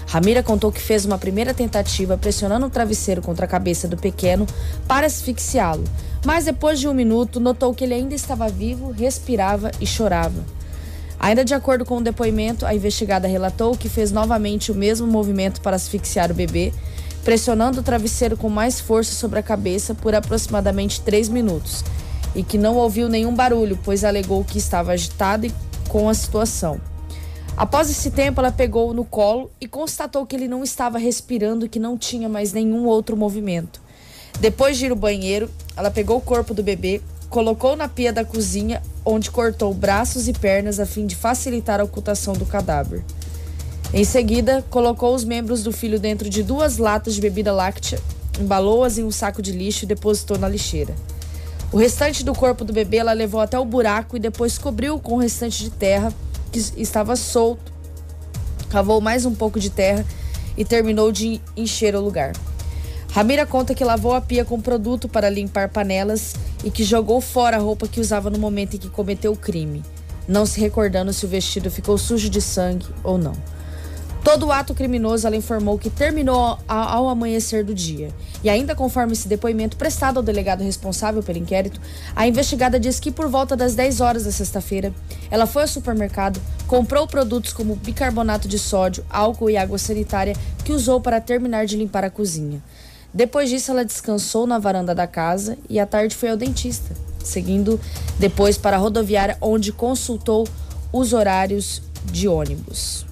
Ramira 0.09 0.43
contou 0.43 0.73
que 0.73 0.81
fez 0.81 1.05
uma 1.05 1.19
primeira 1.19 1.53
tentativa 1.53 2.17
pressionando 2.17 2.65
o 2.65 2.71
travesseiro 2.71 3.21
contra 3.21 3.45
a 3.45 3.49
cabeça 3.49 3.87
do 3.87 3.97
pequeno 3.97 4.47
para 4.87 5.07
asfixiá-lo, 5.07 5.85
mas 6.25 6.47
depois 6.47 6.81
de 6.81 6.89
um 6.89 6.95
minuto 6.95 7.39
notou 7.39 7.75
que 7.75 7.85
ele 7.85 7.93
ainda 7.93 8.15
estava 8.15 8.49
vivo, 8.49 8.91
respirava 8.91 9.71
e 9.79 9.87
chorava. 9.87 10.43
Ainda 11.21 11.45
de 11.45 11.53
acordo 11.53 11.85
com 11.85 11.99
o 11.99 12.03
depoimento, 12.03 12.65
a 12.65 12.75
investigada 12.75 13.29
relatou 13.29 13.77
que 13.77 13.91
fez 13.91 14.11
novamente 14.11 14.73
o 14.73 14.75
mesmo 14.75 15.07
movimento 15.07 15.61
para 15.61 15.77
asfixiar 15.77 16.31
o 16.31 16.35
bebê, 16.35 16.73
pressionando 17.23 17.81
o 17.81 17.83
travesseiro 17.83 18.35
com 18.35 18.49
mais 18.49 18.81
força 18.81 19.15
sobre 19.15 19.39
a 19.39 19.43
cabeça 19.43 19.95
por 19.95 20.15
aproximadamente 20.15 21.03
três 21.03 21.29
minutos, 21.29 21.85
e 22.35 22.43
que 22.43 22.57
não 22.57 22.77
ouviu 22.77 23.11
nenhum 23.11 23.35
barulho, 23.35 23.79
pois 23.85 24.05
alegou 24.05 24.43
que 24.43 24.57
estava 24.57 24.93
agitada 24.93 25.49
com 25.87 26.09
a 26.09 26.15
situação. 26.15 26.81
Após 27.59 27.91
esse 27.91 28.13
tempo, 28.13 28.41
ela 28.41 28.53
pegou-o 28.53 28.95
no 28.95 29.05
colo 29.05 29.51
e 29.61 29.67
constatou 29.67 30.25
que 30.25 30.37
ele 30.37 30.47
não 30.47 30.63
estava 30.63 30.97
respirando 30.97 31.67
e 31.67 31.69
que 31.69 31.81
não 31.81 31.99
tinha 31.99 32.29
mais 32.29 32.53
nenhum 32.53 32.87
outro 32.87 33.17
movimento. 33.17 33.81
Depois 34.39 34.79
de 34.79 34.87
ir 34.87 34.93
ao 34.93 34.97
banheiro, 34.97 35.51
ela 35.77 35.91
pegou 35.91 36.19
o 36.19 36.21
corpo 36.21 36.55
do 36.55 36.63
bebê, 36.63 37.01
colocou 37.29 37.75
na 37.75 37.89
pia 37.89 38.13
da 38.13 38.25
cozinha, 38.25 38.81
onde 39.05 39.29
cortou 39.29 39.75
braços 39.75 40.29
e 40.29 40.33
pernas 40.33 40.79
a 40.79 40.87
fim 40.87 41.05
de 41.05 41.17
facilitar 41.17 41.81
a 41.81 41.85
ocultação 41.85 42.33
do 42.35 42.47
cadáver. 42.47 43.03
Em 43.93 44.05
seguida, 44.05 44.65
colocou 44.71 45.13
os 45.13 45.25
membros 45.25 45.65
do 45.65 45.73
filho 45.73 45.99
dentro 45.99 46.31
de 46.31 46.45
duas 46.45 46.79
latas 46.79 47.17
de 47.17 47.21
bebida 47.21 47.53
láctea, 47.53 48.01
embalou-as 48.39 48.99
em 48.99 49.03
um 49.03 49.11
saco 49.11 49.43
de 49.43 49.51
lixo 49.51 49.85
e 49.85 49.89
depositou 49.89 50.39
na 50.39 50.49
lixeira. 50.49 50.95
O 51.73 51.77
restante 51.77 52.25
do 52.25 52.37
corpo 52.37 52.65
do 52.65 52.73
bebê 52.73 52.99
ela 52.99 53.13
levou 53.13 53.41
até 53.41 53.59
o 53.59 53.65
buraco 53.65 54.17
e 54.17 54.21
depois 54.21 54.57
cobriu 54.57 55.01
com 55.01 55.15
o 55.15 55.19
restante 55.19 55.65
de 55.65 55.71
terra 55.71 56.15
que 56.51 56.59
estava 56.77 57.17
solto. 57.17 57.73
Cavou 58.71 59.01
mais 59.01 59.25
um 59.25 59.35
pouco 59.35 59.59
de 59.59 59.71
terra 59.71 60.05
e 60.57 60.65
terminou 60.65 61.11
de 61.13 61.41
encher 61.57 61.95
o 61.95 62.01
lugar. 62.01 62.33
Ramira 63.11 63.47
conta 63.47 63.75
que 63.75 63.85
lavou 63.85 64.15
a 64.15 64.21
pia 64.21 64.45
com 64.45 64.61
produto 64.61 65.09
para 65.09 65.31
limpar 65.31 65.71
panelas 65.71 66.35
e 66.63 66.71
que 66.71 66.85
jogou 66.85 67.21
fora 67.21 67.57
a 67.57 67.61
roupa 67.61 67.89
que 67.89 68.01
usava 68.01 68.29
no 68.29 68.39
momento 68.39 68.75
em 68.75 68.79
que 68.79 68.91
cometeu 68.91 69.33
o 69.33 69.37
crime, 69.37 69.83
não 70.27 70.45
se 70.45 70.61
recordando 70.61 71.13
se 71.13 71.25
o 71.25 71.29
vestido 71.29 71.71
ficou 71.71 71.97
sujo 71.97 72.29
de 72.29 72.41
sangue 72.41 72.87
ou 73.03 73.17
não. 73.17 73.33
Todo 74.29 74.49
o 74.49 74.53
ato 74.53 74.75
criminoso 74.75 75.27
ela 75.27 75.37
informou 75.37 75.79
que 75.79 75.89
terminou 75.89 76.59
ao 76.69 77.09
amanhecer 77.09 77.65
do 77.65 77.75
dia. 77.75 78.11
E 78.45 78.51
ainda 78.51 78.75
conforme 78.75 79.15
esse 79.15 79.27
depoimento 79.27 79.79
prestado 79.79 80.19
ao 80.19 80.23
delegado 80.23 80.63
responsável 80.63 81.23
pelo 81.23 81.39
inquérito, 81.39 81.81
a 82.15 82.29
investigada 82.29 82.79
diz 82.79 83.01
que 83.01 83.11
por 83.11 83.27
volta 83.31 83.57
das 83.57 83.75
10 83.75 84.03
horas 84.03 84.25
da 84.25 84.31
sexta-feira, 84.31 84.93
ela 85.31 85.47
foi 85.47 85.63
ao 85.63 85.69
supermercado, 85.69 86.39
comprou 86.67 87.07
produtos 87.07 87.55
como 87.55 87.75
bicarbonato 87.75 88.47
de 88.47 88.59
sódio, 88.59 89.03
álcool 89.09 89.49
e 89.49 89.57
água 89.57 89.79
sanitária 89.79 90.37
que 90.63 90.75
usou 90.75 91.01
para 91.01 91.23
terminar 91.23 91.65
de 91.65 91.79
limpar 91.79 92.05
a 92.05 92.11
cozinha. 92.11 92.63
Depois 93.15 93.49
disso, 93.49 93.71
ela 93.71 93.83
descansou 93.83 94.47
na 94.47 94.59
varanda 94.59 94.95
da 94.95 95.07
casa 95.07 95.57
e 95.71 95.81
à 95.81 95.87
tarde 95.87 96.15
foi 96.15 96.29
ao 96.29 96.37
dentista, 96.37 96.95
seguindo 97.25 97.81
depois 98.19 98.59
para 98.59 98.77
a 98.77 98.79
rodoviária 98.79 99.39
onde 99.41 99.73
consultou 99.73 100.47
os 100.93 101.15
horários 101.15 101.81
de 102.05 102.29
ônibus. 102.29 103.08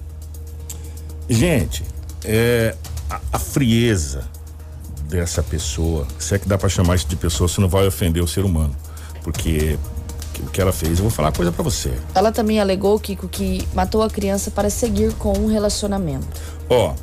Gente, 1.29 1.83
é, 2.23 2.75
a, 3.09 3.19
a, 3.33 3.39
frieza 3.39 4.23
dessa 5.03 5.43
pessoa, 5.43 6.07
se 6.19 6.35
é 6.35 6.39
que 6.39 6.47
dá 6.47 6.57
para 6.57 6.69
chamar 6.69 6.95
isso 6.95 7.07
de 7.07 7.15
pessoa, 7.15 7.47
você 7.47 7.59
não 7.59 7.67
vai 7.67 7.85
ofender 7.85 8.23
o 8.23 8.27
ser 8.27 8.45
humano. 8.45 8.75
Porque 9.23 9.77
o 10.39 10.49
que 10.49 10.61
ela 10.61 10.71
fez, 10.71 10.99
eu 10.99 11.03
vou 11.03 11.09
falar 11.09 11.29
uma 11.29 11.35
coisa 11.35 11.51
para 11.51 11.63
você. 11.63 11.93
Ela 12.13 12.31
também 12.31 12.59
alegou, 12.59 12.99
Kiko, 12.99 13.27
que 13.27 13.67
matou 13.73 14.01
a 14.03 14.09
criança 14.09 14.51
para 14.51 14.69
seguir 14.69 15.13
com 15.15 15.33
um 15.37 15.47
relacionamento. 15.47 16.27
Ó, 16.69 16.93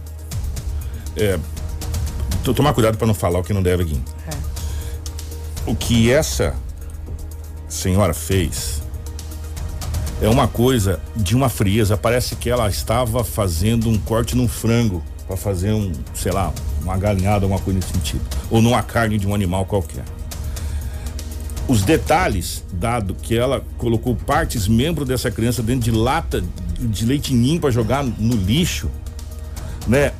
é, 1.16 1.38
tomar 2.42 2.72
cuidado 2.72 2.96
para 2.96 3.06
não 3.06 3.14
falar 3.14 3.40
o 3.40 3.42
que 3.42 3.52
não 3.52 3.62
deve 3.62 3.82
aqui. 3.82 4.00
É. 4.28 5.70
O 5.70 5.74
que 5.74 6.10
essa 6.10 6.54
senhora 7.68 8.14
fez 8.14 8.83
é 10.24 10.28
uma 10.28 10.48
coisa 10.48 11.00
de 11.14 11.36
uma 11.36 11.50
frieza. 11.50 11.98
Parece 11.98 12.34
que 12.34 12.48
ela 12.48 12.66
estava 12.70 13.22
fazendo 13.22 13.90
um 13.90 13.98
corte 13.98 14.34
num 14.34 14.48
frango 14.48 15.04
para 15.26 15.36
fazer 15.36 15.72
um, 15.72 15.92
sei 16.14 16.32
lá, 16.32 16.52
uma 16.82 16.96
galinhada, 16.96 17.44
alguma 17.44 17.60
coisa 17.60 17.78
nesse 17.78 17.92
sentido, 17.92 18.22
ou 18.50 18.62
numa 18.62 18.82
carne 18.82 19.18
de 19.18 19.26
um 19.26 19.34
animal 19.34 19.66
qualquer. 19.66 20.04
Os 21.68 21.82
detalhes, 21.82 22.64
dado 22.72 23.14
que 23.14 23.36
ela 23.36 23.62
colocou 23.76 24.16
partes 24.16 24.66
membros 24.66 25.06
dessa 25.06 25.30
criança 25.30 25.62
dentro 25.62 25.82
de 25.82 25.90
lata 25.90 26.42
de 26.78 27.04
leite 27.04 27.34
ninho 27.34 27.60
para 27.60 27.70
jogar 27.70 28.02
no 28.02 28.34
lixo, 28.34 28.90
né? 29.86 30.12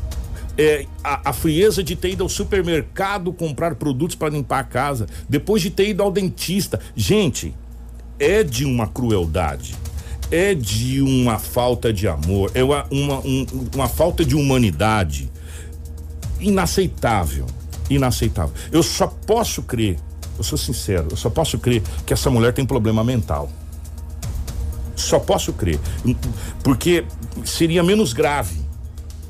É, 0.57 0.87
a, 1.03 1.31
a, 1.31 1.33
frieza 1.33 1.83
de 1.83 1.97
ter 1.97 2.11
ido 2.11 2.23
ao 2.23 2.29
supermercado 2.29 3.33
comprar 3.33 3.75
produtos 3.75 4.15
para 4.15 4.29
limpar 4.29 4.61
a 4.61 4.65
casa, 4.65 5.07
depois 5.29 5.61
de 5.61 5.71
ter 5.71 5.89
ido 5.89 6.03
ao 6.03 6.13
dentista. 6.13 6.79
Gente, 6.95 7.53
é 8.21 8.45
de 8.45 8.65
uma 8.65 8.87
crueldade 8.87 9.75
é 10.35 10.53
de 10.53 11.01
uma 11.01 11.39
falta 11.39 11.93
de 11.93 12.09
amor, 12.09 12.51
é 12.55 12.65
uma, 12.65 12.85
uma, 12.91 13.21
um, 13.21 13.47
uma 13.73 13.89
falta 13.89 14.25
de 14.25 14.35
humanidade 14.35 15.31
inaceitável. 16.41 17.47
Inaceitável. 17.89 18.53
Eu 18.73 18.83
só 18.83 19.07
posso 19.07 19.63
crer, 19.63 19.97
eu 20.37 20.43
sou 20.43 20.59
sincero, 20.59 21.07
eu 21.13 21.17
só 21.17 21.31
posso 21.31 21.57
crer 21.57 21.85
que 22.05 22.13
essa 22.13 22.31
mulher 22.31 22.53
tem 22.53 22.67
problema 22.67 23.05
mental. 23.05 23.49
Só 24.97 25.21
posso 25.21 25.53
crer. 25.53 25.79
Porque 26.65 27.05
seria 27.45 27.85
menos 27.85 28.13
grave, 28.13 28.59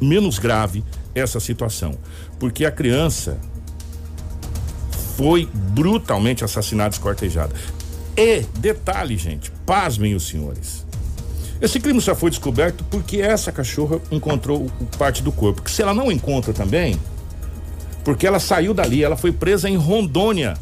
menos 0.00 0.38
grave 0.38 0.82
essa 1.14 1.38
situação. 1.38 1.98
Porque 2.38 2.64
a 2.64 2.70
criança 2.70 3.38
foi 5.18 5.46
brutalmente 5.52 6.42
assassinada, 6.42 6.94
escortejada. 6.94 7.54
E, 8.16 8.40
detalhe, 8.58 9.18
gente, 9.18 9.50
pasmem 9.66 10.14
os 10.14 10.26
senhores. 10.26 10.83
Esse 11.60 11.80
crime 11.80 12.00
só 12.00 12.14
foi 12.14 12.30
descoberto 12.30 12.84
porque 12.90 13.20
essa 13.20 13.52
cachorra 13.52 14.00
encontrou 14.10 14.70
parte 14.98 15.22
do 15.22 15.32
corpo. 15.32 15.62
Que 15.62 15.70
se 15.70 15.82
ela 15.82 15.94
não 15.94 16.10
encontra 16.10 16.52
também, 16.52 16.98
porque 18.04 18.26
ela 18.26 18.38
saiu 18.38 18.74
dali, 18.74 19.02
ela 19.02 19.16
foi 19.16 19.32
presa 19.32 19.68
em 19.68 19.76
Rondônia, 19.76 20.54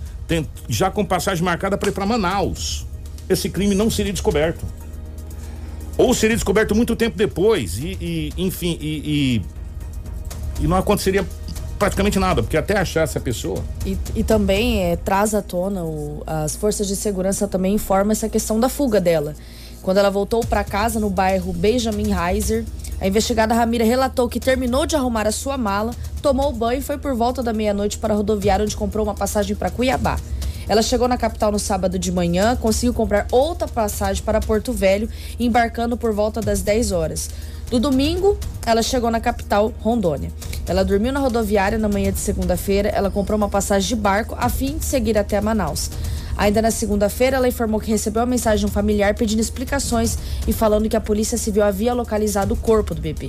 já 0.69 0.91
com 0.91 1.05
passagem 1.05 1.45
marcada 1.45 1.77
para 1.77 1.89
ir 1.89 1.93
para 1.93 2.07
Manaus. 2.07 2.87
Esse 3.29 3.49
crime 3.49 3.75
não 3.75 3.91
seria 3.91 4.13
descoberto. 4.13 4.65
Ou 5.97 6.15
seria 6.15 6.37
descoberto 6.37 6.75
muito 6.75 6.97
tempo 6.97 7.17
depois, 7.17 7.79
e, 7.79 7.99
e 8.01 8.33
enfim, 8.39 8.79
e, 8.81 9.43
e, 10.59 10.63
e, 10.65 10.67
não 10.67 10.77
aconteceria 10.77 11.27
praticamente 11.79 12.19
nada, 12.19 12.43
porque 12.43 12.57
até 12.57 12.79
achar 12.79 13.03
essa 13.03 13.21
pessoa. 13.21 13.63
E, 13.85 13.99
e 14.15 14.25
também 14.25 14.85
é, 14.85 14.97
traz 14.97 15.35
à 15.35 15.43
tona, 15.43 15.85
o, 15.85 16.23
as 16.27 16.57
forças 16.57 16.87
de 16.89 16.97
segurança 16.97 17.47
também 17.47 17.75
informam 17.75 18.13
essa 18.13 18.29
questão 18.29 18.59
da 18.59 18.69
fuga 18.69 19.01
dela. 19.01 19.35
Quando 19.83 19.99
ela 19.99 20.11
voltou 20.11 20.47
para 20.47 20.63
casa 20.63 21.01
no 21.01 21.11
bairro 21.11 21.53
Benjamin 21.53 22.13
Heiser, 22.13 22.65
a 23.01 23.07
investigada 23.07 23.53
Ramira 23.53 23.85
relatou 23.85 24.29
que 24.29 24.39
terminou 24.39 24.87
de 24.87 24.95
arrumar 24.95 25.27
a 25.27 25.33
sua 25.33 25.59
mala, 25.59 25.93
tomou 26.23 26.53
banho 26.53 26.79
e 26.79 26.83
foi 26.83 26.97
por 26.97 27.15
volta 27.15 27.43
da 27.43 27.53
meia-noite 27.53 27.99
para 27.99 28.15
a 28.15 28.17
rodoviária 28.17 28.65
onde 28.65 28.77
comprou 28.77 29.05
uma 29.05 29.15
passagem 29.15 29.57
para 29.57 29.71
Cuiabá. 29.71 30.17
Ela 30.69 30.83
chegou 30.83 31.09
na 31.09 31.17
capital 31.17 31.51
no 31.51 31.59
sábado 31.59 31.99
de 31.99 32.13
manhã, 32.13 32.55
conseguiu 32.55 32.95
comprar 32.95 33.27
outra 33.33 33.67
passagem 33.67 34.23
para 34.23 34.39
Porto 34.39 34.73
Velho, 34.73 35.09
embarcando 35.39 35.97
por 35.97 36.13
volta 36.13 36.41
das 36.41 36.63
10 36.63 36.93
horas. 36.93 37.31
No 37.71 37.81
domingo, 37.81 38.39
ela 38.65 38.83
chegou 38.83 39.11
na 39.11 39.19
capital, 39.19 39.73
Rondônia. 39.81 40.31
Ela 40.67 40.85
dormiu 40.85 41.13
na 41.13 41.19
rodoviária 41.19 41.77
na 41.77 41.89
manhã 41.89 42.13
de 42.13 42.21
segunda-feira. 42.21 42.89
Ela 42.89 43.11
comprou 43.11 43.37
uma 43.37 43.49
passagem 43.49 43.89
de 43.89 43.97
barco 43.97 44.37
a 44.39 44.49
fim 44.49 44.79
de 44.79 44.85
seguir 44.85 45.19
até 45.19 45.41
Manaus. 45.41 45.91
Ainda 46.37 46.63
na 46.63 46.71
segunda-feira, 46.71 47.37
ela 47.37 47.49
informou 47.49 47.81
que 47.81 47.91
recebeu 47.91 48.21
uma 48.21 48.27
mensagem 48.27 48.61
de 48.61 48.67
um 48.67 48.75
familiar 48.75 49.15
pedindo 49.15 49.41
explicações 49.41 50.19
e 50.47 50.53
falando 50.53 50.89
que 50.89 50.97
a 50.97 51.01
Polícia 51.01 51.39
Civil 51.39 51.63
havia 51.63 51.93
localizado 51.93 52.55
o 52.55 52.57
corpo 52.57 52.95
do 52.95 53.01
bebê. 53.01 53.29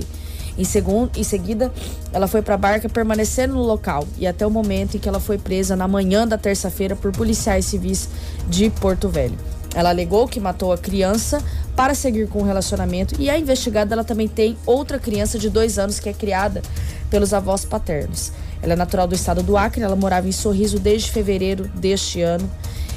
Em, 0.56 0.64
segundo, 0.64 1.10
em 1.16 1.24
seguida, 1.24 1.72
ela 2.12 2.28
foi 2.28 2.40
para 2.40 2.54
a 2.54 2.58
barca 2.58 2.88
permanecendo 2.88 3.54
no 3.54 3.62
local 3.62 4.06
e 4.16 4.26
até 4.26 4.46
o 4.46 4.50
momento 4.50 4.96
em 4.96 5.00
que 5.00 5.08
ela 5.08 5.18
foi 5.18 5.36
presa 5.36 5.74
na 5.74 5.88
manhã 5.88 6.26
da 6.26 6.38
terça-feira 6.38 6.94
por 6.94 7.10
policiais 7.10 7.64
civis 7.64 8.08
de 8.48 8.70
Porto 8.70 9.08
Velho. 9.08 9.36
Ela 9.74 9.90
alegou 9.90 10.28
que 10.28 10.38
matou 10.38 10.72
a 10.72 10.78
criança 10.78 11.42
para 11.74 11.94
seguir 11.94 12.28
com 12.28 12.38
o 12.38 12.44
relacionamento 12.44 13.16
e 13.18 13.28
a 13.28 13.36
investigada 13.36 13.92
ela 13.92 14.04
também 14.04 14.28
tem 14.28 14.56
outra 14.64 15.00
criança 15.00 15.36
de 15.36 15.50
dois 15.50 15.78
anos 15.78 15.98
que 15.98 16.08
é 16.08 16.12
criada 16.12 16.62
pelos 17.10 17.34
avós 17.34 17.64
paternos. 17.64 18.30
Ela 18.62 18.74
é 18.74 18.76
natural 18.76 19.08
do 19.08 19.14
estado 19.14 19.42
do 19.42 19.56
Acre, 19.56 19.82
ela 19.82 19.96
morava 19.96 20.28
em 20.28 20.32
Sorriso 20.32 20.78
desde 20.78 21.10
fevereiro 21.10 21.68
deste 21.74 22.22
ano. 22.22 22.48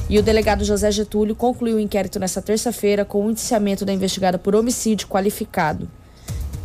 E 0.09 0.17
o 0.17 0.23
delegado 0.23 0.63
José 0.63 0.89
Getúlio 0.91 1.35
concluiu 1.35 1.75
o 1.75 1.79
inquérito 1.79 2.17
nesta 2.19 2.41
terça-feira 2.41 3.03
com 3.03 3.25
o 3.25 3.31
indiciamento 3.31 3.83
da 3.83 3.91
investigada 3.91 4.37
por 4.37 4.55
homicídio 4.55 5.07
qualificado 5.07 5.89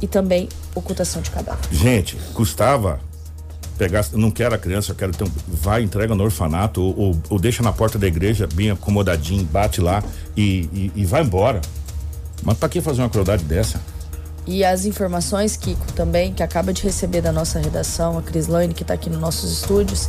e 0.00 0.06
também 0.06 0.48
ocultação 0.74 1.20
de 1.20 1.30
cadáver. 1.30 1.64
Gente, 1.72 2.16
custava 2.34 3.00
pegar, 3.76 4.04
não 4.12 4.30
quero 4.30 4.54
a 4.54 4.58
criança, 4.58 4.92
eu 4.92 4.96
quero 4.96 5.12
ter 5.12 5.24
um, 5.24 5.30
vai, 5.48 5.82
entrega 5.82 6.14
no 6.14 6.22
orfanato 6.22 6.80
ou, 6.80 6.98
ou, 6.98 7.22
ou 7.30 7.38
deixa 7.38 7.62
na 7.62 7.72
porta 7.72 7.98
da 7.98 8.06
igreja 8.06 8.48
bem 8.54 8.70
acomodadinho, 8.70 9.44
bate 9.44 9.80
lá 9.80 10.02
e, 10.36 10.68
e, 10.72 10.92
e 10.94 11.04
vai 11.04 11.22
embora. 11.22 11.60
Mas 12.44 12.56
para 12.58 12.68
que 12.68 12.80
fazer 12.80 13.02
uma 13.02 13.10
crueldade 13.10 13.42
dessa? 13.44 13.80
E 14.46 14.64
as 14.64 14.84
informações, 14.84 15.56
Kiko, 15.56 15.92
também, 15.92 16.32
que 16.32 16.42
acaba 16.42 16.72
de 16.72 16.82
receber 16.82 17.20
da 17.20 17.30
nossa 17.30 17.60
redação, 17.60 18.18
a 18.18 18.22
Crislane, 18.22 18.74
que 18.74 18.82
está 18.82 18.94
aqui 18.94 19.08
nos 19.08 19.20
nossos 19.20 19.52
estúdios, 19.52 20.08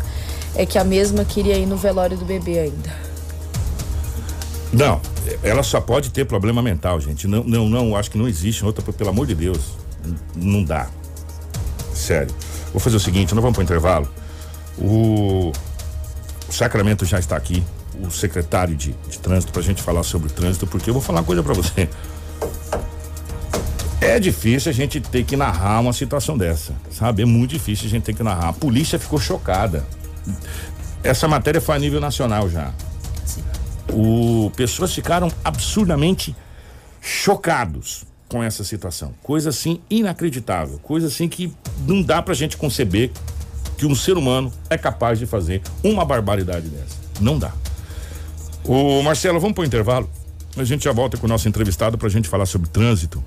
é 0.55 0.65
que 0.65 0.77
a 0.77 0.83
mesma 0.83 1.23
queria 1.23 1.55
ir 1.55 1.67
no 1.67 1.77
velório 1.77 2.17
do 2.17 2.25
bebê 2.25 2.59
ainda. 2.59 3.12
Não, 4.73 4.99
ela 5.43 5.61
só 5.61 5.79
pode 5.79 6.09
ter 6.09 6.25
problema 6.25 6.61
mental, 6.61 6.99
gente. 6.99 7.27
Não, 7.27 7.43
não, 7.43 7.69
não, 7.69 7.95
acho 7.95 8.09
que 8.09 8.17
não 8.17 8.27
existe 8.27 8.65
outra, 8.65 8.83
pelo 8.91 9.09
amor 9.11 9.27
de 9.27 9.35
Deus. 9.35 9.73
Não 10.35 10.63
dá. 10.63 10.87
Sério. 11.93 12.33
Vou 12.71 12.79
fazer 12.79 12.97
o 12.97 12.99
seguinte, 12.99 13.35
nós 13.35 13.41
vamos 13.41 13.55
para 13.55 13.61
o 13.61 13.63
intervalo. 13.63 14.09
O, 14.79 15.51
Sacramento 16.49 17.05
já 17.05 17.19
está 17.19 17.35
aqui, 17.35 17.63
o 17.99 18.11
secretário 18.11 18.75
de, 18.75 18.95
de 19.09 19.19
trânsito, 19.19 19.51
para 19.51 19.61
a 19.61 19.63
gente 19.63 19.81
falar 19.81 20.03
sobre 20.03 20.27
o 20.27 20.31
trânsito, 20.31 20.67
porque 20.67 20.89
eu 20.89 20.93
vou 20.93 21.01
falar 21.01 21.19
uma 21.19 21.25
coisa 21.25 21.43
para 21.43 21.53
você. 21.53 21.87
É 24.01 24.19
difícil 24.19 24.69
a 24.69 24.73
gente 24.73 24.99
ter 24.99 25.23
que 25.23 25.35
narrar 25.37 25.79
uma 25.79 25.93
situação 25.93 26.37
dessa, 26.37 26.73
sabe? 26.91 27.21
É 27.21 27.25
muito 27.25 27.51
difícil 27.51 27.87
a 27.87 27.89
gente 27.89 28.03
ter 28.03 28.13
que 28.13 28.21
narrar. 28.21 28.49
A 28.49 28.53
polícia 28.53 28.99
ficou 28.99 29.19
chocada. 29.19 29.85
Essa 31.03 31.27
matéria 31.27 31.61
foi 31.61 31.75
a 31.75 31.79
nível 31.79 32.01
nacional 32.01 32.49
já. 32.49 32.73
O, 33.93 34.51
pessoas 34.55 34.93
ficaram 34.93 35.31
absurdamente 35.43 36.35
chocados 37.01 38.05
com 38.27 38.41
essa 38.41 38.63
situação. 38.63 39.13
Coisa 39.21 39.49
assim 39.49 39.79
inacreditável, 39.89 40.79
coisa 40.79 41.07
assim 41.07 41.29
que 41.29 41.53
não 41.87 42.01
dá 42.01 42.21
pra 42.21 42.33
gente 42.33 42.57
conceber 42.57 43.11
que 43.77 43.85
um 43.85 43.93
ser 43.93 44.17
humano 44.17 44.51
é 44.69 44.77
capaz 44.77 45.19
de 45.19 45.25
fazer 45.25 45.61
uma 45.83 46.03
barbaridade 46.03 46.67
dessa. 46.69 46.97
Não 47.21 47.37
dá. 47.37 47.51
O 48.63 49.01
Marcelo, 49.03 49.39
vamos 49.39 49.55
para 49.55 49.63
o 49.63 49.65
intervalo. 49.65 50.09
A 50.55 50.63
gente 50.63 50.83
já 50.83 50.91
volta 50.91 51.17
com 51.17 51.25
o 51.25 51.29
nosso 51.29 51.47
entrevistado 51.47 51.97
para 51.97 52.07
a 52.07 52.11
gente 52.11 52.29
falar 52.29 52.45
sobre 52.45 52.69
trânsito. 52.69 53.23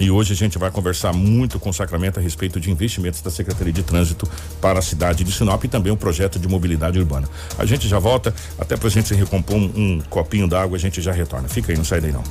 E 0.00 0.10
hoje 0.10 0.32
a 0.32 0.36
gente 0.36 0.58
vai 0.58 0.70
conversar 0.70 1.12
muito 1.12 1.58
com 1.58 1.70
o 1.70 1.74
Sacramento 1.74 2.20
a 2.20 2.22
respeito 2.22 2.60
de 2.60 2.70
investimentos 2.70 3.20
da 3.20 3.30
Secretaria 3.30 3.72
de 3.72 3.82
Trânsito 3.82 4.28
para 4.60 4.78
a 4.78 4.82
cidade 4.82 5.24
de 5.24 5.32
Sinop 5.32 5.64
e 5.64 5.68
também 5.68 5.90
o 5.90 5.96
um 5.96 5.98
projeto 5.98 6.38
de 6.38 6.46
mobilidade 6.46 6.98
urbana. 6.98 7.28
A 7.58 7.66
gente 7.66 7.88
já 7.88 7.98
volta, 7.98 8.32
até 8.58 8.76
para 8.76 8.86
a 8.86 8.90
gente 8.90 9.08
se 9.08 9.14
recompor 9.14 9.56
um, 9.56 9.72
um 9.74 10.00
copinho 10.08 10.46
d'água, 10.46 10.76
a 10.76 10.80
gente 10.80 11.00
já 11.00 11.10
retorna. 11.10 11.48
Fica 11.48 11.72
aí, 11.72 11.76
não 11.76 11.84
sai 11.84 12.00
daí 12.00 12.12
não. 12.12 12.22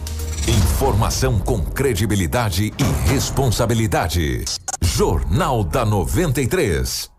Informação 0.47 1.39
com 1.39 1.61
credibilidade 1.61 2.71
e 2.77 3.09
responsabilidade. 3.09 4.45
Jornal 4.81 5.63
da 5.63 5.83
93. 5.83 7.11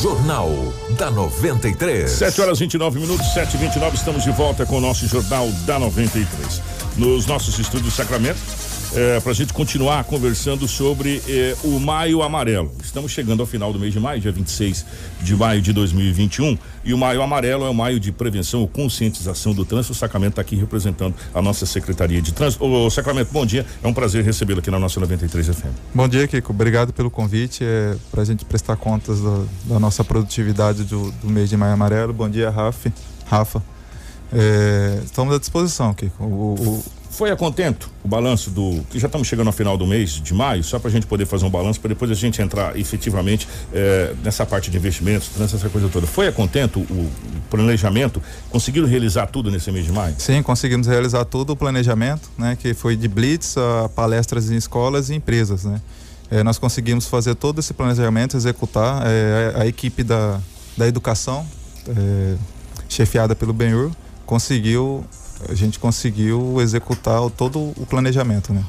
Jornal 0.00 0.50
da 0.96 1.10
93. 1.10 2.08
7 2.08 2.40
horas 2.40 2.58
29 2.60 3.00
minutos, 3.00 3.26
7 3.32 3.54
e 3.54 3.58
29 3.58 3.96
estamos 3.96 4.22
de 4.22 4.30
volta 4.30 4.64
com 4.64 4.76
o 4.76 4.80
nosso 4.80 5.08
Jornal 5.08 5.50
da 5.66 5.78
93 5.78 6.73
nos 6.96 7.26
nossos 7.26 7.58
estúdios 7.58 7.94
Sacramento. 7.94 8.38
É, 8.96 9.18
para 9.18 9.32
a 9.32 9.34
gente 9.34 9.52
continuar 9.52 10.04
conversando 10.04 10.68
sobre 10.68 11.20
é, 11.28 11.56
o 11.64 11.80
Maio 11.80 12.22
Amarelo. 12.22 12.70
Estamos 12.80 13.10
chegando 13.10 13.40
ao 13.40 13.46
final 13.46 13.72
do 13.72 13.78
mês 13.78 13.92
de 13.92 13.98
maio, 13.98 14.20
dia 14.20 14.30
26 14.30 14.86
de 15.20 15.34
maio 15.34 15.60
de 15.60 15.72
2021, 15.72 16.56
e 16.84 16.94
o 16.94 16.98
Maio 16.98 17.20
Amarelo 17.20 17.64
é 17.64 17.68
o 17.68 17.74
maio 17.74 17.98
de 17.98 18.12
prevenção 18.12 18.60
ou 18.60 18.68
conscientização 18.68 19.52
do 19.52 19.64
trânsito. 19.64 19.94
O 19.94 19.96
Sacramento 19.96 20.32
está 20.32 20.42
aqui 20.42 20.54
representando 20.54 21.12
a 21.34 21.42
nossa 21.42 21.66
Secretaria 21.66 22.22
de 22.22 22.32
Trânsito. 22.32 22.64
Ô, 22.64 22.88
Sacramento, 22.88 23.32
bom 23.32 23.44
dia. 23.44 23.66
É 23.82 23.88
um 23.88 23.92
prazer 23.92 24.22
recebê-lo 24.22 24.60
aqui 24.60 24.70
na 24.70 24.78
nossa 24.78 25.00
93 25.00 25.48
FM. 25.48 25.74
Bom 25.92 26.06
dia, 26.06 26.28
Kiko. 26.28 26.52
Obrigado 26.52 26.92
pelo 26.92 27.10
convite. 27.10 27.64
É, 27.64 27.96
para 28.12 28.22
a 28.22 28.24
gente 28.24 28.44
prestar 28.44 28.76
contas 28.76 29.18
do, 29.18 29.48
da 29.64 29.80
nossa 29.80 30.04
produtividade 30.04 30.84
do, 30.84 31.10
do 31.10 31.28
mês 31.28 31.50
de 31.50 31.56
Maio 31.56 31.72
Amarelo. 31.72 32.12
Bom 32.12 32.28
dia, 32.28 32.48
Rafa. 32.48 32.92
Rafa. 33.26 33.73
É, 34.34 35.00
estamos 35.04 35.34
à 35.34 35.38
disposição, 35.38 35.94
Kiko. 35.94 36.24
O, 36.24 36.54
o, 36.54 36.84
foi 37.14 37.30
a 37.30 37.36
contento 37.36 37.88
o 38.02 38.08
balanço 38.08 38.50
do. 38.50 38.84
já 38.92 39.06
estamos 39.06 39.28
chegando 39.28 39.46
ao 39.46 39.52
final 39.52 39.78
do 39.78 39.86
mês 39.86 40.10
de 40.10 40.34
maio, 40.34 40.64
só 40.64 40.80
para 40.80 40.88
a 40.88 40.92
gente 40.92 41.06
poder 41.06 41.24
fazer 41.24 41.44
um 41.44 41.50
balanço, 41.50 41.80
para 41.80 41.90
depois 41.90 42.10
a 42.10 42.14
gente 42.14 42.42
entrar 42.42 42.76
efetivamente 42.76 43.46
é, 43.72 44.12
nessa 44.24 44.44
parte 44.44 44.68
de 44.68 44.76
investimentos, 44.76 45.30
nessa 45.38 45.68
coisa 45.68 45.88
toda. 45.88 46.08
Foi 46.08 46.26
a 46.26 46.32
contento 46.32 46.80
o, 46.80 47.08
planejamento? 47.48 48.20
Conseguiram 48.50 48.88
realizar 48.88 49.28
tudo 49.28 49.48
nesse 49.48 49.70
mês 49.70 49.86
de 49.86 49.92
maio? 49.92 50.16
Sim, 50.18 50.42
conseguimos 50.42 50.88
realizar 50.88 51.24
todo 51.24 51.50
o 51.50 51.56
planejamento, 51.56 52.28
né? 52.36 52.56
Que 52.60 52.74
foi 52.74 52.96
de 52.96 53.06
blitz 53.06 53.56
a 53.56 53.88
palestras 53.88 54.50
em 54.50 54.56
escolas 54.56 55.08
e 55.10 55.14
empresas, 55.14 55.64
né? 55.64 55.80
É, 56.28 56.42
nós 56.42 56.58
conseguimos 56.58 57.06
fazer 57.06 57.36
todo 57.36 57.60
esse 57.60 57.72
planejamento, 57.72 58.36
executar. 58.36 59.04
É, 59.06 59.52
a, 59.54 59.62
a, 59.62 59.66
equipe 59.68 60.02
da, 60.02 60.40
da 60.76 60.88
educação, 60.88 61.46
chefiada 62.88 63.36
pelo 63.36 63.52
Benhur, 63.52 63.92
conseguiu 64.26 65.04
a 65.48 65.54
gente 65.54 65.78
conseguiu 65.78 66.60
executar 66.60 67.18
todo 67.30 67.58
o 67.76 67.86
planejamento, 67.88 68.52
né? 68.52 68.64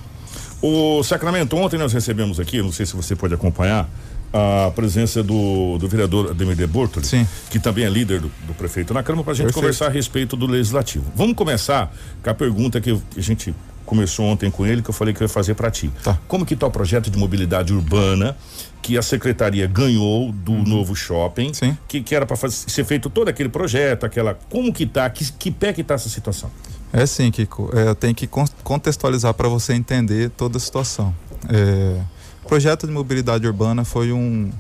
O 0.61 1.03
Sacramento, 1.03 1.55
ontem 1.55 1.77
nós 1.77 1.93
recebemos 1.93 2.39
aqui, 2.39 2.61
não 2.61 2.71
sei 2.71 2.85
se 2.85 2.95
você 2.95 3.15
pode 3.15 3.33
acompanhar, 3.33 3.87
a 4.33 4.71
presença 4.71 5.23
do, 5.23 5.77
do 5.77 5.87
vereador 5.87 6.31
Ademir 6.31 6.55
de 6.55 6.67
Bortoli, 6.67 7.05
Sim. 7.05 7.25
que 7.49 7.59
também 7.59 7.85
é 7.85 7.89
líder 7.89 8.19
do, 8.19 8.31
do 8.47 8.53
prefeito 8.53 8.93
na 8.93 9.01
Câmara, 9.01 9.23
para 9.23 9.31
a 9.31 9.35
gente 9.35 9.45
Perfeito. 9.45 9.61
conversar 9.61 9.85
a 9.87 9.89
respeito 9.89 10.35
do 10.35 10.45
legislativo. 10.45 11.05
Vamos 11.15 11.35
começar 11.35 11.93
com 12.21 12.29
a 12.29 12.33
pergunta 12.33 12.81
que 12.81 12.91
a 12.91 13.21
gente 13.21 13.55
começou 13.86 14.25
ontem 14.25 14.49
com 14.49 14.65
ele, 14.65 14.81
que 14.81 14.89
eu 14.89 14.93
falei 14.93 15.13
que 15.13 15.21
eu 15.21 15.25
ia 15.25 15.29
fazer 15.29 15.53
para 15.53 15.69
ti. 15.69 15.91
Tá. 16.03 16.17
Como 16.27 16.45
que 16.45 16.53
está 16.53 16.67
o 16.67 16.71
projeto 16.71 17.09
de 17.09 17.17
mobilidade 17.17 17.73
urbana 17.73 18.36
que 18.81 18.97
a 18.97 19.01
secretaria 19.01 19.65
ganhou 19.67 20.31
do 20.31 20.51
uhum. 20.51 20.63
novo 20.63 20.95
shopping, 20.95 21.53
Sim. 21.53 21.77
que, 21.88 22.01
que 22.01 22.13
era 22.13 22.25
para 22.25 22.38
ser 22.49 22.83
feito 22.83 23.09
todo 23.09 23.29
aquele 23.29 23.49
projeto, 23.49 24.05
aquela. 24.05 24.38
Como 24.49 24.71
que 24.71 24.86
tá? 24.86 25.09
Que, 25.09 25.31
que 25.33 25.49
pé 25.49 25.73
que 25.73 25.83
tá 25.83 25.95
essa 25.95 26.09
situação? 26.09 26.51
É 26.93 27.05
sim, 27.05 27.31
Kiko. 27.31 27.71
É, 27.73 27.89
eu 27.89 27.95
tenho 27.95 28.13
que 28.13 28.29
contextualizar 28.63 29.33
para 29.33 29.49
você 29.49 29.73
entender 29.73 30.29
toda 30.29 30.57
a 30.57 30.59
situação. 30.59 31.13
É, 31.49 31.99
o 32.43 32.47
projeto 32.47 32.86
de 32.86 32.93
mobilidade 32.93 33.45
urbana 33.47 33.83
foi 33.83 34.11
um, 34.11 34.51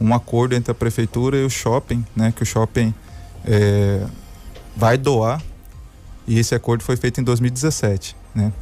um 0.00 0.14
acordo 0.14 0.54
entre 0.54 0.70
a 0.70 0.74
prefeitura 0.74 1.36
e 1.36 1.44
o 1.44 1.50
shopping, 1.50 2.04
né? 2.14 2.32
Que 2.34 2.42
o 2.42 2.46
shopping 2.46 2.94
é, 3.44 4.06
vai 4.76 4.96
doar 4.96 5.42
e 6.26 6.38
esse 6.38 6.54
acordo 6.54 6.82
foi 6.82 6.96
feito 6.96 7.20
em 7.20 7.24
2017, 7.24 8.16
né? 8.34 8.52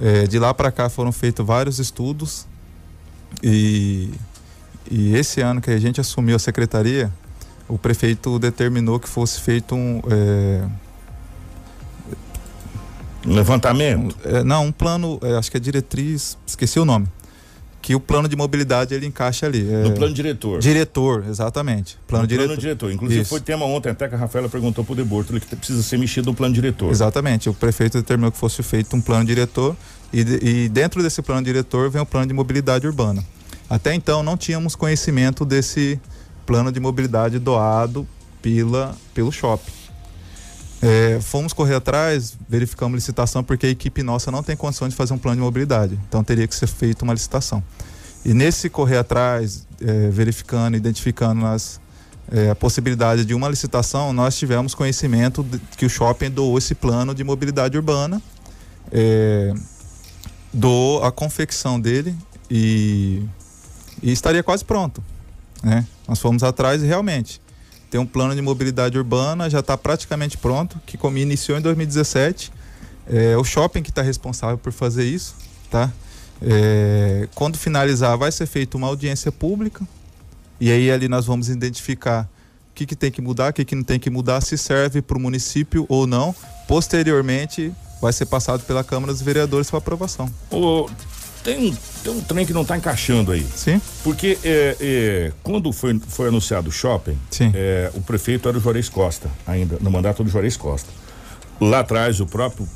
É, 0.00 0.26
de 0.26 0.38
lá 0.38 0.52
para 0.52 0.70
cá 0.70 0.88
foram 0.88 1.10
feitos 1.10 1.44
vários 1.44 1.78
estudos 1.78 2.46
e, 3.42 4.10
e 4.90 5.16
esse 5.16 5.40
ano 5.40 5.60
que 5.60 5.70
a 5.70 5.78
gente 5.78 6.00
assumiu 6.00 6.36
a 6.36 6.38
secretaria, 6.38 7.10
o 7.68 7.78
prefeito 7.78 8.38
determinou 8.38 9.00
que 9.00 9.08
fosse 9.08 9.40
feito 9.40 9.74
um 9.74 10.00
é, 10.08 10.64
levantamento? 13.24 14.16
É, 14.24 14.44
não, 14.44 14.66
um 14.66 14.72
plano, 14.72 15.18
é, 15.22 15.36
acho 15.36 15.50
que 15.50 15.56
é 15.56 15.60
diretriz, 15.60 16.36
esqueci 16.46 16.78
o 16.78 16.84
nome. 16.84 17.08
Que 17.86 17.94
o 17.94 18.00
plano 18.00 18.28
de 18.28 18.34
mobilidade 18.34 18.92
ele 18.92 19.06
encaixa 19.06 19.46
ali. 19.46 19.60
É, 19.72 19.84
no 19.84 19.92
plano 19.92 20.12
diretor. 20.12 20.58
Diretor, 20.58 21.24
exatamente. 21.28 21.96
Plano 22.04 22.24
no 22.24 22.26
diretor. 22.26 22.46
Plano 22.48 22.60
diretor. 22.60 22.90
Inclusive 22.90 23.20
Isso. 23.20 23.30
foi 23.30 23.40
tema 23.40 23.64
ontem, 23.64 23.90
até 23.90 24.08
que 24.08 24.14
a 24.16 24.18
Rafaela 24.18 24.48
perguntou 24.48 24.84
pro 24.84 24.92
Deborto 24.92 25.32
que 25.38 25.54
precisa 25.54 25.80
ser 25.84 25.96
mexido 25.96 26.28
no 26.28 26.34
plano 26.34 26.52
diretor. 26.52 26.90
Exatamente. 26.90 27.48
O 27.48 27.54
prefeito 27.54 27.96
determinou 27.98 28.32
que 28.32 28.38
fosse 28.38 28.60
feito 28.64 28.96
um 28.96 29.00
plano 29.00 29.24
diretor 29.24 29.76
e, 30.12 30.18
e 30.18 30.68
dentro 30.68 31.00
desse 31.00 31.22
plano 31.22 31.44
diretor 31.44 31.88
vem 31.88 32.02
o 32.02 32.06
plano 32.06 32.26
de 32.26 32.34
mobilidade 32.34 32.88
urbana. 32.88 33.24
Até 33.70 33.94
então 33.94 34.20
não 34.20 34.36
tínhamos 34.36 34.74
conhecimento 34.74 35.44
desse 35.44 36.00
plano 36.44 36.72
de 36.72 36.80
mobilidade 36.80 37.38
doado 37.38 38.04
pela, 38.42 38.96
pelo 39.14 39.30
shopping. 39.30 39.70
É, 40.88 41.20
fomos 41.20 41.52
correr 41.52 41.74
atrás, 41.74 42.38
verificamos 42.48 42.94
licitação, 42.94 43.42
porque 43.42 43.66
a 43.66 43.68
equipe 43.68 44.04
nossa 44.04 44.30
não 44.30 44.40
tem 44.40 44.56
condição 44.56 44.88
de 44.88 44.94
fazer 44.94 45.12
um 45.14 45.18
plano 45.18 45.38
de 45.38 45.42
mobilidade. 45.42 45.98
Então 46.08 46.22
teria 46.22 46.46
que 46.46 46.54
ser 46.54 46.68
feita 46.68 47.02
uma 47.02 47.12
licitação. 47.12 47.60
E 48.24 48.32
nesse 48.32 48.70
correr 48.70 48.98
atrás, 48.98 49.66
é, 49.80 50.08
verificando, 50.10 50.76
identificando 50.76 51.40
nas, 51.40 51.80
é, 52.30 52.50
a 52.50 52.54
possibilidade 52.54 53.24
de 53.24 53.34
uma 53.34 53.48
licitação, 53.48 54.12
nós 54.12 54.38
tivemos 54.38 54.76
conhecimento 54.76 55.42
de, 55.42 55.58
que 55.76 55.84
o 55.84 55.90
shopping 55.90 56.30
doou 56.30 56.56
esse 56.56 56.72
plano 56.72 57.12
de 57.16 57.24
mobilidade 57.24 57.76
urbana, 57.76 58.22
é, 58.92 59.52
doou 60.52 61.02
a 61.02 61.10
confecção 61.10 61.80
dele 61.80 62.14
e, 62.48 63.24
e 64.00 64.12
estaria 64.12 64.42
quase 64.44 64.64
pronto. 64.64 65.02
Né? 65.64 65.84
Nós 66.06 66.20
fomos 66.20 66.44
atrás 66.44 66.80
e 66.80 66.86
realmente 66.86 67.40
tem 67.96 68.00
um 68.00 68.06
plano 68.06 68.34
de 68.34 68.42
mobilidade 68.42 68.98
urbana, 68.98 69.48
já 69.48 69.60
está 69.60 69.76
praticamente 69.76 70.36
pronto, 70.36 70.78
que 70.84 70.98
como 70.98 71.16
iniciou 71.16 71.56
em 71.56 71.62
2017. 71.62 72.52
É 73.08 73.36
o 73.38 73.44
shopping 73.44 73.82
que 73.82 73.88
está 73.88 74.02
responsável 74.02 74.58
por 74.58 74.70
fazer 74.70 75.04
isso, 75.04 75.34
tá? 75.70 75.90
É, 76.42 77.26
quando 77.34 77.56
finalizar, 77.56 78.18
vai 78.18 78.30
ser 78.30 78.44
feita 78.44 78.76
uma 78.76 78.86
audiência 78.86 79.32
pública 79.32 79.86
e 80.60 80.70
aí 80.70 80.90
ali 80.90 81.08
nós 81.08 81.24
vamos 81.24 81.48
identificar 81.48 82.28
o 82.70 82.74
que, 82.74 82.84
que 82.84 82.94
tem 82.94 83.10
que 83.10 83.22
mudar, 83.22 83.50
o 83.50 83.52
que, 83.54 83.64
que 83.64 83.74
não 83.74 83.84
tem 83.84 83.98
que 83.98 84.10
mudar, 84.10 84.42
se 84.42 84.58
serve 84.58 85.00
para 85.00 85.16
o 85.16 85.20
município 85.20 85.86
ou 85.88 86.06
não. 86.06 86.34
Posteriormente, 86.68 87.72
vai 88.02 88.12
ser 88.12 88.26
passado 88.26 88.62
pela 88.64 88.84
Câmara 88.84 89.10
dos 89.10 89.22
Vereadores 89.22 89.70
para 89.70 89.78
aprovação. 89.78 90.30
O, 90.50 90.86
tem, 91.46 91.70
um, 91.70 91.76
tem 92.02 92.12
um 92.12 92.20
trem 92.20 92.44
que 92.44 92.52
não 92.52 92.62
está 92.62 92.76
encaixando 92.76 93.30
aí. 93.30 93.46
Sim. 93.54 93.80
Porque 94.02 94.36
é, 94.42 94.76
é, 94.80 95.32
quando 95.44 95.72
foi, 95.72 95.96
foi 96.08 96.26
anunciado 96.26 96.68
o 96.68 96.72
shopping, 96.72 97.16
é, 97.54 97.88
o 97.94 98.00
prefeito 98.00 98.48
era 98.48 98.58
o 98.58 98.60
Juarez 98.60 98.88
Costa, 98.88 99.30
ainda, 99.46 99.78
no 99.80 99.88
mandato 99.88 100.24
do 100.24 100.28
Juarez 100.28 100.56
Costa. 100.56 100.88
Lá 101.60 101.80
atrás, 101.80 102.20
o 102.20 102.26
próprio, 102.26 102.68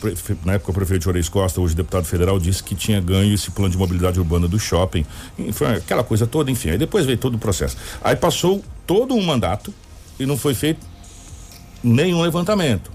na 0.45 0.55
época, 0.55 0.71
o 0.71 0.75
prefeito 0.75 1.03
Juarez 1.03 1.29
Costa, 1.29 1.61
hoje 1.61 1.75
deputado 1.75 2.05
federal, 2.05 2.39
disse 2.39 2.63
que 2.63 2.77
tinha 2.77 3.01
ganho 3.01 3.35
esse 3.35 3.51
plano 3.51 3.71
de 3.71 3.77
mobilidade 3.77 4.21
urbana 4.21 4.47
do 4.47 4.59
shopping. 4.59 5.05
Foi 5.53 5.67
aquela 5.75 6.05
coisa 6.05 6.27
toda, 6.27 6.49
enfim. 6.51 6.71
Aí 6.71 6.79
depois 6.79 7.05
veio 7.05 7.19
todo 7.19 7.35
o 7.35 7.39
processo. 7.39 7.77
Aí 8.03 8.15
passou 8.15 8.63
todo 8.87 9.15
um 9.15 9.23
mandato 9.23 9.75
e 10.19 10.25
não 10.25 10.39
foi 10.39 10.55
feito 10.55 10.87
nenhum 11.83 12.23
levantamento. 12.23 12.91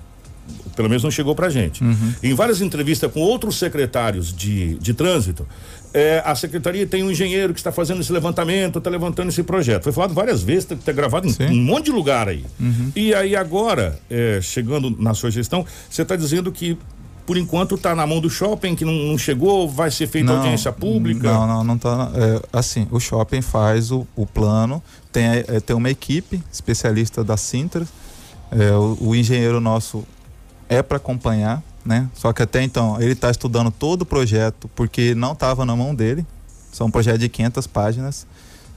Pelo 0.75 0.89
menos 0.89 1.03
não 1.03 1.11
chegou 1.11 1.33
pra 1.35 1.49
gente. 1.49 1.83
Uhum. 1.83 2.13
Em 2.21 2.33
várias 2.33 2.61
entrevistas 2.61 3.11
com 3.11 3.19
outros 3.19 3.57
secretários 3.57 4.33
de, 4.33 4.75
de 4.75 4.93
trânsito, 4.93 5.47
é, 5.93 6.21
a 6.25 6.35
secretaria 6.35 6.85
tem 6.85 7.03
um 7.03 7.09
engenheiro 7.09 7.53
que 7.53 7.59
está 7.59 7.71
fazendo 7.71 8.01
esse 8.01 8.11
levantamento, 8.11 8.79
está 8.79 8.89
levantando 8.89 9.29
esse 9.29 9.41
projeto. 9.43 9.83
Foi 9.83 9.93
falado 9.93 10.13
várias 10.13 10.43
vezes, 10.43 10.63
está 10.63 10.75
tá 10.75 10.91
gravado 10.91 11.27
em 11.27 11.59
um 11.59 11.63
monte 11.63 11.85
de 11.85 11.91
lugar 11.91 12.27
aí. 12.27 12.43
Uhum. 12.59 12.91
E 12.95 13.13
aí 13.13 13.35
agora, 13.35 13.97
é, 14.09 14.39
chegando 14.41 14.89
na 14.99 15.13
sua 15.13 15.31
gestão, 15.31 15.65
você 15.89 16.01
está 16.01 16.17
dizendo 16.17 16.51
que 16.51 16.77
por 17.25 17.37
enquanto 17.37 17.75
está 17.75 17.95
na 17.95 18.05
mão 18.05 18.19
do 18.19 18.29
shopping, 18.29 18.75
que 18.75 18.85
não, 18.85 18.93
não, 18.93 19.17
chegou, 19.17 19.67
vai 19.67 19.89
ser 19.89 20.07
feita 20.07 20.31
não, 20.31 20.37
audiência 20.37 20.71
pública? 20.71 21.31
Não, 21.31 21.47
não, 21.47 21.63
não 21.63 21.77
tá. 21.77 22.11
É, 22.13 22.41
assim, 22.53 22.87
o 22.91 22.99
shopping 22.99 23.41
faz 23.41 23.91
o, 23.91 24.05
o 24.15 24.25
plano, 24.25 24.81
tem, 25.11 25.25
é, 25.25 25.59
tem 25.59 25.75
uma 25.75 25.89
equipe 25.89 26.43
especialista 26.51 27.23
da 27.23 27.35
Sintra, 27.35 27.87
é, 28.51 28.71
o, 28.73 28.97
o 28.99 29.15
engenheiro 29.15 29.59
nosso 29.59 30.05
é 30.69 30.81
para 30.81 30.97
acompanhar, 30.97 31.63
né? 31.85 32.09
Só 32.13 32.33
que 32.33 32.41
até 32.41 32.63
então 32.63 32.99
ele 33.01 33.13
está 33.13 33.29
estudando 33.29 33.71
todo 33.71 34.03
o 34.03 34.05
projeto 34.05 34.69
porque 34.75 35.13
não 35.15 35.33
estava 35.33 35.65
na 35.65 35.75
mão 35.75 35.93
dele. 35.93 36.25
São 36.71 36.87
um 36.87 36.91
projeto 36.91 37.19
de 37.19 37.29
500 37.29 37.67
páginas, 37.67 38.27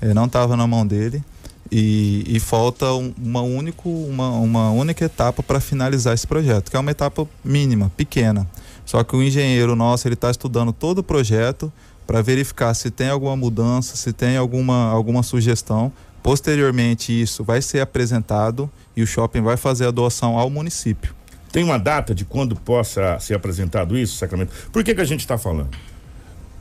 é, 0.00 0.14
não 0.14 0.26
estava 0.26 0.56
na 0.56 0.66
mão 0.66 0.86
dele 0.86 1.22
e, 1.70 2.24
e 2.26 2.40
falta 2.40 2.92
um, 2.92 3.12
uma, 3.18 3.42
único, 3.42 3.88
uma, 3.88 4.30
uma 4.30 4.70
única 4.70 5.04
etapa 5.04 5.42
para 5.42 5.60
finalizar 5.60 6.14
esse 6.14 6.26
projeto, 6.26 6.70
que 6.70 6.76
é 6.76 6.80
uma 6.80 6.90
etapa 6.90 7.26
mínima, 7.44 7.90
pequena. 7.96 8.46
Só 8.84 9.04
que 9.04 9.14
o 9.14 9.22
engenheiro 9.22 9.76
nosso 9.76 10.08
ele 10.08 10.14
está 10.14 10.30
estudando 10.30 10.72
todo 10.72 10.98
o 10.98 11.02
projeto 11.02 11.72
para 12.06 12.22
verificar 12.22 12.72
se 12.72 12.90
tem 12.90 13.10
alguma 13.10 13.36
mudança, 13.36 13.96
se 13.96 14.12
tem 14.12 14.36
alguma, 14.36 14.90
alguma 14.90 15.22
sugestão. 15.22 15.92
Posteriormente 16.22 17.12
isso 17.12 17.44
vai 17.44 17.60
ser 17.60 17.80
apresentado 17.80 18.70
e 18.96 19.02
o 19.02 19.06
shopping 19.06 19.42
vai 19.42 19.56
fazer 19.56 19.86
a 19.86 19.90
doação 19.90 20.38
ao 20.38 20.48
município. 20.48 21.17
Tem 21.58 21.64
uma 21.64 21.76
data 21.76 22.14
de 22.14 22.24
quando 22.24 22.54
possa 22.54 23.18
ser 23.18 23.34
apresentado 23.34 23.98
isso, 23.98 24.16
Sacramento? 24.16 24.52
Por 24.70 24.84
que, 24.84 24.94
que 24.94 25.00
a 25.00 25.04
gente 25.04 25.18
está 25.22 25.36
falando? 25.36 25.70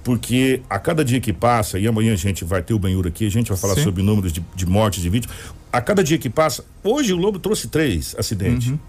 Porque 0.03 0.63
a 0.67 0.79
cada 0.79 1.05
dia 1.05 1.21
que 1.21 1.31
passa, 1.31 1.77
e 1.77 1.87
amanhã 1.87 2.13
a 2.13 2.15
gente 2.15 2.43
vai 2.43 2.63
ter 2.63 2.73
o 2.73 2.79
banheiro 2.79 3.07
aqui, 3.07 3.27
a 3.27 3.29
gente 3.29 3.49
vai 3.49 3.57
falar 3.59 3.75
Sim. 3.75 3.83
sobre 3.83 4.01
números 4.01 4.33
de, 4.33 4.43
de 4.55 4.65
mortes 4.65 5.03
de 5.03 5.07
vítimas. 5.07 5.37
A 5.71 5.79
cada 5.81 6.03
dia 6.03 6.17
que 6.17 6.31
passa, 6.31 6.65
hoje 6.83 7.13
o 7.13 7.15
Lobo 7.15 7.37
trouxe 7.37 7.67
três 7.67 8.15
acidentes. 8.17 8.69
Uhum. 8.69 8.79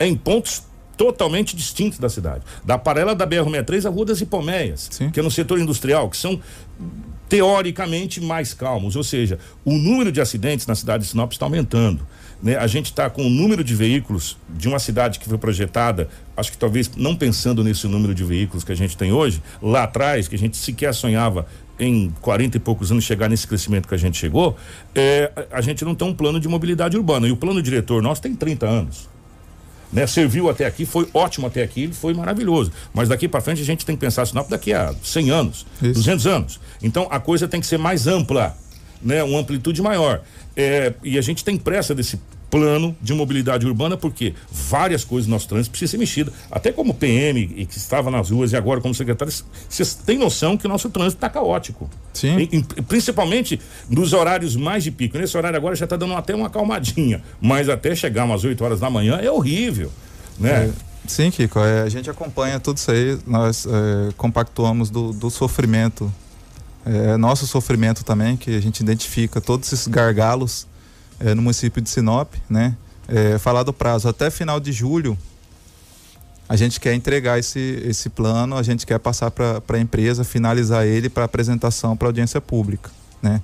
Em 0.00 0.16
pontos 0.16 0.64
totalmente 0.96 1.54
distintos 1.54 2.00
da 2.00 2.08
cidade. 2.08 2.42
Da 2.64 2.76
Parela 2.76 3.14
da 3.14 3.24
BR-63 3.24 3.86
à 3.86 3.88
Rua 3.88 4.06
das 4.06 4.20
Hipoméias, 4.20 4.88
Sim. 4.90 5.10
que 5.10 5.20
é 5.20 5.22
no 5.22 5.30
setor 5.30 5.60
industrial, 5.60 6.10
que 6.10 6.16
são 6.16 6.40
teoricamente 7.28 8.20
mais 8.20 8.52
calmos. 8.52 8.96
Ou 8.96 9.04
seja, 9.04 9.38
o 9.64 9.74
número 9.74 10.10
de 10.10 10.20
acidentes 10.20 10.66
na 10.66 10.74
cidade 10.74 11.04
de 11.04 11.10
Sinop 11.10 11.30
está 11.30 11.46
aumentando. 11.46 12.04
Né? 12.42 12.56
A 12.56 12.66
gente 12.66 12.86
está 12.86 13.08
com 13.10 13.26
o 13.26 13.30
número 13.30 13.62
de 13.62 13.74
veículos 13.74 14.36
de 14.48 14.68
uma 14.68 14.78
cidade 14.78 15.18
que 15.18 15.28
foi 15.28 15.38
projetada, 15.38 16.08
acho 16.36 16.50
que 16.50 16.58
talvez 16.58 16.90
não 16.96 17.14
pensando 17.14 17.62
nesse 17.62 17.86
número 17.86 18.14
de 18.14 18.24
veículos 18.24 18.64
que 18.64 18.72
a 18.72 18.76
gente 18.76 18.96
tem 18.96 19.12
hoje, 19.12 19.42
lá 19.60 19.84
atrás, 19.84 20.26
que 20.26 20.34
a 20.34 20.38
gente 20.38 20.56
sequer 20.56 20.94
sonhava 20.94 21.46
em 21.78 22.10
40 22.20 22.56
e 22.56 22.60
poucos 22.60 22.90
anos 22.92 23.04
chegar 23.04 23.28
nesse 23.28 23.46
crescimento 23.46 23.88
que 23.88 23.94
a 23.94 23.98
gente 23.98 24.18
chegou, 24.18 24.56
é, 24.94 25.30
a 25.50 25.60
gente 25.60 25.84
não 25.84 25.94
tem 25.94 26.06
um 26.06 26.14
plano 26.14 26.38
de 26.38 26.46
mobilidade 26.46 26.96
urbana. 26.96 27.26
E 27.26 27.32
o 27.32 27.36
plano 27.36 27.62
diretor 27.62 28.02
nosso 28.02 28.20
tem 28.20 28.34
30 28.34 28.66
anos. 28.66 29.08
Né? 29.92 30.06
Serviu 30.06 30.48
até 30.48 30.66
aqui, 30.66 30.86
foi 30.86 31.08
ótimo 31.12 31.46
até 31.46 31.62
aqui, 31.62 31.88
foi 31.92 32.14
maravilhoso. 32.14 32.70
Mas 32.92 33.08
daqui 33.08 33.26
para 33.26 33.40
frente 33.40 33.60
a 33.62 33.64
gente 33.64 33.84
tem 33.84 33.96
que 33.96 34.00
pensar 34.00 34.26
Sinop 34.26 34.48
daqui 34.48 34.72
a 34.72 34.94
100 35.02 35.30
anos, 35.30 35.66
Isso. 35.82 35.94
200 35.94 36.26
anos. 36.26 36.60
Então 36.82 37.08
a 37.10 37.18
coisa 37.18 37.48
tem 37.48 37.60
que 37.60 37.66
ser 37.66 37.78
mais 37.78 38.06
ampla, 38.06 38.56
né? 39.02 39.22
Uma 39.22 39.40
amplitude 39.40 39.80
maior. 39.82 40.22
É, 40.56 40.92
e 41.02 41.18
a 41.18 41.22
gente 41.22 41.44
tem 41.44 41.56
pressa 41.56 41.94
desse 41.94 42.18
plano 42.50 42.96
de 43.00 43.14
mobilidade 43.14 43.64
urbana 43.64 43.96
porque 43.96 44.34
várias 44.50 45.04
coisas 45.04 45.28
no 45.28 45.34
nosso 45.34 45.48
trânsito 45.48 45.70
precisam 45.70 45.92
ser 45.92 45.98
mexidas. 45.98 46.34
Até 46.50 46.72
como 46.72 46.92
PM 46.92 47.40
e 47.56 47.64
que 47.64 47.78
estava 47.78 48.10
nas 48.10 48.30
ruas 48.30 48.52
e 48.52 48.56
agora 48.56 48.80
como 48.80 48.94
secretário, 48.94 49.32
vocês 49.68 49.94
têm 49.94 50.18
noção 50.18 50.56
que 50.56 50.66
o 50.66 50.68
nosso 50.68 50.90
trânsito 50.90 51.16
está 51.16 51.28
caótico. 51.28 51.88
Sim. 52.12 52.48
E, 52.52 52.56
e, 52.56 52.82
principalmente 52.82 53.60
nos 53.88 54.12
horários 54.12 54.56
mais 54.56 54.82
de 54.82 54.90
pico. 54.90 55.16
Nesse 55.16 55.36
horário 55.36 55.56
agora 55.56 55.76
já 55.76 55.84
está 55.84 55.96
dando 55.96 56.14
até 56.14 56.34
uma 56.34 56.48
acalmadinha, 56.48 57.22
mas 57.40 57.68
até 57.68 57.94
chegar 57.94 58.24
umas 58.24 58.42
8 58.42 58.62
horas 58.64 58.80
da 58.80 58.90
manhã 58.90 59.16
é 59.22 59.30
horrível, 59.30 59.92
né? 60.38 60.66
É. 60.86 60.90
Sim, 61.06 61.30
Kiko, 61.30 61.58
é, 61.60 61.82
a 61.82 61.88
gente 61.88 62.10
acompanha 62.10 62.60
tudo 62.60 62.76
isso 62.76 62.90
aí, 62.90 63.18
nós 63.26 63.66
é, 63.66 64.12
compactuamos 64.16 64.90
do, 64.90 65.12
do 65.12 65.30
sofrimento, 65.30 66.12
é, 66.84 67.16
nosso 67.16 67.46
sofrimento 67.46 68.04
também, 68.04 68.36
que 68.36 68.56
a 68.56 68.60
gente 68.60 68.80
identifica 68.80 69.40
todos 69.40 69.72
esses 69.72 69.86
gargalos 69.86 70.66
é, 71.18 71.34
no 71.34 71.42
município 71.42 71.80
de 71.80 71.90
Sinop, 71.90 72.34
né? 72.48 72.76
É, 73.08 73.38
falar 73.38 73.62
do 73.64 73.72
prazo 73.72 74.08
até 74.08 74.30
final 74.30 74.60
de 74.60 74.72
julho, 74.72 75.18
a 76.48 76.56
gente 76.56 76.80
quer 76.80 76.94
entregar 76.94 77.38
esse, 77.38 77.82
esse 77.84 78.08
plano, 78.08 78.56
a 78.56 78.62
gente 78.62 78.86
quer 78.86 78.98
passar 78.98 79.30
para 79.30 79.62
a 79.68 79.78
empresa, 79.78 80.24
finalizar 80.24 80.86
ele 80.86 81.08
para 81.08 81.24
apresentação 81.24 81.96
para 81.96 82.08
audiência 82.08 82.40
pública, 82.40 82.90
né? 83.22 83.42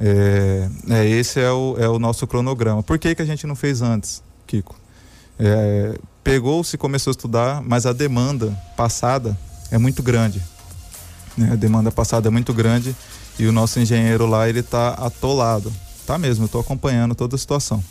É, 0.00 0.68
é, 0.90 1.08
esse 1.08 1.40
é 1.40 1.50
o, 1.50 1.76
é 1.78 1.88
o 1.88 1.98
nosso 1.98 2.26
cronograma. 2.26 2.82
Por 2.82 2.98
que, 2.98 3.14
que 3.14 3.22
a 3.22 3.24
gente 3.24 3.46
não 3.46 3.56
fez 3.56 3.82
antes, 3.82 4.22
Kiko? 4.46 4.76
É, 5.38 5.98
Pegou-se, 6.28 6.76
começou 6.76 7.10
a 7.10 7.12
estudar, 7.12 7.62
mas 7.62 7.86
a 7.86 7.92
demanda 7.94 8.50
passada 8.76 9.34
é 9.70 9.78
muito 9.78 10.02
grande. 10.02 10.42
Né? 11.38 11.52
A 11.52 11.56
demanda 11.56 11.92
passada 11.92 12.28
é 12.28 12.30
muito 12.30 12.52
grande 12.52 12.94
e 13.38 13.46
o 13.46 13.52
nosso 13.52 13.78
engenheiro 13.78 14.26
lá 14.26 14.48
ele 14.48 14.60
está 14.60 14.90
atolado. 14.90 15.72
Tá 16.04 16.18
mesmo, 16.18 16.46
estou 16.46 16.60
acompanhando 16.60 17.14
toda 17.14 17.36
a 17.36 17.38
situação. 17.38 17.82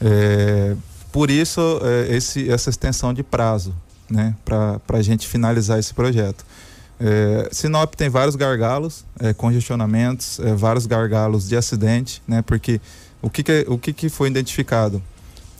É, 0.00 0.74
por 1.12 1.30
isso, 1.30 1.60
é, 1.82 2.16
esse, 2.16 2.50
essa 2.50 2.70
extensão 2.70 3.12
de 3.12 3.22
prazo, 3.22 3.74
né, 4.08 4.34
para 4.44 4.80
a 4.88 5.02
gente 5.02 5.28
finalizar 5.28 5.78
esse 5.78 5.92
projeto. 5.92 6.44
É, 6.98 7.48
Sinop 7.52 7.94
tem 7.94 8.08
vários 8.08 8.36
gargalos, 8.36 9.04
é, 9.18 9.34
congestionamentos, 9.34 10.38
é, 10.40 10.54
vários 10.54 10.86
gargalos 10.86 11.48
de 11.48 11.56
acidente, 11.56 12.22
né, 12.26 12.40
porque 12.42 12.80
o 13.20 13.28
que, 13.28 13.42
que, 13.42 13.66
o 13.68 13.78
que, 13.78 13.92
que 13.92 14.08
foi 14.08 14.28
identificado? 14.28 15.02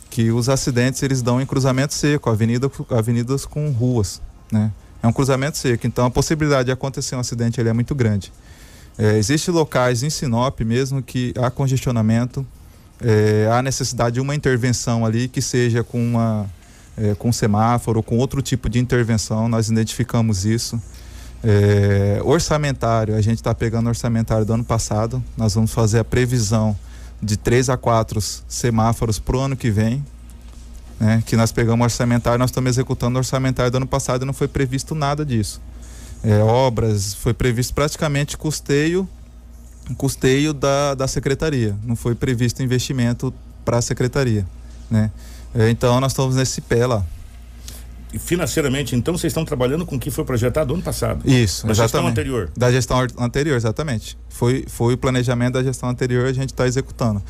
Que 0.09 0.31
os 0.31 0.49
acidentes 0.49 1.03
eles 1.03 1.21
dão 1.21 1.39
em 1.39 1.45
cruzamento 1.45 1.93
seco, 1.93 2.29
avenida, 2.29 2.71
avenidas 2.89 3.45
com 3.45 3.69
ruas, 3.69 4.21
né? 4.51 4.71
É 5.01 5.07
um 5.07 5.13
cruzamento 5.13 5.57
seco, 5.57 5.87
então 5.87 6.05
a 6.05 6.11
possibilidade 6.11 6.65
de 6.65 6.71
acontecer 6.71 7.15
um 7.15 7.19
acidente 7.19 7.59
ele 7.59 7.69
é 7.69 7.73
muito 7.73 7.95
grande. 7.95 8.31
É, 8.97 9.17
Existem 9.17 9.53
locais 9.53 10.03
em 10.03 10.09
Sinop 10.09 10.59
mesmo 10.61 11.01
que 11.01 11.33
há 11.37 11.49
congestionamento, 11.49 12.45
é, 13.01 13.49
há 13.51 13.61
necessidade 13.61 14.15
de 14.15 14.21
uma 14.21 14.35
intervenção 14.35 15.05
ali 15.05 15.27
que 15.27 15.41
seja 15.41 15.83
com 15.83 15.99
uma 15.99 16.47
é, 16.97 17.15
com 17.15 17.31
semáforo 17.31 17.99
ou 17.99 18.03
com 18.03 18.17
outro 18.17 18.41
tipo 18.41 18.69
de 18.69 18.79
intervenção, 18.79 19.47
nós 19.47 19.69
identificamos 19.69 20.45
isso. 20.45 20.79
É, 21.43 22.19
orçamentário, 22.23 23.15
a 23.15 23.21
gente 23.21 23.37
está 23.37 23.55
pegando 23.55 23.87
orçamentário 23.87 24.45
do 24.45 24.53
ano 24.53 24.63
passado, 24.63 25.23
nós 25.35 25.55
vamos 25.55 25.71
fazer 25.73 25.99
a 25.99 26.03
previsão 26.03 26.77
de 27.21 27.37
três 27.37 27.69
a 27.69 27.77
quatro 27.77 28.19
semáforos 28.21 29.17
para 29.17 29.37
o 29.37 29.39
ano 29.39 29.55
que 29.55 29.71
vem, 29.71 30.05
né? 31.01 31.23
Que 31.25 31.35
nós 31.35 31.51
pegamos 31.51 31.83
orçamentário, 31.83 32.37
nós 32.37 32.51
estamos 32.51 32.69
executando 32.69 33.17
orçamentário 33.17 33.71
do 33.71 33.77
ano 33.77 33.87
passado 33.87 34.21
e 34.21 34.25
não 34.25 34.33
foi 34.33 34.47
previsto 34.47 34.93
nada 34.93 35.25
disso 35.25 35.59
é, 36.23 36.37
obras, 36.39 37.13
foi 37.15 37.33
previsto 37.33 37.73
praticamente 37.73 38.37
custeio 38.37 39.07
custeio 39.97 40.53
da, 40.53 40.93
da 40.93 41.07
secretaria, 41.07 41.75
não 41.83 41.95
foi 41.95 42.15
previsto 42.15 42.63
investimento 42.63 43.33
para 43.65 43.77
a 43.77 43.81
secretaria, 43.81 44.45
né? 44.89 45.11
É, 45.53 45.69
então 45.69 45.99
nós 45.99 46.13
estamos 46.13 46.35
nesse 46.35 46.61
pé 46.61 46.85
lá. 46.85 47.05
E 48.13 48.19
financeiramente, 48.19 48.95
então, 48.95 49.17
vocês 49.17 49.31
estão 49.31 49.43
trabalhando 49.43 49.85
com 49.85 49.95
o 49.95 49.99
que 49.99 50.09
foi 50.09 50.23
projetado 50.23 50.73
ano 50.73 50.83
passado? 50.83 51.29
Isso, 51.29 51.65
da 51.65 51.71
exatamente. 51.71 51.77
gestão 51.77 52.07
anterior. 52.07 52.51
Da 52.55 52.71
gestão 52.71 53.07
anterior, 53.17 53.55
exatamente. 53.55 54.17
Foi, 54.29 54.65
foi 54.67 54.93
o 54.93 54.97
planejamento 54.97 55.53
da 55.53 55.63
gestão 55.63 55.89
anterior, 55.89 56.25
a 56.25 56.33
gente 56.33 56.51
está 56.51 56.67
executando. 56.67 57.21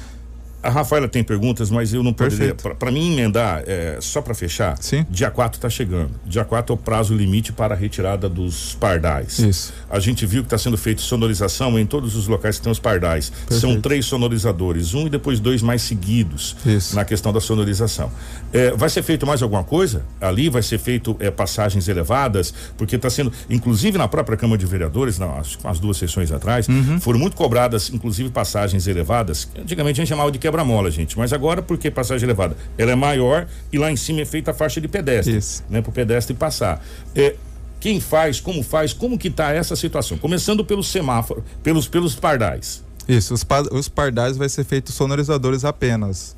A 0.64 0.70
Rafaela 0.70 1.08
tem 1.08 1.24
perguntas, 1.24 1.70
mas 1.70 1.94
eu 1.94 2.04
não 2.04 2.14
poderia. 2.14 2.54
Perfeito. 2.56 2.76
Para 2.78 2.92
mim 2.92 3.14
emendar, 3.14 3.64
é, 3.66 3.98
só 4.00 4.22
para 4.22 4.34
fechar, 4.34 4.78
Sim. 4.80 5.06
dia 5.10 5.32
4 5.32 5.58
está 5.58 5.70
chegando. 5.70 6.12
Dia 6.26 6.46
4 6.46 6.74
é 6.74 6.76
o 6.76 6.78
prazo 6.78 7.14
limite 7.16 7.52
para 7.52 7.74
a 7.74 7.78
retirada 7.78 8.30
dos 8.30 8.76
pardais. 8.76 9.40
Isso. 9.40 9.74
A 9.90 10.00
gente 10.00 10.26
viu 10.26 10.42
que 10.44 10.48
está 10.48 10.58
sendo 10.58 10.78
feita 10.78 11.02
sonorização 11.02 11.78
em 11.80 11.86
todos 11.86 12.16
os 12.16 12.28
locais 12.28 12.58
que 12.58 12.64
tem 12.64 12.72
os 12.72 12.80
pardais. 12.80 13.32
São 13.50 13.80
três 13.82 14.06
sonorizadores, 14.06 14.94
um 14.94 15.08
e 15.08 15.10
depois 15.10 15.40
dois 15.40 15.62
mais 15.62 15.82
seguidos 15.82 16.56
Isso. 16.66 16.96
na 16.96 17.04
questão 17.04 17.34
da 17.34 17.42
sonorização. 17.42 18.12
É, 18.54 18.72
vai 18.72 18.90
ser 18.90 19.02
feito 19.04 19.26
mais 19.26 19.42
alguma 19.42 19.64
coisa? 19.64 20.04
Ali 20.20 20.50
vai 20.50 20.62
ser 20.62 20.78
feito 20.78 21.16
é, 21.20 21.32
passagens 21.32 21.88
elevadas, 21.88 22.54
porque 22.78 22.96
está 22.96 23.10
sendo, 23.10 23.32
inclusive 23.50 23.98
na 23.98 24.08
própria 24.08 24.38
Câmara 24.38 24.58
de 24.60 24.66
Vereadores, 24.66 25.18
não, 25.18 25.38
as, 25.38 25.58
as 25.64 25.80
duas 25.80 25.98
sessões 25.98 26.32
atrás, 26.32 26.68
Uhum. 26.68 27.00
foram 27.00 27.20
muito 27.20 27.36
cobradas, 27.36 27.90
inclusive 27.94 28.30
passagens 28.30 28.88
elevadas. 28.88 29.46
que 29.46 29.60
Antigamente 29.62 30.00
a 30.00 30.04
gente 30.04 30.10
chamava 30.10 30.32
de 30.32 30.38
quebra-mola, 30.52 30.92
gente, 30.92 31.18
mas 31.18 31.32
agora 31.32 31.62
por 31.62 31.78
que 31.78 31.90
passagem 31.90 32.26
elevada? 32.28 32.58
Ela 32.78 32.92
é 32.92 32.96
maior 32.96 33.48
e 33.72 33.78
lá 33.78 33.90
em 33.90 33.96
cima 33.96 34.22
é 34.22 34.26
feita 34.26 34.52
a 34.52 34.54
faixa 34.54 34.82
de 34.82 34.88
pedestre, 34.88 35.38
Isso. 35.38 35.64
né, 35.70 35.82
para 35.82 35.90
o 35.90 35.94
pedestre 35.94 36.34
passar. 36.36 36.84
É, 37.16 37.36
quem 37.80 38.00
faz, 38.02 38.40
como 38.42 38.62
faz, 38.62 38.92
como 38.94 39.18
que 39.18 39.30
está 39.30 39.52
essa 39.54 39.76
situação? 39.76 40.18
Começando 40.18 40.64
pelo 40.66 40.84
semáforo, 40.84 41.44
pelos 41.64 41.88
pelos 41.88 42.14
pardais. 42.16 42.84
Isso, 43.08 43.34
os, 43.34 43.44
pa- 43.44 43.64
os 43.72 43.88
pardais 43.88 44.36
vai 44.38 44.48
ser 44.50 44.64
feito 44.66 44.92
sonorizadores 44.92 45.64
apenas, 45.66 46.36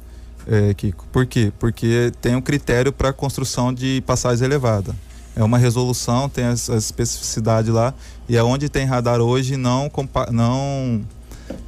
é, 0.47 0.73
Kiko. 0.73 1.05
Por 1.11 1.25
quê? 1.25 1.51
Porque 1.59 2.11
tem 2.21 2.35
um 2.35 2.41
critério 2.41 2.93
para 2.93 3.11
construção 3.11 3.73
de 3.73 4.01
passagem 4.05 4.45
elevada. 4.45 4.95
É 5.35 5.43
uma 5.43 5.57
resolução, 5.57 6.29
tem 6.29 6.45
as, 6.45 6.69
as 6.69 6.85
especificidades 6.85 7.73
lá, 7.73 7.93
e 8.29 8.37
aonde 8.37 8.69
tem 8.69 8.85
radar 8.85 9.19
hoje 9.19 9.57
não, 9.57 9.89
não 10.31 11.01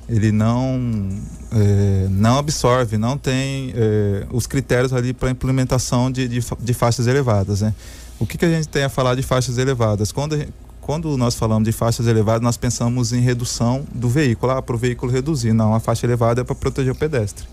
ele 0.10 0.32
não 0.32 1.10
é, 1.52 2.08
não 2.10 2.38
absorve, 2.38 2.98
não 2.98 3.18
tem 3.18 3.72
é, 3.76 4.26
os 4.32 4.46
critérios 4.48 4.94
ali 4.94 5.14
para 5.14 5.30
implementação 5.30 6.12
de, 6.12 6.28
de, 6.28 6.40
de 6.60 6.74
faixas 6.74 7.08
elevadas, 7.08 7.62
né? 7.62 7.74
O 8.20 8.26
que, 8.26 8.38
que 8.38 8.46
a 8.46 8.50
gente 8.50 8.68
tem 8.68 8.84
a 8.84 8.90
falar 8.90 9.16
de 9.16 9.22
faixas 9.24 9.58
elevadas? 9.58 10.12
Quando, 10.12 10.38
quando 10.82 11.18
nós 11.18 11.36
falamos 11.36 11.66
de 11.66 11.72
faixas 11.72 12.08
elevadas, 12.08 12.42
nós 12.42 12.56
pensamos 12.58 13.12
em 13.12 13.20
redução 13.20 13.86
do 13.94 14.08
veículo, 14.08 14.52
ah, 14.54 14.62
para 14.62 14.76
o 14.76 14.78
veículo 14.80 15.12
reduzir. 15.12 15.52
Não, 15.54 15.74
a 15.74 15.80
faixa 15.80 16.06
elevada 16.06 16.42
é 16.42 16.44
para 16.44 16.56
proteger 16.56 16.92
o 16.94 16.96
pedestre. 16.96 17.46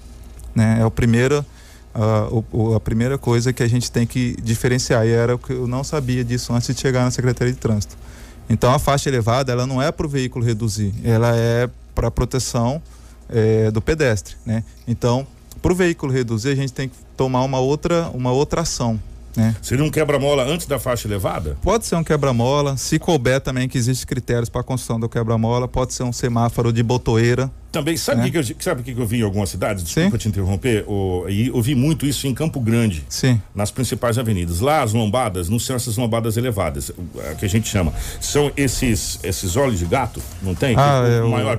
Né? 0.54 0.78
É 0.80 0.84
o 0.86 0.90
primeiro, 0.90 1.44
o- 2.30 2.44
o- 2.52 2.74
a 2.74 2.80
primeira 2.80 3.18
coisa 3.18 3.52
que 3.52 3.62
a 3.62 3.68
gente 3.68 3.90
tem 3.90 4.06
que 4.06 4.36
diferenciar. 4.42 5.04
E 5.06 5.10
era 5.10 5.34
o 5.34 5.38
que 5.38 5.52
eu 5.52 5.66
não 5.66 5.82
sabia 5.82 6.22
disso 6.24 6.52
antes 6.52 6.72
de 6.74 6.80
chegar 6.80 7.02
na 7.04 7.10
Secretaria 7.10 7.52
de 7.52 7.58
Trânsito. 7.58 7.96
Então 8.48 8.72
a 8.72 8.78
faixa 8.78 9.08
elevada 9.08 9.50
ela 9.50 9.66
não 9.66 9.80
é 9.82 9.90
para 9.90 10.06
o 10.06 10.08
veículo 10.08 10.44
reduzir, 10.44 10.92
ela 11.02 11.34
é 11.34 11.68
para 11.94 12.10
proteção 12.10 12.82
eh, 13.28 13.70
do 13.70 13.80
pedestre, 13.80 14.36
né? 14.44 14.64
Então 14.86 15.26
para 15.60 15.72
o 15.72 15.74
veículo 15.74 16.12
reduzir 16.12 16.50
a 16.50 16.54
gente 16.54 16.72
tem 16.72 16.88
que 16.88 16.96
tomar 17.16 17.42
uma 17.42 17.60
outra 17.60 18.10
uma 18.10 18.32
outra 18.32 18.62
ação, 18.62 19.00
né? 19.36 19.54
Seria 19.62 19.84
um 19.84 19.90
quebra-mola 19.90 20.44
antes 20.44 20.66
da 20.66 20.78
faixa 20.78 21.06
elevada? 21.08 21.56
Pode 21.62 21.86
ser 21.86 21.96
um 21.96 22.04
quebra-mola, 22.04 22.76
se 22.76 22.98
couber 22.98 23.40
também 23.40 23.68
que 23.68 23.78
existem 23.78 24.06
critérios 24.06 24.48
para 24.48 24.60
a 24.60 24.64
construção 24.64 24.98
do 25.00 25.08
quebra-mola, 25.08 25.66
pode 25.68 25.92
ser 25.94 26.02
um 26.02 26.12
semáforo 26.12 26.72
de 26.72 26.82
botoeira, 26.82 27.50
Também, 27.70 27.96
sabe 27.96 28.20
o 28.20 28.24
Né? 28.24 28.30
que, 28.30 28.38
eu, 28.38 28.56
sabe 28.60 28.82
o 28.82 28.84
que 28.84 28.94
que 28.94 29.00
eu 29.00 29.06
vi 29.06 29.20
em 29.20 29.22
algumas 29.22 29.48
cidades? 29.48 29.82
Desculpa 29.82 30.18
te 30.18 30.28
interromper. 30.28 30.84
O, 30.86 31.24
e 31.28 31.48
eu 31.48 31.62
vi 31.62 31.74
muito 31.74 32.04
isso 32.04 32.26
em 32.26 32.34
Campo 32.34 32.60
Grande. 32.60 33.02
Sim. 33.08 33.40
Nas 33.54 33.70
principais 33.70 34.18
avenidas. 34.18 34.60
Lá, 34.60 34.82
as 34.82 34.92
lombadas, 34.92 35.48
não 35.48 35.58
são 35.58 35.74
essas 35.76 35.96
lombadas 35.96 36.36
elevadas, 36.36 36.90
que 37.38 37.44
a 37.46 37.48
gente 37.48 37.68
chama. 37.68 37.92
São 38.20 38.52
esses, 38.56 39.18
esses 39.22 39.56
olhos 39.56 39.78
de 39.78 39.86
gato, 39.86 40.20
não 40.42 40.54
tem? 40.54 40.74
Ah, 40.76 41.02
é 41.08 41.22
o 41.22 41.30
maior, 41.30 41.52
a 41.54 41.56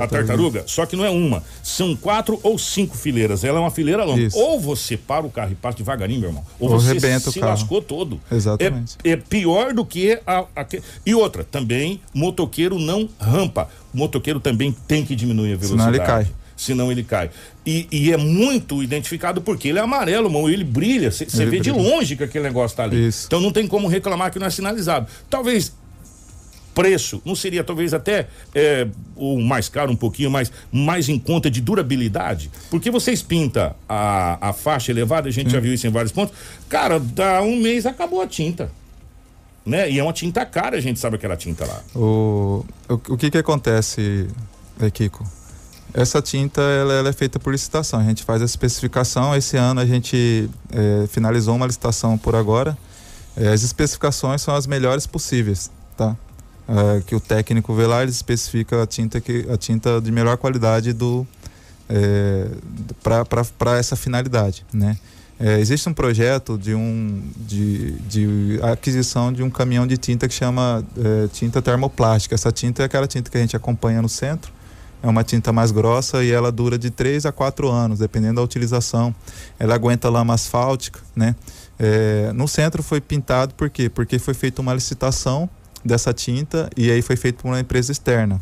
tartaruga. 0.00 0.24
A 0.24 0.26
Tartaruga. 0.26 0.64
só 0.66 0.86
que 0.86 0.96
não 0.96 1.04
é 1.04 1.10
uma. 1.10 1.42
São 1.62 1.94
quatro 1.96 2.38
ou 2.42 2.58
cinco 2.58 2.96
fileiras. 2.96 3.44
Ela 3.44 3.58
é 3.58 3.60
uma 3.60 3.70
fileira 3.70 4.04
longa. 4.04 4.20
Isso. 4.20 4.38
Ou 4.38 4.60
você 4.60 4.96
para 4.96 5.26
o 5.26 5.30
carro 5.30 5.52
e 5.52 5.54
passa 5.54 5.78
devagarinho, 5.78 6.20
meu 6.20 6.30
irmão. 6.30 6.44
Ou, 6.58 6.70
Ou 6.70 6.80
você 6.80 7.20
se 7.20 7.40
lascou 7.40 7.80
todo. 7.80 8.20
Exatamente. 8.30 8.96
É, 9.04 9.10
é 9.10 9.16
pior 9.16 9.72
do 9.72 9.84
que 9.84 10.18
a, 10.26 10.44
a 10.54 10.66
E 11.04 11.14
outra, 11.14 11.44
também, 11.44 12.00
motoqueiro 12.12 12.78
não 12.78 13.08
rampa. 13.18 13.68
O 13.92 13.98
motoqueiro 13.98 14.40
também 14.40 14.74
tem 14.86 15.04
que 15.04 15.14
diminuir 15.14 15.54
a 15.54 15.56
velocidade. 15.56 15.82
Senão 15.82 15.94
ele 15.94 15.98
cai. 16.04 16.26
Senão 16.56 16.92
ele 16.92 17.02
cai. 17.02 17.30
E, 17.66 17.88
e 17.90 18.12
é 18.12 18.16
muito 18.16 18.82
identificado 18.82 19.40
porque 19.40 19.68
ele 19.68 19.78
é 19.78 19.82
amarelo, 19.82 20.30
mano, 20.30 20.48
ele 20.48 20.64
brilha. 20.64 21.10
Você 21.10 21.24
vê 21.46 21.58
de 21.58 21.72
brilha. 21.72 21.90
longe 21.90 22.16
que 22.16 22.24
aquele 22.24 22.44
negócio 22.44 22.76
tá 22.76 22.84
ali. 22.84 23.08
Isso. 23.08 23.26
Então 23.26 23.40
não 23.40 23.50
tem 23.50 23.66
como 23.66 23.88
reclamar 23.88 24.30
que 24.30 24.38
não 24.38 24.46
é 24.46 24.50
sinalizado. 24.50 25.06
Talvez 25.28 25.72
preço 26.74 27.22
não 27.24 27.34
seria 27.34 27.62
talvez 27.62 27.94
até 27.94 28.28
é, 28.54 28.86
o 29.16 29.40
mais 29.40 29.68
caro 29.68 29.92
um 29.92 29.96
pouquinho 29.96 30.30
mais 30.30 30.50
mais 30.72 31.08
em 31.08 31.18
conta 31.18 31.50
de 31.50 31.60
durabilidade 31.60 32.50
porque 32.70 32.90
vocês 32.90 33.22
pinta 33.22 33.76
a, 33.88 34.48
a 34.48 34.52
faixa 34.52 34.90
elevada 34.90 35.28
a 35.28 35.32
gente 35.32 35.50
já 35.50 35.60
viu 35.60 35.72
isso 35.72 35.86
em 35.86 35.90
vários 35.90 36.12
pontos 36.12 36.34
cara 36.68 36.98
dá 36.98 37.42
um 37.42 37.56
mês 37.56 37.86
acabou 37.86 38.20
a 38.20 38.26
tinta 38.26 38.70
né 39.64 39.90
e 39.90 39.98
é 39.98 40.02
uma 40.02 40.12
tinta 40.12 40.44
cara 40.44 40.76
a 40.76 40.80
gente 40.80 40.98
sabe 40.98 41.16
aquela 41.16 41.36
tinta 41.36 41.64
lá 41.64 41.80
O, 41.94 42.64
o, 42.88 42.94
o 42.94 43.16
que 43.16 43.30
que 43.30 43.38
acontece, 43.38 44.28
é, 44.80 44.90
Kiko? 44.90 45.24
Essa 45.94 46.20
tinta 46.20 46.60
ela, 46.60 46.92
ela 46.92 47.08
é 47.08 47.12
feita 47.12 47.38
por 47.38 47.52
licitação. 47.52 48.00
A 48.00 48.02
gente 48.02 48.24
faz 48.24 48.42
a 48.42 48.44
especificação. 48.44 49.34
Esse 49.34 49.56
ano 49.56 49.80
a 49.80 49.86
gente 49.86 50.50
é, 50.72 51.06
finalizou 51.06 51.54
uma 51.54 51.66
licitação 51.66 52.18
por 52.18 52.34
agora. 52.34 52.76
É, 53.36 53.48
as 53.48 53.62
especificações 53.62 54.42
são 54.42 54.56
as 54.56 54.66
melhores 54.66 55.06
possíveis, 55.06 55.70
tá? 55.96 56.16
É, 56.66 57.02
que 57.02 57.14
o 57.14 57.20
técnico 57.20 57.74
vê 57.74 57.86
lá, 57.86 58.02
ele 58.02 58.10
especifica 58.10 58.82
a 58.82 58.86
tinta 58.86 59.20
que 59.20 59.46
a 59.50 59.56
tinta 59.56 60.00
de 60.00 60.10
melhor 60.10 60.38
qualidade 60.38 60.94
do 60.94 61.26
é, 61.88 62.46
para 63.58 63.78
essa 63.78 63.94
finalidade, 63.96 64.64
né? 64.72 64.96
É, 65.38 65.58
existe 65.58 65.88
um 65.88 65.92
projeto 65.92 66.56
de 66.56 66.74
um 66.74 67.22
de, 67.36 67.92
de 68.08 68.60
aquisição 68.62 69.32
de 69.32 69.42
um 69.42 69.50
caminhão 69.50 69.86
de 69.86 69.98
tinta 69.98 70.28
que 70.28 70.34
chama 70.34 70.84
é, 70.96 71.28
tinta 71.28 71.60
termoplástica. 71.60 72.34
Essa 72.34 72.52
tinta 72.52 72.82
é 72.82 72.86
aquela 72.86 73.06
tinta 73.06 73.30
que 73.30 73.36
a 73.36 73.40
gente 73.40 73.56
acompanha 73.56 74.00
no 74.00 74.08
centro. 74.08 74.52
É 75.02 75.08
uma 75.08 75.22
tinta 75.22 75.52
mais 75.52 75.70
grossa 75.70 76.24
e 76.24 76.30
ela 76.30 76.50
dura 76.50 76.78
de 76.78 76.88
3 76.88 77.26
a 77.26 77.32
4 77.32 77.68
anos, 77.68 77.98
dependendo 77.98 78.36
da 78.36 78.42
utilização. 78.42 79.14
Ela 79.58 79.74
aguenta 79.74 80.08
lama 80.08 80.32
asfáltica, 80.32 81.00
né? 81.14 81.34
É, 81.78 82.32
no 82.32 82.46
centro 82.46 82.82
foi 82.82 83.00
pintado 83.00 83.52
por 83.54 83.68
quê? 83.68 83.90
Porque 83.90 84.18
foi 84.18 84.32
feita 84.32 84.62
uma 84.62 84.72
licitação 84.72 85.50
dessa 85.84 86.12
tinta 86.12 86.70
e 86.76 86.90
aí 86.90 87.02
foi 87.02 87.16
feito 87.16 87.42
por 87.42 87.48
uma 87.48 87.60
empresa 87.60 87.92
externa. 87.92 88.40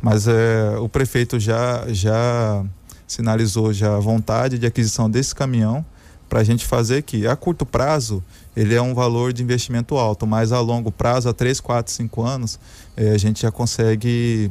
Mas 0.00 0.26
é, 0.26 0.76
o 0.78 0.88
prefeito 0.88 1.38
já 1.38 1.84
já 1.88 2.64
sinalizou 3.06 3.72
já 3.72 3.96
a 3.96 4.00
vontade 4.00 4.58
de 4.58 4.66
aquisição 4.66 5.08
desse 5.10 5.34
caminhão 5.34 5.84
para 6.28 6.40
a 6.40 6.44
gente 6.44 6.64
fazer 6.66 7.02
que 7.02 7.26
a 7.26 7.36
curto 7.36 7.66
prazo 7.66 8.22
ele 8.56 8.74
é 8.74 8.80
um 8.80 8.94
valor 8.94 9.32
de 9.32 9.42
investimento 9.42 9.96
alto, 9.96 10.26
mas 10.26 10.50
a 10.50 10.60
longo 10.60 10.90
prazo, 10.90 11.28
a 11.28 11.32
3, 11.34 11.60
4, 11.60 11.92
5 11.92 12.22
anos, 12.22 12.58
eh, 12.96 13.10
a 13.10 13.18
gente 13.18 13.42
já 13.42 13.50
consegue 13.50 14.50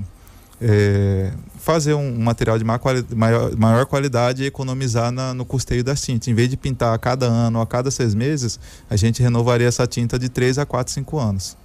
eh, 0.63 1.31
fazer 1.57 1.95
um 1.95 2.19
material 2.19 2.57
de 2.59 2.63
maior, 2.63 2.79
maior, 3.15 3.55
maior 3.57 3.85
qualidade 3.87 4.43
e 4.43 4.45
economizar 4.45 5.11
na- 5.11 5.33
no 5.33 5.43
custeio 5.43 5.83
das 5.83 6.01
tintas. 6.01 6.27
Em 6.27 6.35
vez 6.35 6.49
de 6.49 6.55
pintar 6.57 6.93
a 6.93 6.99
cada 6.99 7.25
ano 7.25 7.59
a 7.59 7.65
cada 7.65 7.89
seis 7.89 8.13
meses, 8.13 8.59
a 8.87 8.95
gente 8.95 9.23
renovaria 9.23 9.67
essa 9.67 9.87
tinta 9.87 10.19
de 10.19 10.29
3 10.29 10.59
a 10.59 10.65
4, 10.65 10.93
5 10.93 11.17
anos. 11.17 11.57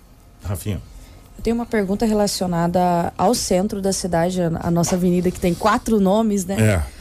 Rafinha 0.47 0.81
Eu 1.37 1.43
tenho 1.43 1.57
uma 1.57 1.67
pergunta 1.67 2.07
relacionada 2.07 3.13
ao 3.17 3.35
centro 3.35 3.83
da 3.83 3.93
cidade, 3.93 4.41
a 4.41 4.71
nossa 4.71 4.97
avenida 4.97 5.31
que 5.31 5.41
tem 5.41 5.55
quatro 5.55 6.01
nomes, 6.01 6.45
né? 6.45 6.57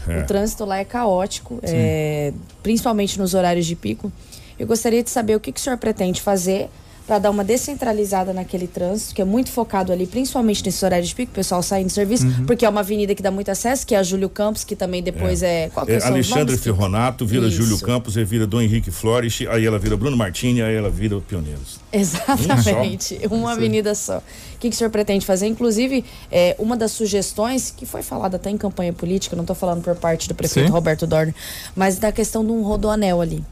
É, 0.08 0.12
é. 0.12 0.22
O 0.22 0.26
trânsito 0.26 0.66
lá 0.66 0.78
é 0.78 0.86
caótico, 0.86 1.60
é, 1.64 2.34
principalmente 2.62 3.18
nos 3.18 3.34
horários 3.34 3.66
de 3.66 3.76
pico. 3.76 4.12
Eu 4.58 4.68
gostaria 4.68 5.04
de 5.04 5.10
saber 5.10 5.36
o 5.36 5.39
que, 5.39 5.52
que 5.52 5.60
o 5.60 5.64
senhor 5.64 5.78
pretende 5.78 6.22
fazer 6.22 6.70
para 7.06 7.20
dar 7.20 7.30
uma 7.30 7.43
descentralizada 7.43 8.34
naquele 8.34 8.68
trânsito, 8.68 9.14
que 9.14 9.22
é 9.22 9.26
muito 9.26 9.51
focado 9.51 9.91
ali, 9.91 10.08
principalmente 10.08 10.66
nesse 10.66 10.84
horário 10.84 11.06
de 11.06 11.14
pico, 11.14 11.32
o 11.32 11.36
pessoal 11.36 11.62
saindo 11.62 11.88
de 11.88 11.93
serviço, 11.93 12.26
Uhum. 12.26 12.45
porque 12.45 12.66
é 12.66 12.70
uma 12.70 12.80
avenida 12.82 13.14
que 13.14 13.22
dá 13.22 13.30
muito 13.30 13.49
acesso, 13.51 13.86
que 13.86 13.93
é 13.93 13.97
a 13.99 14.03
Júlio 14.03 14.28
Campos, 14.30 14.64
que 14.64 14.76
também 14.76 15.03
depois 15.03 15.43
é. 15.43 15.70
É, 15.88 15.97
os 15.97 16.03
Alexandre? 16.03 16.58
Ferronato 16.58 17.26
vira 17.26 17.47
Isso. 17.47 17.58
Júlio 17.58 17.80
Campos, 17.80 18.18
aí 18.18 18.24
vira 18.26 18.47
Dom 18.47 18.60
Henrique 18.62 18.89
Flores, 18.89 19.39
aí 19.49 19.66
ela 19.66 19.78
vira 19.78 19.95
Bruno 19.95 20.18
Martini, 20.18 20.62
aí 20.62 20.76
ela 20.76 20.89
vira 20.89 21.20
Pioneiros. 21.22 21.80
Exatamente, 21.93 23.20
Um 23.32 23.36
uma 23.45 23.51
avenida 23.51 23.93
só. 23.93 24.18
O 24.18 24.58
que, 24.60 24.70
que 24.70 24.76
o 24.76 24.78
senhor 24.78 24.89
pretende 24.89 25.26
fazer? 25.26 25.45
Inclusive, 25.47 26.03
é, 26.32 26.56
uma 26.58 26.76
das 26.76 26.91
sugestões, 26.91 27.72
que 27.76 27.86
foi 27.86 28.01
falada 28.01 28.38
até 28.38 28.49
em 28.49 28.58
campanha 28.58 28.91
política, 28.91 29.36
não 29.36 29.43
estou 29.43 29.56
falando 29.56 29.84
por 29.84 29.95
parte 29.95 30.28
do 30.28 30.34
prefeito 30.34 30.68
Sim. 30.68 30.72
Roberto 30.72 31.06
Dorner, 31.06 31.36
mas 31.76 31.99
da 31.99 32.12
questão 32.12 32.43
de 32.43 32.51
um 32.51 32.64
rodoanel 32.64 33.22
ali. 33.22 33.43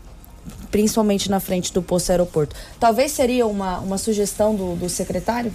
Principalmente 0.73 1.29
na 1.29 1.39
frente 1.39 1.71
do 1.71 1.83
posto 1.83 2.09
aeroporto. 2.09 2.55
Talvez 2.79 3.11
seria 3.11 3.45
uma, 3.45 3.77
uma 3.77 3.99
sugestão 3.99 4.55
do, 4.55 4.75
do 4.75 4.89
secretário? 4.89 5.53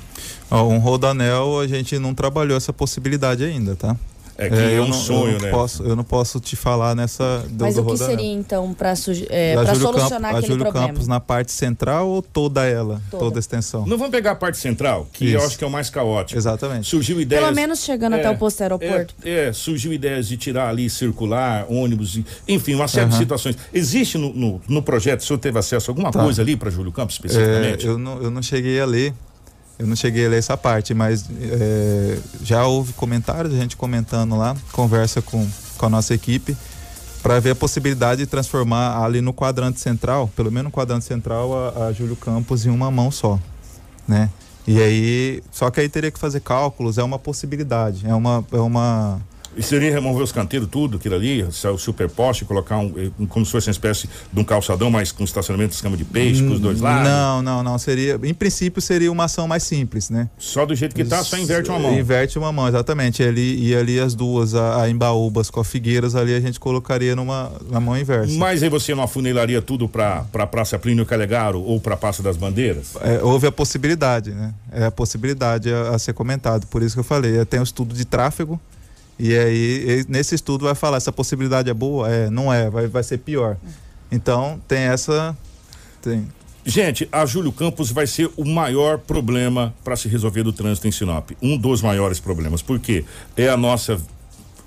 Ó, 0.48 0.62
um 0.68 0.78
rodanel 0.78 1.58
a 1.58 1.66
gente 1.66 1.98
não 1.98 2.14
trabalhou 2.14 2.56
essa 2.56 2.72
possibilidade 2.72 3.42
ainda, 3.42 3.74
tá? 3.74 3.96
É 4.40 4.48
que 4.48 4.54
é, 4.54 4.78
eu 4.78 4.84
um 4.84 4.86
não, 4.86 4.92
sonho, 4.94 5.32
eu 5.36 5.40
né? 5.40 5.50
Posso, 5.50 5.82
eu 5.82 5.96
não 5.96 6.04
posso 6.04 6.38
te 6.38 6.54
falar 6.54 6.94
nessa 6.94 7.44
do, 7.50 7.64
Mas 7.64 7.74
do 7.74 7.80
o 7.82 7.84
que 7.86 7.90
rodanel. 7.90 8.16
seria 8.16 8.32
então 8.32 8.72
para 8.72 8.90
é, 8.90 8.94
solucionar 8.94 9.98
Campos, 10.08 10.12
a 10.22 10.28
aquele 10.30 10.46
Júlio 10.46 10.62
problema? 10.64 10.88
Campos 10.88 11.08
na 11.08 11.18
parte 11.18 11.50
central 11.50 12.08
ou 12.08 12.22
toda 12.22 12.64
ela? 12.64 13.02
Toda. 13.10 13.24
Toda, 13.24 13.38
a 13.38 13.40
extensão? 13.40 13.80
Não 13.84 13.98
vamos 13.98 14.12
pegar 14.12 14.30
a 14.30 14.34
parte 14.36 14.56
central, 14.58 15.08
que 15.12 15.32
eu 15.32 15.38
Isso. 15.38 15.46
acho 15.48 15.58
que 15.58 15.64
é 15.64 15.66
o 15.66 15.70
mais 15.70 15.90
caótico. 15.90 16.38
Exatamente. 16.38 16.86
Surgiu 16.86 17.20
ideias. 17.20 17.42
Pelo 17.42 17.56
menos 17.56 17.80
chegando 17.82 18.14
até 18.14 18.30
o 18.30 18.38
posto 18.38 18.60
aeroporto. 18.62 19.12
É, 19.24 19.48
é, 19.48 19.52
surgiu 19.52 19.92
ideias 19.92 20.28
de 20.28 20.36
tirar 20.36 20.68
ali 20.68 20.88
circular, 20.88 21.66
ônibus, 21.68 22.14
e- 22.16 22.24
enfim, 22.46 22.74
uma 22.76 22.86
série 22.86 23.06
de 23.06 23.12
Aham. 23.14 23.20
situações. 23.20 23.58
Existe 23.74 24.16
no, 24.18 24.32
no, 24.32 24.60
no 24.68 24.82
projeto, 24.82 25.18
o 25.20 25.24
senhor 25.24 25.38
teve 25.40 25.58
acesso 25.58 25.90
a 25.90 25.92
alguma 25.92 26.12
Tá. 26.12 26.22
coisa 26.22 26.42
ali 26.42 26.56
para 26.56 26.70
Júlio 26.70 26.92
Campos 26.92 27.16
É, 27.16 27.26
especificamente? 27.26 27.86
eu, 27.86 27.98
não, 27.98 28.22
eu 28.22 28.30
não 28.30 28.40
cheguei 28.40 28.80
a 28.80 28.86
ler. 28.86 29.12
Eu 29.78 29.86
não 29.86 29.94
cheguei 29.94 30.26
a 30.26 30.28
ler 30.28 30.38
essa 30.38 30.56
parte, 30.56 30.92
mas 30.92 31.24
é, 31.40 32.18
já 32.42 32.66
houve 32.66 32.92
comentários, 32.94 33.54
a 33.54 33.56
gente 33.56 33.76
comentando 33.76 34.36
lá, 34.36 34.56
conversa 34.72 35.22
com, 35.22 35.46
com 35.76 35.86
a 35.86 35.88
nossa 35.88 36.12
equipe, 36.14 36.56
para 37.22 37.38
ver 37.38 37.50
a 37.50 37.54
possibilidade 37.54 38.22
de 38.22 38.26
transformar 38.26 39.02
ali 39.02 39.20
no 39.20 39.32
quadrante 39.32 39.80
central, 39.80 40.28
pelo 40.34 40.50
menos 40.50 40.64
no 40.64 40.70
quadrante 40.70 41.04
central, 41.04 41.52
a, 41.54 41.86
a 41.86 41.92
Júlio 41.92 42.16
Campos 42.16 42.66
em 42.66 42.70
uma 42.70 42.90
mão 42.90 43.10
só, 43.10 43.38
né? 44.06 44.30
E 44.66 44.82
aí, 44.82 45.42
só 45.50 45.70
que 45.70 45.80
aí 45.80 45.88
teria 45.88 46.10
que 46.10 46.18
fazer 46.18 46.40
cálculos, 46.40 46.98
é 46.98 47.02
uma 47.02 47.18
possibilidade, 47.18 48.06
é 48.06 48.14
uma, 48.14 48.44
é 48.52 48.58
uma 48.58 49.20
E 49.58 49.62
seria 49.62 49.90
remover 49.90 50.22
os 50.22 50.30
canteiros, 50.30 50.68
tudo, 50.70 50.98
aquilo 50.98 51.16
ali, 51.16 51.42
o 51.42 51.78
superposte, 51.78 52.44
colocar 52.44 52.78
um, 52.78 53.10
como 53.28 53.44
se 53.44 53.50
fosse 53.50 53.66
uma 53.66 53.72
espécie 53.72 54.08
de 54.32 54.40
um 54.40 54.44
calçadão, 54.44 54.88
mas 54.88 55.10
com 55.10 55.24
estacionamento 55.24 55.70
de 55.70 55.74
escama 55.74 55.96
de 55.96 56.04
peixe, 56.04 56.46
com 56.46 56.52
os 56.52 56.60
dois 56.60 56.80
lados? 56.80 57.10
Não, 57.10 57.42
não, 57.42 57.62
não. 57.64 57.76
Seria, 57.76 58.20
em 58.22 58.32
princípio, 58.32 58.80
seria 58.80 59.10
uma 59.10 59.24
ação 59.24 59.48
mais 59.48 59.64
simples, 59.64 60.10
né? 60.10 60.30
Só 60.38 60.64
do 60.64 60.76
jeito 60.76 60.94
que 60.94 61.04
tá, 61.04 61.24
só 61.24 61.36
inverte 61.36 61.70
uma 61.70 61.78
mão. 61.80 61.98
Inverte 61.98 62.38
uma 62.38 62.52
mão, 62.52 62.68
exatamente. 62.68 63.20
Ali, 63.22 63.68
e 63.68 63.74
ali 63.74 63.98
as 63.98 64.14
duas, 64.14 64.54
a, 64.54 64.82
a 64.82 64.90
Embaúbas 64.90 65.50
com 65.50 65.58
a 65.58 65.64
Figueiras, 65.64 66.14
ali 66.14 66.34
a 66.34 66.40
gente 66.40 66.60
colocaria 66.60 67.16
numa 67.16 67.50
na 67.68 67.80
mão 67.80 67.98
inversa. 67.98 68.32
Mas 68.38 68.62
aí 68.62 68.68
você 68.68 68.94
não 68.94 69.02
afunilaria 69.02 69.60
tudo 69.60 69.88
para 69.88 70.20
pra 70.30 70.46
Praça 70.46 70.78
Plínio 70.78 71.04
Calegaro 71.04 71.60
ou 71.60 71.80
pra 71.80 71.96
Praça 71.96 72.22
das 72.22 72.36
Bandeiras? 72.36 72.94
É, 73.00 73.20
houve 73.24 73.48
a 73.48 73.52
possibilidade, 73.52 74.30
né? 74.30 74.54
É 74.70 74.84
a 74.84 74.90
possibilidade 74.90 75.72
a, 75.72 75.90
a 75.90 75.98
ser 75.98 76.12
comentado. 76.12 76.66
Por 76.68 76.80
isso 76.80 76.94
que 76.94 77.00
eu 77.00 77.04
falei. 77.04 77.44
Tem 77.44 77.58
o 77.58 77.64
estudo 77.64 77.92
de 77.92 78.04
tráfego. 78.04 78.60
E 79.18 79.36
aí, 79.36 80.04
nesse 80.08 80.34
estudo 80.34 80.64
vai 80.64 80.74
falar, 80.74 80.96
essa 80.96 81.10
possibilidade 81.10 81.68
é 81.68 81.74
boa? 81.74 82.08
É, 82.08 82.30
não 82.30 82.52
é, 82.52 82.70
vai, 82.70 82.86
vai 82.86 83.02
ser 83.02 83.18
pior. 83.18 83.56
Então, 84.10 84.60
tem 84.68 84.80
essa. 84.80 85.36
Tem. 86.00 86.28
Gente, 86.64 87.08
a 87.10 87.24
Júlio 87.24 87.50
Campos 87.50 87.90
vai 87.90 88.06
ser 88.06 88.30
o 88.36 88.44
maior 88.44 88.98
problema 88.98 89.74
para 89.82 89.96
se 89.96 90.08
resolver 90.08 90.42
do 90.42 90.52
trânsito 90.52 90.86
em 90.86 90.92
Sinop. 90.92 91.30
Um 91.42 91.56
dos 91.56 91.82
maiores 91.82 92.20
problemas. 92.20 92.62
Por 92.62 92.78
quê? 92.78 93.04
É 93.36 93.48
a 93.48 93.56
nossa 93.56 93.98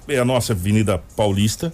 é 0.08 0.18
a 0.18 0.26
nossa 0.26 0.54
Avenida 0.54 1.02
Paulista. 1.16 1.72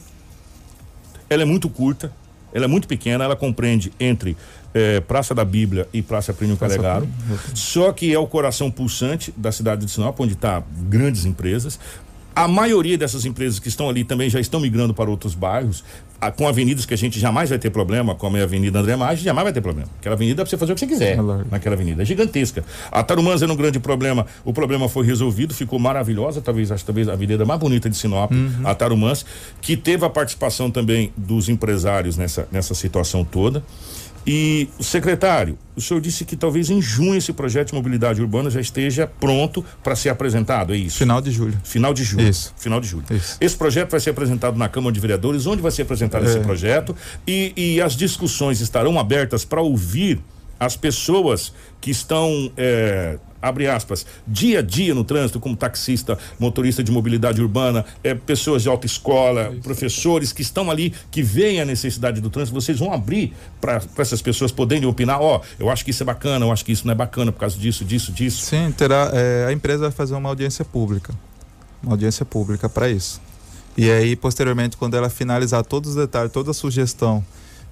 Ela 1.29 1.43
é 1.43 1.45
muito 1.45 1.69
curta, 1.69 2.11
ela 2.53 2.65
é 2.65 2.67
muito 2.67 2.87
pequena, 2.87 3.23
ela 3.23 3.35
compreende 3.35 3.91
entre 3.99 4.37
eh, 4.73 5.01
Praça 5.01 5.33
da 5.33 5.43
Bíblia 5.43 5.87
e 5.91 6.01
Praça 6.01 6.33
Plínio 6.33 6.55
Calegaro. 6.55 7.07
Só 7.53 7.91
que 7.91 8.13
é 8.13 8.19
o 8.19 8.27
coração 8.27 8.71
pulsante 8.71 9.33
da 9.35 9.51
cidade 9.51 9.85
de 9.85 9.91
Sinop, 9.91 10.19
onde 10.19 10.33
está 10.33 10.63
grandes 10.87 11.25
empresas. 11.25 11.79
A 12.37 12.47
maioria 12.47 12.95
dessas 12.99 13.25
empresas 13.25 13.57
que 13.57 13.67
estão 13.67 13.89
ali 13.89 14.03
também 14.03 14.29
já 14.29 14.39
estão 14.39 14.59
migrando 14.59 14.93
para 14.93 15.09
outros 15.09 15.33
bairros, 15.33 15.83
ah, 16.21 16.29
com 16.29 16.47
avenidas 16.47 16.85
que 16.85 16.93
a 16.93 16.97
gente 16.97 17.19
jamais 17.19 17.49
vai 17.49 17.57
ter 17.57 17.71
problema, 17.71 18.13
como 18.13 18.37
é 18.37 18.41
a 18.41 18.43
Avenida 18.43 18.77
André 18.77 18.95
Maggi, 18.95 19.23
jamais 19.23 19.43
vai 19.43 19.51
ter 19.51 19.59
problema. 19.59 19.89
Aquela 19.99 20.13
avenida 20.13 20.37
dá 20.37 20.43
pra 20.43 20.49
você 20.51 20.55
fazer 20.55 20.71
o 20.71 20.75
que 20.75 20.81
você 20.81 20.85
quiser 20.85 21.17
É 21.17 21.21
naquela 21.49 21.73
avenida. 21.73 22.03
É 22.03 22.05
gigantesca. 22.05 22.63
A 22.91 23.01
Tarumãs 23.01 23.41
era 23.41 23.51
um 23.51 23.55
grande 23.55 23.79
problema. 23.79 24.27
O 24.45 24.53
problema 24.53 24.87
foi 24.87 25.03
resolvido, 25.03 25.51
ficou 25.51 25.79
maravilhosa, 25.79 26.39
talvez, 26.39 26.71
acho 26.71 26.85
talvez 26.85 27.09
a 27.09 27.13
avenida 27.13 27.43
mais 27.43 27.59
bonita 27.59 27.89
de 27.89 27.97
Sinop, 27.97 28.31
a 28.63 28.75
Tarumãs, 28.75 29.25
que 29.59 29.75
teve 29.75 30.05
a 30.05 30.09
participação 30.09 30.69
também 30.69 31.11
dos 31.17 31.49
empresários 31.49 32.17
nessa, 32.17 32.47
nessa 32.51 32.75
situação 32.75 33.25
toda. 33.25 33.63
E 34.29 34.67
o 34.77 34.83
secretário, 34.83 35.57
o 35.73 35.79
senhor 35.79 36.01
disse 36.01 36.25
que 36.25 36.35
talvez 36.35 36.69
em 36.69 36.81
junho 36.81 37.15
esse 37.15 37.31
projeto 37.31 37.69
de 37.69 37.75
mobilidade 37.75 38.21
urbana 38.21 38.49
já 38.49 38.59
esteja 38.59 39.07
pronto 39.07 39.63
para 39.81 39.95
ser 39.95 40.09
apresentado, 40.09 40.73
é 40.73 40.77
isso? 40.77 40.97
Final 40.97 41.21
de 41.21 41.31
julho. 41.31 41.57
Final 41.63 41.93
de 41.93 42.03
julho. 42.03 42.27
Isso. 42.27 42.53
Final 42.57 42.81
de 42.81 42.87
julho. 42.89 43.05
Isso. 43.09 43.37
Esse 43.39 43.55
projeto 43.55 43.91
vai 43.91 44.01
ser 44.01 44.09
apresentado 44.09 44.57
na 44.57 44.67
Câmara 44.67 44.91
de 44.93 44.99
Vereadores, 44.99 45.45
onde 45.47 45.61
vai 45.61 45.71
ser 45.71 45.83
apresentado 45.83 46.25
esse 46.25 46.39
É. 46.39 46.41
projeto 46.41 46.93
e, 47.25 47.53
e 47.55 47.81
as 47.81 47.93
discussões 47.95 48.59
estarão 48.59 48.99
abertas 48.99 49.45
para 49.45 49.61
ouvir 49.61 50.19
as 50.59 50.75
pessoas 50.75 51.53
que 51.79 51.91
estão, 51.91 52.51
é, 52.57 53.17
abre 53.41 53.67
aspas, 53.67 54.05
dia 54.27 54.59
a 54.59 54.61
dia 54.61 54.93
no 54.95 55.03
trânsito, 55.03 55.39
como 55.39 55.55
taxista, 55.55 56.17
motorista 56.39 56.83
de 56.83 56.91
mobilidade 56.91 57.41
urbana, 57.41 57.85
é, 58.03 58.13
pessoas 58.15 58.63
de 58.63 58.69
autoescola, 58.69 59.53
professores 59.61 60.33
que 60.33 60.41
estão 60.41 60.69
ali, 60.71 60.93
que 61.11 61.21
veem 61.21 61.61
a 61.61 61.65
necessidade 61.65 62.19
do 62.19 62.29
trânsito, 62.29 62.59
vocês 62.59 62.79
vão 62.79 62.91
abrir 62.91 63.33
para 63.61 63.81
essas 63.97 64.21
pessoas 64.21 64.51
poderem 64.51 64.85
opinar, 64.85 65.21
ó, 65.21 65.41
eu 65.59 65.69
acho 65.69 65.85
que 65.85 65.91
isso 65.91 66.03
é 66.03 66.05
bacana, 66.05 66.45
eu 66.45 66.51
acho 66.51 66.65
que 66.65 66.71
isso 66.71 66.85
não 66.85 66.91
é 66.91 66.95
bacana 66.95 67.31
por 67.31 67.39
causa 67.39 67.57
disso, 67.57 67.85
disso, 67.85 68.11
disso. 68.11 68.45
Sim, 68.45 68.71
terá. 68.71 69.11
é, 69.13 69.45
a 69.47 69.53
empresa 69.53 69.81
vai 69.81 69.91
fazer 69.91 70.15
uma 70.15 70.29
audiência 70.29 70.65
pública. 70.65 71.13
Uma 71.81 71.93
audiência 71.93 72.25
pública 72.25 72.67
para 72.67 72.89
isso. 72.89 73.21
E 73.77 73.91
aí, 73.91 74.15
posteriormente, 74.15 74.75
quando 74.75 74.97
ela 74.97 75.07
finalizar 75.07 75.63
todos 75.63 75.91
os 75.91 75.95
detalhes, 75.95 76.31
toda 76.31 76.49
a 76.49 76.53
sugestão, 76.53 77.23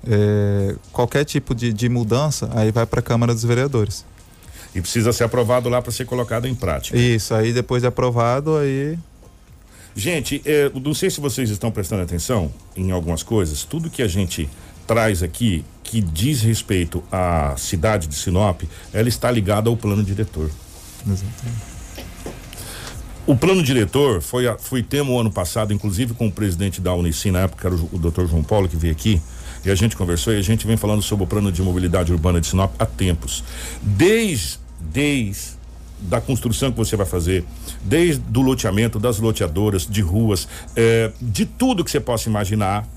é, 0.07 0.75
qualquer 0.91 1.23
tipo 1.25 1.53
de, 1.55 1.71
de 1.73 1.89
mudança, 1.89 2.49
aí 2.53 2.71
vai 2.71 2.85
para 2.85 2.99
a 2.99 3.03
Câmara 3.03 3.33
dos 3.33 3.43
Vereadores. 3.43 4.05
E 4.73 4.81
precisa 4.81 5.13
ser 5.13 5.23
aprovado 5.23 5.69
lá 5.69 5.81
para 5.81 5.91
ser 5.91 6.05
colocado 6.05 6.47
em 6.47 6.53
prática. 6.55 6.97
Isso, 6.97 7.33
aí 7.33 7.53
depois 7.53 7.81
de 7.81 7.87
aprovado, 7.87 8.57
aí. 8.57 8.97
Gente, 9.95 10.41
é, 10.45 10.69
não 10.83 10.93
sei 10.93 11.09
se 11.09 11.21
vocês 11.21 11.49
estão 11.49 11.71
prestando 11.71 12.03
atenção 12.03 12.51
em 12.75 12.91
algumas 12.91 13.23
coisas. 13.23 13.63
Tudo 13.63 13.89
que 13.89 14.01
a 14.01 14.07
gente 14.07 14.49
traz 14.85 15.23
aqui 15.23 15.63
que 15.81 16.01
diz 16.01 16.41
respeito 16.41 17.01
à 17.11 17.55
cidade 17.57 18.07
de 18.07 18.15
Sinop, 18.15 18.63
ela 18.93 19.07
está 19.07 19.31
ligada 19.31 19.69
ao 19.69 19.77
plano 19.77 20.03
diretor. 20.03 20.49
O 23.25 23.35
plano 23.35 23.63
diretor 23.63 24.21
foi, 24.21 24.47
a- 24.47 24.57
foi 24.57 24.83
tema 24.83 25.09
o 25.11 25.19
ano 25.19 25.31
passado, 25.31 25.73
inclusive 25.73 26.13
com 26.13 26.27
o 26.27 26.31
presidente 26.31 26.79
da 26.79 26.93
Unicim, 26.93 27.31
na 27.31 27.39
época, 27.41 27.67
era 27.67 27.75
o, 27.75 27.89
o 27.93 27.97
doutor 27.97 28.27
João 28.27 28.43
Paulo, 28.43 28.67
que 28.69 28.75
veio 28.75 28.93
aqui, 28.93 29.19
e 29.65 29.71
a 29.71 29.75
gente 29.75 29.97
conversou 29.97 30.33
e 30.33 30.37
a 30.37 30.41
gente 30.41 30.67
vem 30.67 30.77
falando 30.77 31.01
sobre 31.01 31.25
o 31.25 31.27
plano 31.27 31.51
de 31.51 31.61
mobilidade 31.61 32.11
urbana 32.11 32.39
de 32.39 32.47
Sinop 32.47 32.73
há 32.77 32.85
tempos. 32.85 33.43
Desde, 33.81 34.59
desde 34.79 35.55
da 35.99 36.21
construção 36.21 36.71
que 36.71 36.77
você 36.77 36.95
vai 36.95 37.05
fazer, 37.05 37.43
desde 37.81 38.21
do 38.21 38.41
loteamento, 38.41 38.99
das 38.99 39.17
loteadoras, 39.19 39.87
de 39.87 40.01
ruas, 40.01 40.47
eh, 40.75 41.11
de 41.21 41.45
tudo 41.45 41.83
que 41.83 41.89
você 41.89 41.99
possa 41.99 42.29
imaginar, 42.29 42.87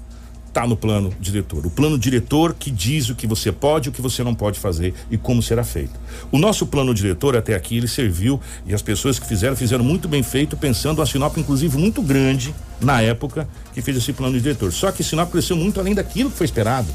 tá 0.59 0.66
no 0.66 0.76
plano 0.76 1.12
diretor. 1.20 1.64
O 1.64 1.70
plano 1.70 1.96
diretor 1.96 2.52
que 2.59 2.68
diz 2.68 3.09
o 3.09 3.14
que 3.14 3.28
você 3.28 3.52
pode 3.52 3.88
e 3.88 3.90
o 3.90 3.92
que 3.92 4.02
você 4.02 4.24
não 4.24 4.34
pode 4.34 4.59
fazer 4.59 4.92
e 5.09 5.16
como 5.16 5.40
será 5.40 5.62
feito. 5.62 5.92
O 6.32 6.38
nosso 6.38 6.66
plano 6.66 6.92
diretor 6.92 7.36
até 7.36 7.54
aqui 7.54 7.76
ele 7.76 7.86
serviu 7.86 8.40
e 8.66 8.74
as 8.74 8.82
pessoas 8.82 9.20
que 9.20 9.26
fizeram 9.26 9.54
fizeram 9.54 9.84
muito 9.84 10.09
bem 10.09 10.20
feito, 10.22 10.56
pensando 10.56 11.00
a 11.00 11.06
Sinop 11.06 11.36
inclusive 11.38 11.78
muito 11.78 12.02
grande 12.02 12.52
na 12.80 13.00
época 13.00 13.48
que 13.72 13.80
fez 13.80 13.96
esse 13.98 14.12
plano 14.12 14.38
diretor. 14.40 14.72
Só 14.72 14.90
que 14.90 15.04
Sinop 15.04 15.30
cresceu 15.30 15.56
muito 15.56 15.78
além 15.78 15.94
daquilo 15.94 16.28
que 16.30 16.36
foi 16.36 16.46
esperado. 16.46 16.88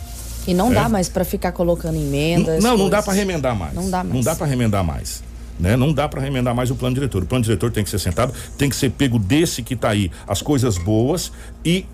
E 0.46 0.54
não 0.54 0.70
É. 0.72 0.76
dá 0.76 0.90
mais 0.90 1.08
para 1.08 1.24
ficar 1.24 1.54
colocando 1.54 1.96
emendas. 1.96 2.62
Não, 2.62 2.72
não 2.78 2.90
dá 2.90 2.98
coisas. 2.98 3.06
para 3.06 3.14
remendar 3.14 3.56
mais. 3.56 3.74
Não 3.74 3.90
dá 3.90 4.04
mais. 4.04 4.14
Não 4.14 4.22
dá 4.22 4.36
para 4.36 4.46
remendar 4.48 4.84
mais. 4.84 5.24
Né? 5.58 5.78
Não 5.78 5.94
dá 5.94 6.10
para 6.10 6.20
remendar 6.20 6.54
mais 6.54 6.70
o 6.70 6.76
plano 6.76 6.96
diretor. 6.96 7.24
O 7.24 7.26
plano 7.26 7.46
diretor 7.46 7.72
tem 7.72 7.82
que 7.84 7.90
ser 7.90 8.00
sentado, 8.00 8.34
tem 8.58 8.70
que 8.70 8.76
ser 8.76 8.90
pego 8.90 9.18
desse 9.18 9.62
que 9.62 9.74
está 9.76 9.92
aí, 9.92 10.12
as 10.28 10.42
coisas 10.42 10.78
boas 10.78 11.32
e 11.64 11.86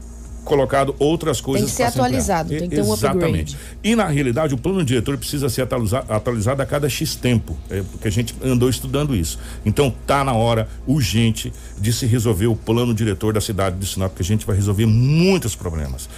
colocado 0.50 0.96
outras 1.00 1.40
coisas 1.40 1.70
que 1.70 1.76
ser 1.76 1.84
atualizado, 1.84 2.50
tem 2.50 2.68
que 2.68 2.76
ter 2.76 2.82
um 2.82 2.94
Exatamente. 2.94 3.56
E 3.84 3.96
na 3.96 4.08
realidade 4.08 4.54
o 4.54 4.58
plano 4.58 4.84
diretor 4.84 5.18
precisa 5.18 5.48
ser 5.48 5.62
atualiza- 5.62 6.04
atualizado 6.10 6.62
a 6.62 6.66
cada 6.66 6.90
X 6.90 7.16
tempo, 7.16 7.56
é, 7.70 7.82
porque 7.92 8.08
a 8.08 8.12
gente 8.12 8.36
andou 8.44 8.70
estudando 8.70 9.16
isso. 9.16 9.40
Então 9.66 9.94
tá 10.06 10.24
na 10.24 10.34
hora 10.34 10.68
urgente 10.88 11.54
de 11.80 11.94
se 11.94 12.06
resolver 12.06 12.48
o 12.48 12.56
plano 12.56 12.94
diretor 12.94 13.32
da 13.34 13.40
cidade 13.40 13.78
de 13.78 13.86
Sinop, 13.86 14.10
porque 14.10 14.24
a 14.24 14.26
gente 14.26 14.46
vai 14.46 14.56
resolver 14.56 14.86
muitos 14.86 15.56
problemas. 15.56 16.10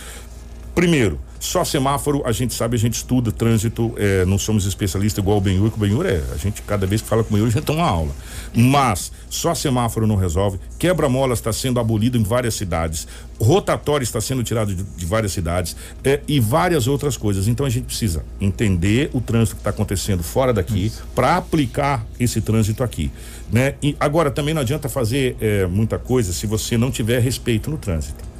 Primeiro, 0.73 1.19
só 1.41 1.65
semáforo, 1.65 2.21
a 2.23 2.31
gente 2.31 2.53
sabe, 2.53 2.75
a 2.75 2.79
gente 2.79 2.93
estuda 2.93 3.31
trânsito, 3.31 3.93
é, 3.97 4.23
não 4.25 4.37
somos 4.37 4.67
especialistas 4.67 5.21
igual 5.21 5.39
o 5.39 5.41
Benhur, 5.41 5.71
que 5.71 5.75
o 5.75 5.79
Benhur 5.79 6.05
é, 6.05 6.21
a 6.31 6.37
gente 6.37 6.61
cada 6.61 6.85
vez 6.85 7.01
que 7.01 7.07
fala 7.07 7.23
com 7.23 7.31
o 7.31 7.33
Benhur, 7.33 7.47
a 7.47 7.51
gente 7.51 7.63
toma 7.63 7.79
uma 7.79 7.89
aula. 7.89 8.11
Mas 8.55 9.11
só 9.27 9.55
semáforo 9.55 10.05
não 10.05 10.15
resolve, 10.15 10.59
quebra-molas 10.77 11.39
está 11.39 11.51
sendo 11.51 11.79
abolido 11.79 12.15
em 12.15 12.21
várias 12.21 12.53
cidades, 12.53 13.07
rotatório 13.39 14.03
está 14.03 14.21
sendo 14.21 14.43
tirado 14.43 14.73
de, 14.73 14.83
de 14.83 15.05
várias 15.05 15.31
cidades 15.31 15.75
é, 16.03 16.21
e 16.27 16.39
várias 16.39 16.87
outras 16.87 17.17
coisas. 17.17 17.47
Então 17.47 17.65
a 17.65 17.69
gente 17.69 17.85
precisa 17.85 18.23
entender 18.39 19.09
o 19.11 19.19
trânsito 19.19 19.55
que 19.55 19.61
está 19.61 19.71
acontecendo 19.71 20.21
fora 20.21 20.53
daqui 20.53 20.91
para 21.15 21.37
aplicar 21.37 22.05
esse 22.19 22.39
trânsito 22.39 22.83
aqui. 22.83 23.11
Né? 23.51 23.73
E 23.81 23.97
agora 23.99 24.29
também 24.29 24.53
não 24.53 24.61
adianta 24.61 24.87
fazer 24.87 25.35
é, 25.41 25.65
muita 25.65 25.97
coisa 25.97 26.31
se 26.31 26.45
você 26.45 26.77
não 26.77 26.91
tiver 26.91 27.19
respeito 27.19 27.69
no 27.69 27.77
trânsito 27.77 28.30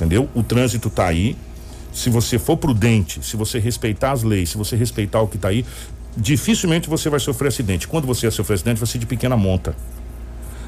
entendeu? 0.00 0.28
O 0.34 0.42
trânsito 0.42 0.88
está 0.88 1.06
aí. 1.06 1.36
se 1.92 2.08
você 2.08 2.38
for 2.38 2.56
prudente, 2.56 3.20
se 3.20 3.36
você 3.36 3.58
respeitar 3.58 4.12
as 4.12 4.22
leis, 4.22 4.50
se 4.50 4.56
você 4.56 4.76
respeitar 4.76 5.20
o 5.20 5.26
que 5.26 5.34
está 5.34 5.48
aí, 5.48 5.66
dificilmente 6.16 6.88
você 6.88 7.10
vai 7.10 7.18
sofrer 7.18 7.48
acidente. 7.48 7.88
Quando 7.88 8.06
você 8.06 8.30
sofrer 8.30 8.54
acidente, 8.54 8.78
vai 8.78 8.86
ser 8.86 8.98
de 8.98 9.06
pequena 9.06 9.36
monta. 9.36 9.74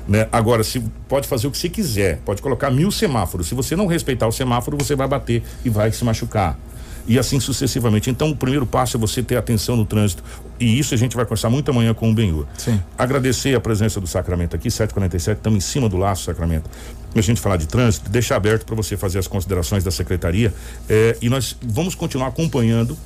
Né? 0.09 0.29
Agora, 0.33 0.65
se 0.65 0.81
pode 1.09 1.29
fazer 1.29 1.47
o 1.47 1.51
que 1.53 1.59
você 1.59 1.69
quiser, 1.69 2.19
pode 2.25 2.43
colocar 2.43 2.73
mil 2.73 2.91
semáforos. 2.91 3.47
Se 3.47 3.55
você 3.55 3.77
não 3.77 3.87
respeitar 3.87 4.27
o 4.27 4.33
semáforo, 4.33 4.77
você 4.77 4.97
vai 4.97 5.07
bater 5.07 5.45
e 5.65 5.71
vai 5.71 5.93
se 5.93 6.05
machucar. 6.05 6.59
E 7.07 7.19
assim 7.19 7.41
sucessivamente. 7.41 8.09
Então, 8.11 8.31
o 8.31 8.37
primeiro 8.37 8.67
passo 8.67 8.97
é 8.97 9.01
você 9.01 9.23
ter 9.23 9.37
atenção 9.37 9.77
no 9.77 9.85
trânsito. 9.85 10.23
E 10.61 10.79
isso 10.79 10.95
a 10.95 10.97
gente 10.97 11.17
vai 11.17 11.25
conversar 11.25 11.51
muito 11.51 11.71
amanhã 11.71 11.93
com 11.93 12.11
o 12.11 12.15
Benhur. 12.15 12.47
Sim. 12.57 12.81
Agradecer 12.97 13.55
a 13.55 13.61
presença 13.61 14.01
do 14.01 14.07
Sacramento 14.07 14.55
aqui, 14.55 14.71
747, 14.71 15.39
estamos 15.39 15.57
em 15.57 15.61
cima 15.61 15.89
do 15.89 15.97
laço, 15.97 16.25
Sacramento. 16.25 16.71
A 17.15 17.21
gente 17.21 17.41
falar 17.41 17.57
de 17.57 17.67
trânsito, 17.67 18.09
deixar 18.09 18.37
aberto 18.37 18.65
para 18.65 18.75
você 18.77 18.97
fazer 18.97 19.19
as 19.19 19.27
considerações 19.27 19.83
da 19.83 19.91
secretaria. 19.91 20.55
eh, 20.89 21.17
e 21.21 21.29
nós 21.29 21.57
vamos 21.63 21.95
continuar 21.95 22.29
acompanhando 22.29 22.97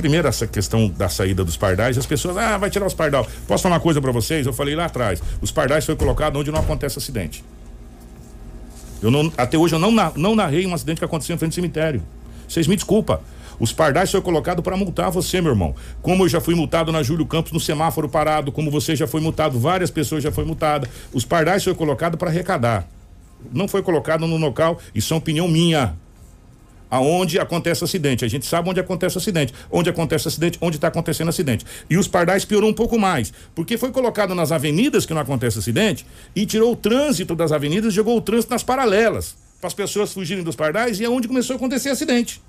Primeiro, 0.00 0.26
essa 0.26 0.46
questão 0.46 0.88
da 0.88 1.10
saída 1.10 1.44
dos 1.44 1.58
pardais, 1.58 1.98
as 1.98 2.06
pessoas, 2.06 2.34
ah, 2.38 2.56
vai 2.56 2.70
tirar 2.70 2.86
os 2.86 2.94
pardal. 2.94 3.28
Posso 3.46 3.62
falar 3.62 3.74
uma 3.74 3.80
coisa 3.80 4.00
para 4.00 4.10
vocês? 4.10 4.46
Eu 4.46 4.52
falei 4.52 4.74
lá 4.74 4.86
atrás, 4.86 5.22
os 5.42 5.52
pardais 5.52 5.84
foi 5.84 5.94
colocado 5.94 6.36
onde 6.38 6.50
não 6.50 6.58
acontece 6.58 6.98
acidente. 6.98 7.44
Eu 9.02 9.10
não, 9.10 9.30
até 9.36 9.58
hoje 9.58 9.74
eu 9.74 9.78
não, 9.78 9.92
não 10.16 10.34
narrei 10.34 10.66
um 10.66 10.72
acidente 10.72 11.00
que 11.00 11.04
aconteceu 11.04 11.36
em 11.36 11.38
frente 11.38 11.52
ao 11.52 11.56
cemitério. 11.56 12.02
Vocês 12.48 12.66
me 12.66 12.76
desculpa. 12.76 13.20
Os 13.60 13.72
pardais 13.72 14.10
foi 14.10 14.22
colocado 14.22 14.62
para 14.62 14.74
multar 14.74 15.10
você, 15.10 15.40
meu 15.42 15.52
irmão. 15.52 15.74
Como 16.00 16.24
eu 16.24 16.28
já 16.28 16.40
fui 16.40 16.54
multado 16.54 16.90
na 16.90 17.02
Júlio 17.02 17.26
Campos 17.26 17.52
no 17.52 17.60
semáforo 17.60 18.08
parado, 18.08 18.50
como 18.50 18.70
você 18.70 18.96
já 18.96 19.06
foi 19.06 19.20
multado, 19.20 19.60
várias 19.60 19.90
pessoas 19.90 20.22
já 20.22 20.32
foi 20.32 20.46
multada. 20.46 20.88
Os 21.12 21.26
pardais 21.26 21.62
foi 21.62 21.74
colocado 21.74 22.16
para 22.16 22.30
arrecadar. 22.30 22.88
Não 23.52 23.68
foi 23.68 23.82
colocado 23.82 24.26
no 24.26 24.38
local, 24.38 24.80
isso 24.94 25.12
é 25.12 25.16
opinião 25.16 25.46
minha 25.46 25.94
aonde 26.90 27.38
acontece 27.38 27.84
acidente. 27.84 28.24
A 28.24 28.28
gente 28.28 28.44
sabe 28.46 28.68
onde 28.68 28.80
acontece 28.80 29.16
acidente. 29.16 29.54
Onde 29.70 29.88
acontece 29.88 30.26
acidente, 30.26 30.58
onde 30.60 30.76
está 30.76 30.88
acontecendo 30.88 31.28
acidente. 31.28 31.64
E 31.88 31.96
os 31.96 32.08
pardais 32.08 32.44
piorou 32.44 32.68
um 32.68 32.74
pouco 32.74 32.98
mais, 32.98 33.32
porque 33.54 33.78
foi 33.78 33.92
colocado 33.92 34.34
nas 34.34 34.50
avenidas 34.50 35.06
que 35.06 35.14
não 35.14 35.20
acontece 35.20 35.58
acidente 35.58 36.04
e 36.34 36.44
tirou 36.44 36.72
o 36.72 36.76
trânsito 36.76 37.36
das 37.36 37.52
avenidas, 37.52 37.94
jogou 37.94 38.16
o 38.16 38.20
trânsito 38.20 38.52
nas 38.52 38.64
paralelas, 38.64 39.36
para 39.60 39.68
as 39.68 39.74
pessoas 39.74 40.12
fugirem 40.12 40.42
dos 40.42 40.56
pardais 40.56 40.98
e 40.98 41.04
é 41.04 41.08
onde 41.08 41.28
começou 41.28 41.54
a 41.54 41.56
acontecer 41.56 41.90
acidente. 41.90 42.40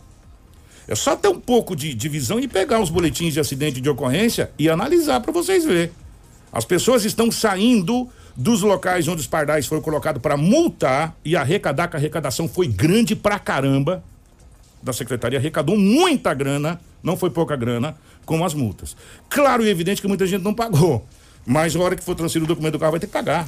É 0.91 0.95
só 0.95 1.15
ter 1.15 1.29
um 1.29 1.39
pouco 1.39 1.73
de 1.73 1.93
divisão 1.93 2.37
e 2.37 2.49
pegar 2.49 2.81
os 2.81 2.89
boletins 2.89 3.33
de 3.33 3.39
acidente 3.39 3.79
de 3.79 3.89
ocorrência 3.89 4.51
e 4.59 4.69
analisar 4.69 5.21
para 5.21 5.31
vocês 5.31 5.63
verem. 5.63 5.89
As 6.51 6.65
pessoas 6.65 7.05
estão 7.05 7.31
saindo 7.31 8.09
dos 8.35 8.61
locais 8.61 9.07
onde 9.07 9.21
os 9.21 9.27
pardais 9.27 9.65
foram 9.65 9.81
colocados 9.81 10.21
para 10.21 10.35
multar 10.35 11.15
e 11.23 11.33
arrecadar, 11.33 11.87
que 11.87 11.95
a 11.95 11.99
arrecadação 11.99 12.45
foi 12.45 12.67
grande 12.67 13.15
pra 13.15 13.39
caramba 13.39 14.03
da 14.83 14.91
secretaria 14.91 15.39
arrecadou 15.39 15.77
muita 15.77 16.33
grana, 16.33 16.77
não 17.01 17.15
foi 17.15 17.29
pouca 17.29 17.55
grana, 17.55 17.95
com 18.25 18.43
as 18.43 18.53
multas. 18.53 18.93
Claro 19.29 19.63
e 19.63 19.69
evidente 19.69 20.01
que 20.01 20.09
muita 20.09 20.27
gente 20.27 20.43
não 20.43 20.53
pagou, 20.53 21.05
mas 21.45 21.73
na 21.73 21.85
hora 21.85 21.95
que 21.95 22.03
for 22.03 22.15
transferir 22.15 22.43
o 22.43 22.47
documento 22.47 22.73
do 22.73 22.79
carro 22.79 22.91
vai 22.91 22.99
ter 22.99 23.07
que 23.07 23.13
pagar. 23.13 23.47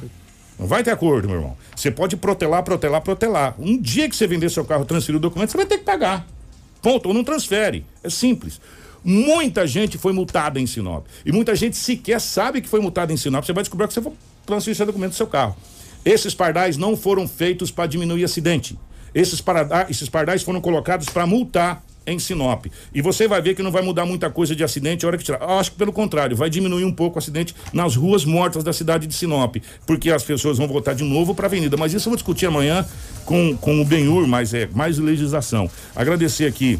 Não 0.58 0.66
vai 0.66 0.82
ter 0.82 0.92
acordo, 0.92 1.28
meu 1.28 1.36
irmão. 1.36 1.58
Você 1.76 1.90
pode 1.90 2.16
protelar, 2.16 2.62
protelar, 2.62 3.02
protelar. 3.02 3.54
Um 3.58 3.76
dia 3.76 4.08
que 4.08 4.16
você 4.16 4.26
vender 4.26 4.48
seu 4.48 4.64
carro, 4.64 4.86
transferir 4.86 5.18
o 5.18 5.20
documento, 5.20 5.50
você 5.50 5.58
vai 5.58 5.66
ter 5.66 5.76
que 5.76 5.84
pagar. 5.84 6.26
Ponto. 6.84 7.08
Ou 7.08 7.14
não 7.14 7.24
transfere. 7.24 7.84
É 8.02 8.10
simples. 8.10 8.60
Muita 9.02 9.66
gente 9.66 9.96
foi 9.98 10.12
multada 10.12 10.60
em 10.60 10.66
Sinop. 10.66 11.06
E 11.24 11.32
muita 11.32 11.56
gente 11.56 11.76
sequer 11.76 12.20
sabe 12.20 12.60
que 12.60 12.68
foi 12.68 12.80
multada 12.80 13.12
em 13.12 13.16
Sinop. 13.16 13.44
Você 13.44 13.52
vai 13.52 13.62
descobrir 13.62 13.88
que 13.88 13.94
você 13.94 14.02
transferir 14.46 14.76
seu 14.76 14.86
documento 14.86 15.10
do 15.12 15.16
seu 15.16 15.26
carro. 15.26 15.56
Esses 16.04 16.34
pardais 16.34 16.76
não 16.76 16.96
foram 16.96 17.26
feitos 17.26 17.70
para 17.70 17.86
diminuir 17.86 18.22
acidente. 18.24 18.78
Esses, 19.14 19.40
parada- 19.40 19.86
esses 19.88 20.08
pardais 20.08 20.42
foram 20.42 20.60
colocados 20.60 21.08
para 21.08 21.26
multar 21.26 21.82
em 22.06 22.18
Sinop. 22.18 22.66
E 22.94 23.00
você 23.00 23.26
vai 23.26 23.40
ver 23.40 23.54
que 23.54 23.62
não 23.62 23.70
vai 23.70 23.82
mudar 23.82 24.04
muita 24.04 24.30
coisa 24.30 24.54
de 24.54 24.62
acidente 24.62 25.04
a 25.04 25.08
hora 25.08 25.18
que 25.18 25.24
tirar. 25.24 25.42
Acho 25.42 25.72
que 25.72 25.76
pelo 25.76 25.92
contrário, 25.92 26.36
vai 26.36 26.50
diminuir 26.50 26.84
um 26.84 26.92
pouco 26.92 27.16
o 27.16 27.18
acidente 27.18 27.54
nas 27.72 27.96
ruas 27.96 28.24
mortas 28.24 28.62
da 28.62 28.72
cidade 28.72 29.06
de 29.06 29.14
Sinop, 29.14 29.56
porque 29.86 30.10
as 30.10 30.22
pessoas 30.22 30.58
vão 30.58 30.68
voltar 30.68 30.94
de 30.94 31.04
novo 31.04 31.34
para 31.34 31.46
a 31.46 31.48
avenida. 31.48 31.76
Mas 31.76 31.92
isso 31.92 32.08
eu 32.08 32.10
vou 32.10 32.16
discutir 32.16 32.46
amanhã 32.46 32.86
com, 33.24 33.56
com 33.56 33.80
o 33.80 33.84
Benhur, 33.84 34.26
mas 34.26 34.54
é 34.54 34.68
mais 34.72 34.98
legislação. 34.98 35.70
Agradecer 35.94 36.46
aqui 36.46 36.78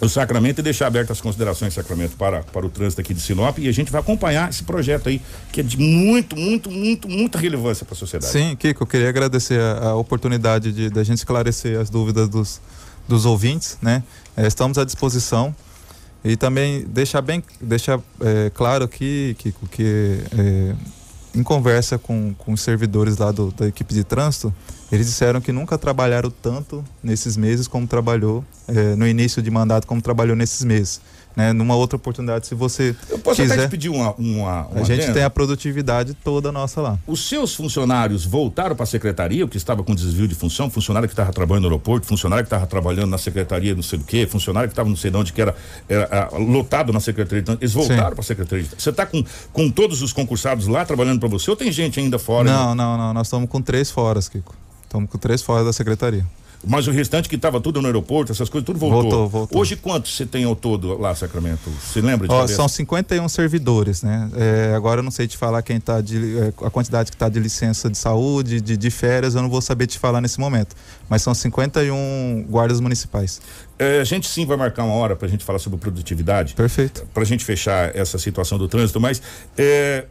o 0.00 0.08
Sacramento 0.08 0.58
e 0.58 0.62
deixar 0.62 0.86
abertas 0.86 1.18
as 1.18 1.20
considerações, 1.20 1.74
Sacramento, 1.74 2.16
para, 2.16 2.42
para 2.42 2.66
o 2.66 2.68
trânsito 2.68 3.00
aqui 3.00 3.14
de 3.14 3.20
Sinop 3.20 3.58
e 3.58 3.68
a 3.68 3.72
gente 3.72 3.90
vai 3.90 4.00
acompanhar 4.00 4.50
esse 4.50 4.64
projeto 4.64 5.08
aí, 5.08 5.20
que 5.52 5.60
é 5.60 5.62
de 5.62 5.78
muito, 5.78 6.36
muito, 6.36 6.70
muito, 6.70 7.08
muita 7.08 7.38
relevância 7.38 7.84
para 7.84 7.94
a 7.94 7.96
sociedade. 7.96 8.32
Sim, 8.32 8.56
Kiko, 8.56 8.82
eu 8.82 8.86
queria 8.86 9.08
agradecer 9.08 9.60
a, 9.60 9.90
a 9.90 9.94
oportunidade 9.96 10.72
de 10.72 10.90
da 10.90 11.02
gente 11.04 11.18
esclarecer 11.18 11.78
as 11.78 11.90
dúvidas 11.90 12.28
dos, 12.28 12.60
dos 13.08 13.26
ouvintes, 13.26 13.78
né? 13.80 14.02
Eh, 14.36 14.46
estamos 14.46 14.78
à 14.78 14.84
disposição 14.84 15.54
e 16.24 16.36
também 16.36 16.84
deixar 16.86 17.20
bem 17.20 17.42
deixar 17.60 18.00
eh, 18.20 18.50
claro 18.54 18.84
aqui, 18.84 19.36
Kiko, 19.38 19.66
que 19.66 20.20
eh, 20.32 20.74
em 21.34 21.42
conversa 21.42 21.98
com, 21.98 22.32
com 22.38 22.52
os 22.52 22.60
servidores 22.60 23.18
lá 23.18 23.32
do, 23.32 23.50
da 23.50 23.66
equipe 23.66 23.92
de 23.92 24.04
trânsito, 24.04 24.54
eles 24.90 25.06
disseram 25.06 25.40
que 25.40 25.52
nunca 25.52 25.76
trabalharam 25.76 26.30
tanto 26.30 26.84
nesses 27.02 27.36
meses 27.36 27.66
como 27.66 27.86
trabalhou 27.86 28.44
eh, 28.68 28.94
no 28.96 29.06
início 29.06 29.42
de 29.42 29.50
mandato, 29.50 29.86
como 29.86 30.00
trabalhou 30.00 30.36
nesses 30.36 30.64
meses. 30.64 31.00
Né? 31.36 31.52
Numa 31.52 31.74
outra 31.74 31.96
oportunidade, 31.96 32.46
se 32.46 32.54
você 32.54 32.94
Eu 33.10 33.18
posso 33.18 33.42
até 33.42 33.50
quiser, 33.50 33.66
te 33.66 33.70
pedir 33.70 33.88
uma. 33.88 34.14
uma, 34.14 34.66
uma 34.66 34.80
a 34.80 34.84
gente 34.84 35.12
tem 35.12 35.22
a 35.22 35.30
produtividade 35.30 36.14
toda 36.14 36.52
nossa 36.52 36.80
lá. 36.80 36.98
Os 37.06 37.28
seus 37.28 37.54
funcionários 37.54 38.24
voltaram 38.24 38.76
para 38.76 38.84
a 38.84 38.86
secretaria, 38.86 39.44
o 39.44 39.48
que 39.48 39.56
estava 39.56 39.82
com 39.82 39.94
desvio 39.94 40.28
de 40.28 40.34
função, 40.34 40.70
funcionário 40.70 41.08
que 41.08 41.12
estava 41.12 41.32
trabalhando 41.32 41.64
no 41.64 41.68
aeroporto, 41.70 42.06
funcionário 42.06 42.44
que 42.44 42.46
estava 42.46 42.66
trabalhando 42.66 43.10
na 43.10 43.18
secretaria, 43.18 43.74
não 43.74 43.82
sei 43.82 43.98
do 43.98 44.04
que, 44.04 44.26
funcionário 44.26 44.68
que 44.68 44.72
estava 44.72 44.88
não 44.88 44.96
sei 44.96 45.10
de 45.10 45.16
onde, 45.16 45.32
que 45.32 45.40
era, 45.40 45.54
era, 45.88 46.28
ah, 46.32 46.38
lotado 46.38 46.92
na 46.92 47.00
secretaria. 47.00 47.40
Então, 47.40 47.56
eles 47.60 47.72
voltaram 47.72 48.12
para 48.12 48.20
a 48.20 48.24
secretaria. 48.24 48.66
Você 48.76 48.90
está 48.90 49.04
com, 49.04 49.24
com 49.52 49.70
todos 49.70 50.02
os 50.02 50.12
concursados 50.12 50.68
lá 50.68 50.84
trabalhando 50.84 51.18
para 51.18 51.28
você 51.28 51.50
ou 51.50 51.56
tem 51.56 51.72
gente 51.72 51.98
ainda 51.98 52.18
fora? 52.18 52.50
Não, 52.50 52.74
não, 52.74 52.96
não. 52.96 53.12
Nós 53.12 53.26
estamos 53.26 53.48
com 53.48 53.60
três 53.60 53.90
foras, 53.90 54.28
Kiko. 54.28 54.54
Estamos 54.84 55.10
com 55.10 55.18
três 55.18 55.42
foras 55.42 55.64
da 55.64 55.72
secretaria. 55.72 56.24
Mas 56.66 56.86
o 56.86 56.90
restante 56.90 57.28
que 57.28 57.36
estava 57.36 57.60
tudo 57.60 57.80
no 57.80 57.86
aeroporto, 57.86 58.32
essas 58.32 58.48
coisas, 58.48 58.64
tudo 58.64 58.78
voltou. 58.78 59.02
Voltou, 59.02 59.28
voltou. 59.28 59.60
Hoje 59.60 59.76
quantos 59.76 60.16
você 60.16 60.26
tem 60.26 60.44
ao 60.44 60.56
todo 60.56 60.98
lá, 60.98 61.14
Sacramento? 61.14 61.70
Você 61.70 62.00
lembra 62.00 62.26
de 62.26 62.34
Ó, 62.34 62.38
cabeça? 62.38 62.56
são 62.56 62.68
51 62.68 63.28
servidores, 63.28 64.02
né? 64.02 64.30
É, 64.36 64.74
agora 64.74 65.00
eu 65.00 65.02
não 65.02 65.10
sei 65.10 65.26
te 65.26 65.36
falar 65.36 65.62
quem 65.62 65.80
tá 65.80 66.00
de. 66.00 66.38
é, 66.38 66.52
a 66.64 66.70
quantidade 66.70 67.10
que 67.10 67.16
está 67.16 67.28
de 67.28 67.38
licença 67.38 67.90
de 67.90 67.98
saúde, 67.98 68.60
de, 68.60 68.76
de 68.76 68.90
férias, 68.90 69.34
eu 69.34 69.42
não 69.42 69.50
vou 69.50 69.60
saber 69.60 69.86
te 69.86 69.98
falar 69.98 70.20
nesse 70.20 70.40
momento. 70.40 70.74
Mas 71.08 71.22
são 71.22 71.34
51 71.34 72.46
guardas 72.48 72.80
municipais. 72.80 73.40
É, 73.78 74.00
a 74.00 74.04
gente 74.04 74.28
sim 74.28 74.46
vai 74.46 74.56
marcar 74.56 74.84
uma 74.84 74.94
hora 74.94 75.16
para 75.16 75.26
a 75.26 75.30
gente 75.30 75.44
falar 75.44 75.58
sobre 75.58 75.78
produtividade. 75.78 76.54
Perfeito. 76.54 77.06
Para 77.12 77.22
a 77.22 77.26
gente 77.26 77.44
fechar 77.44 77.94
essa 77.94 78.18
situação 78.18 78.56
do 78.56 78.68
trânsito, 78.68 79.00
mas 79.00 79.20
é, 79.58 80.04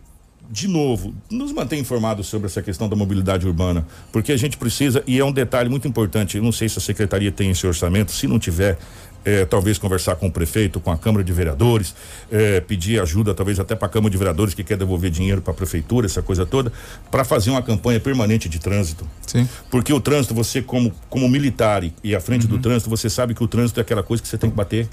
de 0.53 0.67
novo, 0.67 1.15
nos 1.31 1.51
mantém 1.51 1.79
informados 1.79 2.27
sobre 2.27 2.45
essa 2.45 2.61
questão 2.61 2.87
da 2.87 2.95
mobilidade 2.95 3.47
urbana, 3.47 3.87
porque 4.11 4.31
a 4.31 4.37
gente 4.37 4.55
precisa, 4.55 5.03
e 5.07 5.17
é 5.17 5.25
um 5.25 5.31
detalhe 5.31 5.67
muito 5.67 5.87
importante, 5.87 6.37
eu 6.37 6.43
não 6.43 6.51
sei 6.51 6.69
se 6.69 6.77
a 6.77 6.81
secretaria 6.81 7.31
tem 7.31 7.49
esse 7.49 7.65
orçamento, 7.65 8.11
se 8.11 8.27
não 8.27 8.37
tiver, 8.37 8.77
é, 9.25 9.45
talvez 9.45 9.79
conversar 9.79 10.15
com 10.15 10.27
o 10.27 10.31
prefeito, 10.31 10.79
com 10.79 10.91
a 10.91 10.97
Câmara 10.97 11.23
de 11.23 11.33
Vereadores, 11.33 11.95
é, 12.31 12.61
pedir 12.61 13.01
ajuda, 13.01 13.33
talvez 13.33 13.59
até 13.59 13.73
para 13.73 13.87
a 13.87 13.89
Câmara 13.89 14.11
de 14.11 14.17
Vereadores 14.17 14.53
que 14.53 14.63
quer 14.63 14.77
devolver 14.77 15.09
dinheiro 15.09 15.41
para 15.41 15.53
a 15.53 15.55
prefeitura, 15.55 16.05
essa 16.05 16.21
coisa 16.21 16.45
toda, 16.45 16.71
para 17.09 17.23
fazer 17.23 17.49
uma 17.49 17.63
campanha 17.63 17.99
permanente 17.99 18.47
de 18.47 18.59
trânsito. 18.59 19.07
Sim. 19.25 19.49
Porque 19.71 19.91
o 19.91 19.99
trânsito, 19.99 20.35
você 20.35 20.61
como, 20.61 20.93
como 21.09 21.27
militar 21.27 21.83
e, 21.83 21.91
e 22.03 22.13
à 22.13 22.21
frente 22.21 22.45
do 22.45 22.59
trânsito, 22.59 22.91
você 22.91 23.09
sabe 23.09 23.33
que 23.33 23.43
o 23.43 23.47
trânsito 23.47 23.79
é 23.79 23.81
aquela 23.81 24.03
coisa 24.03 24.21
que 24.21 24.29
você 24.29 24.37
tem 24.37 24.51
que 24.51 24.55
bater 24.55 24.87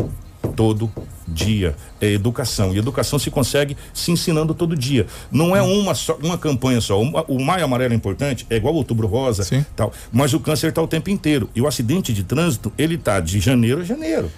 todo 0.57 0.91
dia. 1.27 1.75
É 2.01 2.11
educação. 2.13 2.75
E 2.75 2.79
educação 2.79 3.19
se 3.19 3.31
consegue 3.31 3.77
se 3.95 4.11
ensinando 4.11 4.55
todo 4.55 4.77
dia. 4.77 5.07
Não 5.31 5.55
é 5.55 5.63
uma 5.63 5.95
só, 5.95 6.17
uma 6.23 6.37
campanha 6.39 6.81
só. 6.81 7.01
O, 7.01 7.11
o 7.29 7.43
Maio 7.45 7.65
Amarelo 7.65 7.93
é 7.93 7.97
importante, 7.97 8.47
é 8.51 8.57
igual 8.57 8.75
o 8.75 8.77
Outubro 8.79 9.07
Rosa, 9.07 9.43
Sim. 9.45 9.65
tal. 9.77 9.93
Mas 10.13 10.33
o 10.35 10.41
câncer 10.41 10.69
está 10.69 10.83
o 10.83 10.89
tempo 10.89 11.11
inteiro. 11.11 11.49
E 11.55 11.61
o 11.61 11.67
acidente 11.67 12.13
de 12.13 12.25
trânsito, 12.25 12.73
ele 12.79 12.97
tá 12.99 13.21
de 13.21 13.39
janeiro 13.41 13.81
a 13.81 13.85
janeiro. 13.85 14.31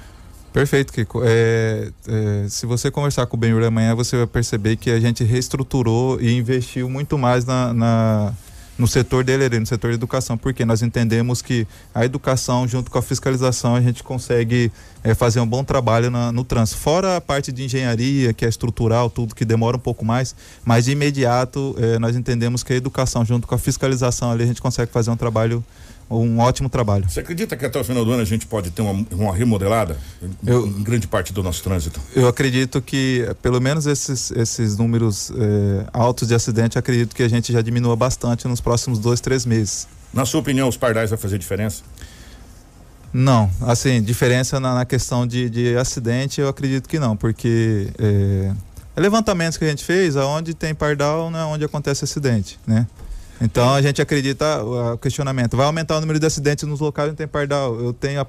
Perfeito, 0.53 0.93
Kiko. 0.93 1.23
É, 1.25 1.91
é, 2.07 2.47
se 2.49 2.67
você 2.67 2.91
conversar 2.91 3.25
com 3.25 3.39
o 3.39 3.41
Benhur 3.41 3.63
amanhã, 3.65 3.95
você 3.95 4.19
vai 4.19 4.27
perceber 4.27 4.77
que 4.77 4.91
a 4.91 5.01
gente 5.01 5.25
reestruturou 5.25 6.21
e 6.21 6.31
investiu 6.37 6.91
muito 6.91 7.17
mais 7.17 7.47
na, 7.47 7.73
na- 7.73 8.33
no 8.79 8.87
setor 8.89 9.23
dele, 9.23 9.61
no 9.61 9.67
setor 9.67 9.91
de 9.91 9.97
educação, 9.97 10.37
porque 10.37 10.65
nós 10.65 10.83
entendemos 10.83 11.43
que 11.43 11.67
a 11.95 12.05
educação, 12.05 12.67
junto 12.67 12.91
com 12.91 12.99
a 12.99 13.03
fiscalização, 13.03 13.75
a 13.77 13.81
gente 13.81 14.03
consegue 14.03 14.73
é, 15.05 15.15
fazer 15.15 15.41
um 15.41 15.47
bom 15.47 15.63
trabalho 15.65 16.11
na- 16.11 16.31
no 16.33 16.43
trânsito. 16.45 16.79
Fora 16.81 17.17
a 17.17 17.21
parte 17.21 17.51
de 17.53 17.65
engenharia, 17.65 18.33
que 18.33 18.45
é 18.45 18.49
estrutural, 18.49 19.11
tudo 19.11 19.35
que 19.35 19.45
demora 19.45 19.77
um 19.77 19.81
pouco 19.81 20.05
mais, 20.05 20.35
mas 20.65 20.85
de 20.87 20.93
imediato 20.93 21.75
é, 21.79 21.99
nós 21.99 22.17
entendemos 22.17 22.63
que 22.63 22.73
a 22.73 22.77
educação, 22.77 23.25
junto 23.25 23.47
com 23.47 23.55
a 23.55 23.59
fiscalização 23.59 24.31
ali, 24.31 24.45
a 24.45 24.47
gente 24.47 24.63
consegue 24.63 24.91
fazer 24.91 25.11
um 25.11 25.17
trabalho, 25.17 25.63
um 26.21 26.39
ótimo 26.39 26.69
trabalho. 26.69 27.09
Você 27.09 27.21
acredita 27.21 27.57
que 27.57 27.65
até 27.65 27.79
o 27.81 27.85
final 27.85 28.05
do 28.05 28.13
ano 28.13 28.23
a 28.23 28.25
gente 28.25 28.47
pode 28.47 28.71
ter 28.71 28.83
uma, 28.83 29.07
uma 29.13 29.35
remodelada 29.35 29.97
em- 30.23 30.51
Eu- 30.51 30.67
em 30.67 30.83
grande 30.83 31.07
parte 31.07 31.33
do 31.33 31.43
nosso 31.43 31.63
trânsito? 31.63 32.01
Eu 32.15 32.27
acredito 32.29 32.81
que, 32.83 33.25
eh, 33.29 33.35
pelo 33.35 33.61
menos 33.61 33.87
esses, 33.87 34.31
esses 34.33 34.77
números 34.77 35.31
eh, 35.37 35.87
altos 35.93 36.29
de 36.29 36.35
acidente, 36.35 36.79
acredito 36.79 37.15
que 37.15 37.23
a 37.23 37.29
gente 37.29 37.53
já 37.53 37.63
diminua 37.63 37.95
bastante 37.97 38.47
nos 38.49 38.61
próximos 38.61 38.99
dois, 38.99 39.21
três 39.21 39.47
meses. 39.47 39.87
Na 40.13 40.25
sua 40.27 40.41
opinião, 40.41 40.69
os 40.69 40.77
pardais 40.77 41.11
vai 41.11 41.19
fazer 41.19 41.39
diferença? 41.39 41.83
Não, 43.13 43.51
assim, 43.61 44.03
diferença 44.03 44.59
na, 44.59 44.75
na 44.75 44.85
questão 44.87 45.27
de, 45.27 45.51
de, 45.51 45.77
acidente, 45.77 46.41
eu 46.41 46.49
acredito 46.49 46.89
que 46.89 46.99
não, 46.99 47.15
porque 47.17 47.89
é 47.99 49.01
levantamentos 49.01 49.59
que 49.59 49.65
a 49.65 49.69
gente 49.69 49.85
fez, 49.85 50.17
aonde 50.17 50.55
tem 50.55 50.75
pardal, 50.75 51.31
não 51.31 51.39
é 51.39 51.45
onde 51.45 51.65
acontece 51.65 52.05
acidente, 52.05 52.59
né? 52.67 52.87
Então 53.41 53.75
a 53.75 53.83
gente 53.83 54.01
acredita, 54.01 54.63
o 54.63 54.99
questionamento, 54.99 55.57
vai 55.57 55.67
aumentar 55.67 55.97
o 55.97 56.01
número 56.01 56.19
de 56.19 56.27
acidentes 56.27 56.67
nos 56.69 56.81
locais 56.81 57.09
onde 57.09 57.17
tem 57.17 57.27
pardal. 57.27 57.79
Eu 57.81 57.93
tenho 57.93 58.21
a 58.21 58.27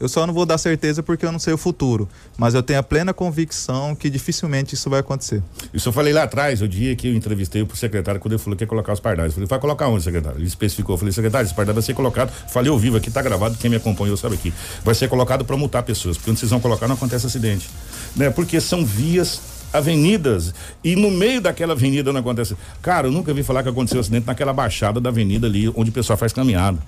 eu 0.00 0.08
só 0.08 0.24
não 0.26 0.32
vou 0.32 0.46
dar 0.46 0.58
certeza 0.58 1.02
porque 1.02 1.26
eu 1.26 1.32
não 1.32 1.40
sei 1.40 1.52
o 1.52 1.58
futuro. 1.58 2.08
Mas 2.36 2.54
eu 2.54 2.62
tenho 2.62 2.78
a 2.78 2.82
plena 2.82 3.12
convicção 3.12 3.96
que 3.96 4.08
dificilmente 4.08 4.74
isso 4.74 4.88
vai 4.88 5.00
acontecer. 5.00 5.42
Isso 5.74 5.88
eu 5.88 5.92
falei 5.92 6.12
lá 6.12 6.22
atrás, 6.22 6.62
o 6.62 6.68
dia 6.68 6.94
que 6.94 7.08
eu 7.08 7.14
entrevistei 7.14 7.62
o 7.62 7.76
secretário, 7.76 8.20
quando 8.20 8.34
ele 8.34 8.42
falou 8.42 8.56
que 8.56 8.62
ia 8.62 8.68
colocar 8.68 8.92
os 8.92 9.00
pardais. 9.00 9.30
Eu 9.30 9.34
falei, 9.34 9.48
vai 9.48 9.58
colocar 9.58 9.88
onde, 9.88 10.04
secretário? 10.04 10.38
Ele 10.38 10.46
especificou. 10.46 10.94
Eu 10.94 10.98
falei, 10.98 11.12
secretário, 11.12 11.46
esse 11.46 11.54
pardal 11.54 11.74
vai 11.74 11.82
ser 11.82 11.94
colocado. 11.94 12.30
Falei 12.48 12.70
ao 12.70 12.78
vivo 12.78 12.96
aqui, 12.96 13.10
tá 13.10 13.20
gravado, 13.20 13.56
quem 13.58 13.68
me 13.68 13.76
acompanhou 13.76 14.16
sabe 14.16 14.36
aqui. 14.36 14.54
Vai 14.84 14.94
ser 14.94 15.08
colocado 15.08 15.44
para 15.44 15.56
multar 15.56 15.82
pessoas, 15.82 16.16
porque 16.16 16.30
onde 16.30 16.38
vocês 16.38 16.50
vão 16.50 16.60
colocar 16.60 16.86
não 16.86 16.94
acontece 16.94 17.26
acidente. 17.26 17.68
Né? 18.14 18.30
Porque 18.30 18.60
são 18.60 18.84
vias 18.86 19.40
avenidas 19.72 20.54
e 20.82 20.96
no 20.96 21.10
meio 21.10 21.40
daquela 21.40 21.72
avenida 21.72 22.12
não 22.12 22.20
acontece. 22.20 22.56
Cara, 22.82 23.06
eu 23.08 23.12
nunca 23.12 23.32
vi 23.34 23.42
falar 23.42 23.62
que 23.62 23.68
aconteceu 23.68 24.00
acidente 24.00 24.26
naquela 24.26 24.52
baixada 24.52 25.00
da 25.00 25.10
avenida 25.10 25.46
ali, 25.46 25.68
onde 25.74 25.90
o 25.90 25.92
pessoal 25.92 26.16
faz 26.16 26.32
caminhada. 26.32 26.78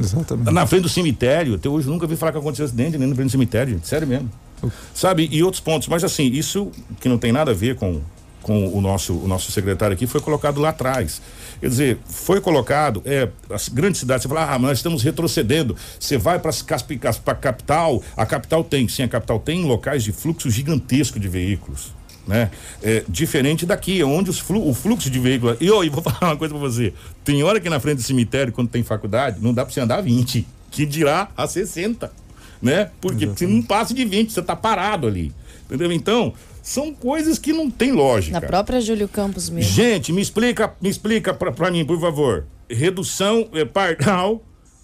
Exatamente. 0.00 0.52
Na 0.52 0.66
frente 0.66 0.82
do 0.82 0.88
cemitério, 0.88 1.54
até 1.54 1.68
hoje 1.68 1.88
nunca 1.88 2.06
vi 2.06 2.16
falar 2.16 2.32
que 2.32 2.38
aconteceu 2.38 2.66
acidente 2.66 2.98
nem 2.98 3.08
na 3.08 3.14
frente 3.14 3.28
do 3.28 3.32
cemitério, 3.32 3.74
gente. 3.74 3.88
sério 3.88 4.06
mesmo. 4.06 4.30
Uh. 4.62 4.70
Sabe? 4.94 5.28
E 5.30 5.42
outros 5.42 5.60
pontos, 5.60 5.88
mas 5.88 6.04
assim, 6.04 6.26
isso 6.26 6.70
que 7.00 7.08
não 7.08 7.18
tem 7.18 7.32
nada 7.32 7.50
a 7.50 7.54
ver 7.54 7.76
com 7.76 8.00
com 8.42 8.68
o 8.68 8.80
nosso 8.80 9.12
o 9.12 9.26
nosso 9.26 9.50
secretário 9.50 9.94
aqui 9.94 10.06
foi 10.06 10.20
colocado 10.20 10.60
lá 10.60 10.68
atrás. 10.68 11.20
Quer 11.60 11.68
dizer, 11.68 11.98
foi 12.06 12.40
colocado, 12.40 13.02
é, 13.04 13.28
as 13.50 13.68
grandes 13.68 14.00
cidades, 14.00 14.22
você 14.22 14.28
fala, 14.28 14.44
ah, 14.44 14.58
mas 14.58 14.68
nós 14.68 14.78
estamos 14.78 15.02
retrocedendo. 15.02 15.76
Você 15.98 16.18
vai 16.18 16.38
para 16.38 16.50
a 16.50 17.34
capital, 17.34 18.02
a 18.16 18.26
capital 18.26 18.62
tem, 18.62 18.88
sim, 18.88 19.02
a 19.02 19.08
capital 19.08 19.38
tem 19.38 19.64
locais 19.64 20.04
de 20.04 20.12
fluxo 20.12 20.50
gigantesco 20.50 21.18
de 21.18 21.28
veículos 21.28 21.96
né? 22.26 22.50
É, 22.82 23.04
diferente 23.08 23.64
daqui, 23.64 24.02
onde 24.02 24.32
flu, 24.32 24.68
o 24.68 24.74
fluxo 24.74 25.08
de 25.08 25.18
veículos. 25.18 25.56
E 25.60 25.66
eu 25.66 25.90
vou 25.90 26.02
falar 26.02 26.32
uma 26.32 26.36
coisa 26.36 26.52
para 26.52 26.60
você: 26.60 26.92
tem 27.24 27.42
hora 27.42 27.60
que 27.60 27.70
na 27.70 27.78
frente 27.78 27.98
do 27.98 28.02
cemitério, 28.02 28.52
quando 28.52 28.68
tem 28.68 28.82
faculdade, 28.82 29.38
não 29.40 29.54
dá 29.54 29.64
para 29.64 29.72
você 29.72 29.80
andar 29.80 30.00
20, 30.00 30.46
que 30.70 30.84
dirá 30.84 31.28
a 31.36 31.46
60, 31.46 32.10
né? 32.60 32.90
Porque 33.00 33.26
você 33.26 33.46
não 33.46 33.62
passa 33.62 33.94
de 33.94 34.04
20, 34.04 34.32
você 34.32 34.42
tá 34.42 34.56
parado 34.56 35.06
ali. 35.06 35.32
Entendeu? 35.66 35.92
Então, 35.92 36.32
são 36.62 36.94
coisas 36.94 37.38
que 37.38 37.52
não 37.52 37.70
tem 37.70 37.92
lógica. 37.92 38.40
Na 38.40 38.46
própria 38.46 38.80
Júlio 38.80 39.08
Campos 39.08 39.50
mesmo. 39.50 39.70
Gente, 39.70 40.12
me 40.12 40.22
explica, 40.22 40.74
me 40.80 40.88
explica 40.88 41.34
para 41.34 41.70
mim, 41.70 41.84
por 41.84 42.00
favor. 42.00 42.46
Redução 42.68 43.48
é, 43.52 43.64
pardal 43.64 44.42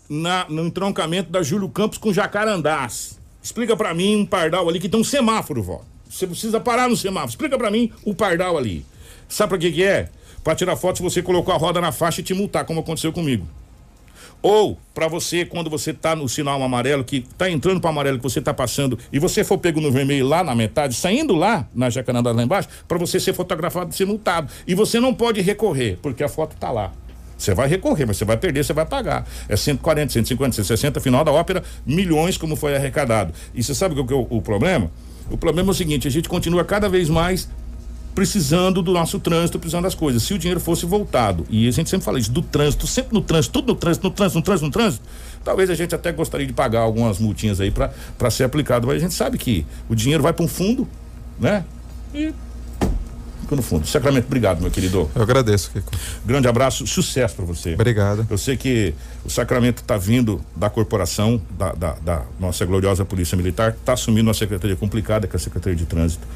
na, 0.08 0.46
no 0.48 0.66
entroncamento 0.66 1.30
da 1.30 1.42
Júlio 1.42 1.68
Campos 1.68 1.98
com 1.98 2.12
Jacarandás. 2.12 3.18
Explica 3.42 3.76
para 3.76 3.92
mim 3.94 4.16
um 4.16 4.26
pardal 4.26 4.68
ali 4.68 4.78
que 4.78 4.88
tem 4.88 5.00
um 5.00 5.04
semáforo, 5.04 5.62
vó. 5.62 5.82
Você 6.08 6.26
precisa 6.26 6.60
parar 6.60 6.88
no 6.88 6.96
semáforo. 6.96 7.30
Explica 7.30 7.56
para 7.56 7.70
mim 7.70 7.90
o 8.04 8.14
pardal 8.14 8.58
ali. 8.58 8.84
Sabe 9.28 9.50
para 9.50 9.58
que 9.58 9.72
que 9.72 9.82
é? 9.82 10.10
Para 10.44 10.54
tirar 10.54 10.76
foto 10.76 10.98
se 10.98 11.02
você 11.02 11.22
colocou 11.22 11.54
a 11.54 11.56
roda 11.56 11.80
na 11.80 11.90
faixa 11.90 12.20
e 12.20 12.24
te 12.24 12.34
multar, 12.34 12.64
como 12.64 12.80
aconteceu 12.80 13.12
comigo. 13.12 13.46
Ou 14.42 14.76
para 14.92 15.06
você, 15.06 15.44
quando 15.44 15.70
você 15.70 15.92
tá 15.92 16.16
no 16.16 16.28
sinal 16.28 16.60
amarelo, 16.62 17.04
que 17.04 17.24
tá 17.38 17.48
entrando 17.48 17.80
para 17.80 17.90
amarelo, 17.90 18.18
que 18.18 18.24
você 18.24 18.40
tá 18.40 18.52
passando, 18.52 18.98
e 19.12 19.18
você 19.18 19.44
for 19.44 19.56
pego 19.56 19.80
no 19.80 19.92
vermelho 19.92 20.26
lá 20.26 20.42
na 20.42 20.54
metade, 20.54 20.94
saindo 20.94 21.34
lá 21.34 21.68
na 21.72 21.88
Jacarandá 21.88 22.32
lá 22.32 22.42
embaixo, 22.42 22.68
para 22.88 22.98
você 22.98 23.20
ser 23.20 23.32
fotografado 23.32 23.94
ser 23.94 24.04
multado. 24.04 24.52
E 24.66 24.74
você 24.74 24.98
não 24.98 25.14
pode 25.14 25.40
recorrer, 25.40 25.96
porque 26.02 26.24
a 26.24 26.28
foto 26.28 26.56
tá 26.58 26.70
lá. 26.70 26.92
Você 27.38 27.54
vai 27.54 27.68
recorrer, 27.68 28.06
mas 28.06 28.16
você 28.16 28.24
vai 28.24 28.36
perder, 28.36 28.64
você 28.64 28.72
vai 28.72 28.86
pagar. 28.86 29.26
É 29.48 29.56
140, 29.56 30.12
150, 30.12 30.56
160, 30.56 31.00
final 31.00 31.24
da 31.24 31.32
ópera, 31.32 31.62
milhões 31.86 32.36
como 32.36 32.56
foi 32.56 32.74
arrecadado. 32.74 33.32
E 33.54 33.62
você 33.62 33.74
sabe 33.74 33.98
o 33.98 34.06
que 34.06 34.12
é 34.12 34.16
o, 34.16 34.26
o 34.28 34.42
problema? 34.42 34.90
O 35.30 35.36
problema 35.36 35.70
é 35.70 35.72
o 35.72 35.74
seguinte: 35.74 36.06
a 36.06 36.10
gente 36.10 36.28
continua 36.28 36.64
cada 36.64 36.88
vez 36.88 37.08
mais 37.08 37.48
precisando 38.14 38.82
do 38.82 38.92
nosso 38.92 39.18
trânsito, 39.18 39.58
precisando 39.58 39.84
das 39.84 39.94
coisas. 39.94 40.22
Se 40.22 40.34
o 40.34 40.38
dinheiro 40.38 40.60
fosse 40.60 40.84
voltado, 40.86 41.46
e 41.48 41.66
a 41.66 41.70
gente 41.70 41.88
sempre 41.88 42.04
fala 42.04 42.18
isso, 42.18 42.30
do 42.30 42.42
trânsito, 42.42 42.86
sempre 42.86 43.14
no 43.14 43.20
trânsito, 43.20 43.52
tudo 43.52 43.72
no 43.72 43.78
trânsito, 43.78 44.04
no 44.06 44.10
trânsito, 44.10 44.38
no 44.38 44.44
trânsito, 44.44 44.66
no 44.66 44.72
trânsito, 44.72 45.04
talvez 45.44 45.70
a 45.70 45.74
gente 45.74 45.94
até 45.94 46.12
gostaria 46.12 46.46
de 46.46 46.52
pagar 46.52 46.80
algumas 46.80 47.18
multinhas 47.18 47.60
aí 47.60 47.70
para 47.70 48.30
ser 48.30 48.44
aplicado, 48.44 48.86
mas 48.86 48.96
a 48.96 49.00
gente 49.00 49.14
sabe 49.14 49.38
que 49.38 49.66
o 49.88 49.94
dinheiro 49.94 50.22
vai 50.22 50.32
para 50.32 50.44
um 50.44 50.48
fundo, 50.48 50.86
né? 51.38 51.64
E 52.14 52.32
no 53.56 53.62
fundo. 53.62 53.86
Sacramento, 53.86 54.26
obrigado, 54.26 54.60
meu 54.60 54.70
querido. 54.70 55.10
Eu 55.14 55.22
agradeço, 55.22 55.70
Kiko. 55.72 55.90
Grande 56.24 56.48
abraço, 56.48 56.86
sucesso 56.86 57.34
para 57.34 57.44
você. 57.44 57.74
Obrigado. 57.74 58.26
Eu 58.28 58.38
sei 58.38 58.56
que 58.56 58.94
o 59.24 59.30
Sacramento 59.30 59.82
está 59.82 59.96
vindo 59.96 60.40
da 60.56 60.70
corporação, 60.70 61.40
da, 61.58 61.72
da, 61.72 61.92
da, 61.94 62.22
nossa 62.38 62.64
gloriosa 62.64 63.04
Polícia 63.04 63.36
Militar, 63.36 63.76
está 63.78 63.92
assumindo 63.92 64.28
uma 64.28 64.34
secretaria 64.34 64.76
complicada, 64.76 65.26
que 65.26 65.36
é 65.36 65.38
a 65.38 65.40
Secretaria 65.40 65.76
de 65.76 65.86
Trânsito. 65.86 66.26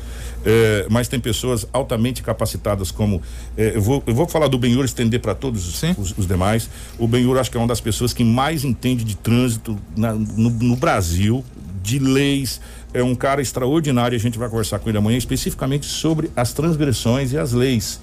É, 0.49 0.87
mas 0.89 1.09
tem 1.09 1.19
pessoas 1.19 1.67
altamente 1.73 2.23
capacitadas 2.23 2.93
como 2.93 3.21
é, 3.57 3.73
eu, 3.75 3.83
vou, 3.83 4.01
eu 4.07 4.15
vou 4.15 4.29
falar 4.29 4.47
do 4.47 4.57
Benhur 4.57 4.85
estender 4.85 5.19
para 5.19 5.35
todos 5.35 5.67
os, 5.67 5.83
os, 5.99 6.17
os, 6.17 6.25
demais 6.25 6.71
o 7.01 7.09
Benhur 7.09 7.37
acho 7.37 7.51
que 7.51 7.57
é 7.57 7.61
uma 7.61 7.67
das 7.67 7.81
pessoas 7.81 8.13
que 8.13 8.23
mais 8.23 8.63
entende 8.65 9.03
de 9.03 9.17
trânsito 9.17 9.77
na, 9.97 10.13
no, 10.13 10.51
no 10.51 10.77
Brasil 10.77 11.45
de 11.83 11.99
leis 11.99 12.61
é 12.93 13.03
um 13.03 13.15
cara 13.15 13.43
extraordinário. 13.43 14.17
A 14.17 14.21
gente 14.21 14.39
vai 14.39 14.49
conversar 14.49 14.79
com 14.79 14.89
ele 14.89 14.99
amanhã 14.99 15.19
especificamente 15.19 15.87
sobre 15.87 16.31
as 16.35 16.53
transgressões 16.53 17.33
e 17.33 17.39
as 17.39 17.53
leis 17.53 18.01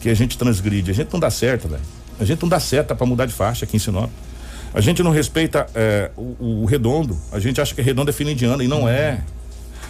que 0.00 0.08
a 0.08 0.14
gente 0.14 0.38
transgride. 0.38 0.90
A 0.90 0.94
gente 0.94 1.12
não 1.12 1.20
dá 1.20 1.30
certo, 1.30 1.68
velho. 1.68 1.82
A 2.18 2.24
gente 2.24 2.40
não 2.40 2.48
dá 2.48 2.60
seta 2.60 2.94
para 2.94 3.06
mudar 3.06 3.26
de 3.26 3.32
faixa 3.32 3.64
aqui 3.64 3.76
em 3.76 3.80
Sinop. 3.80 4.10
A 4.72 4.80
gente 4.80 5.02
não 5.02 5.10
respeita 5.10 5.66
é, 5.74 6.10
o, 6.16 6.62
o, 6.62 6.64
redondo. 6.64 7.18
A 7.32 7.38
gente 7.38 7.60
acha 7.60 7.74
que 7.74 7.82
redondo 7.82 8.10
é 8.10 8.12
fim 8.12 8.34
de 8.34 8.44
ano 8.44 8.62
e 8.62 8.68
não 8.68 8.88
é. 8.88 9.20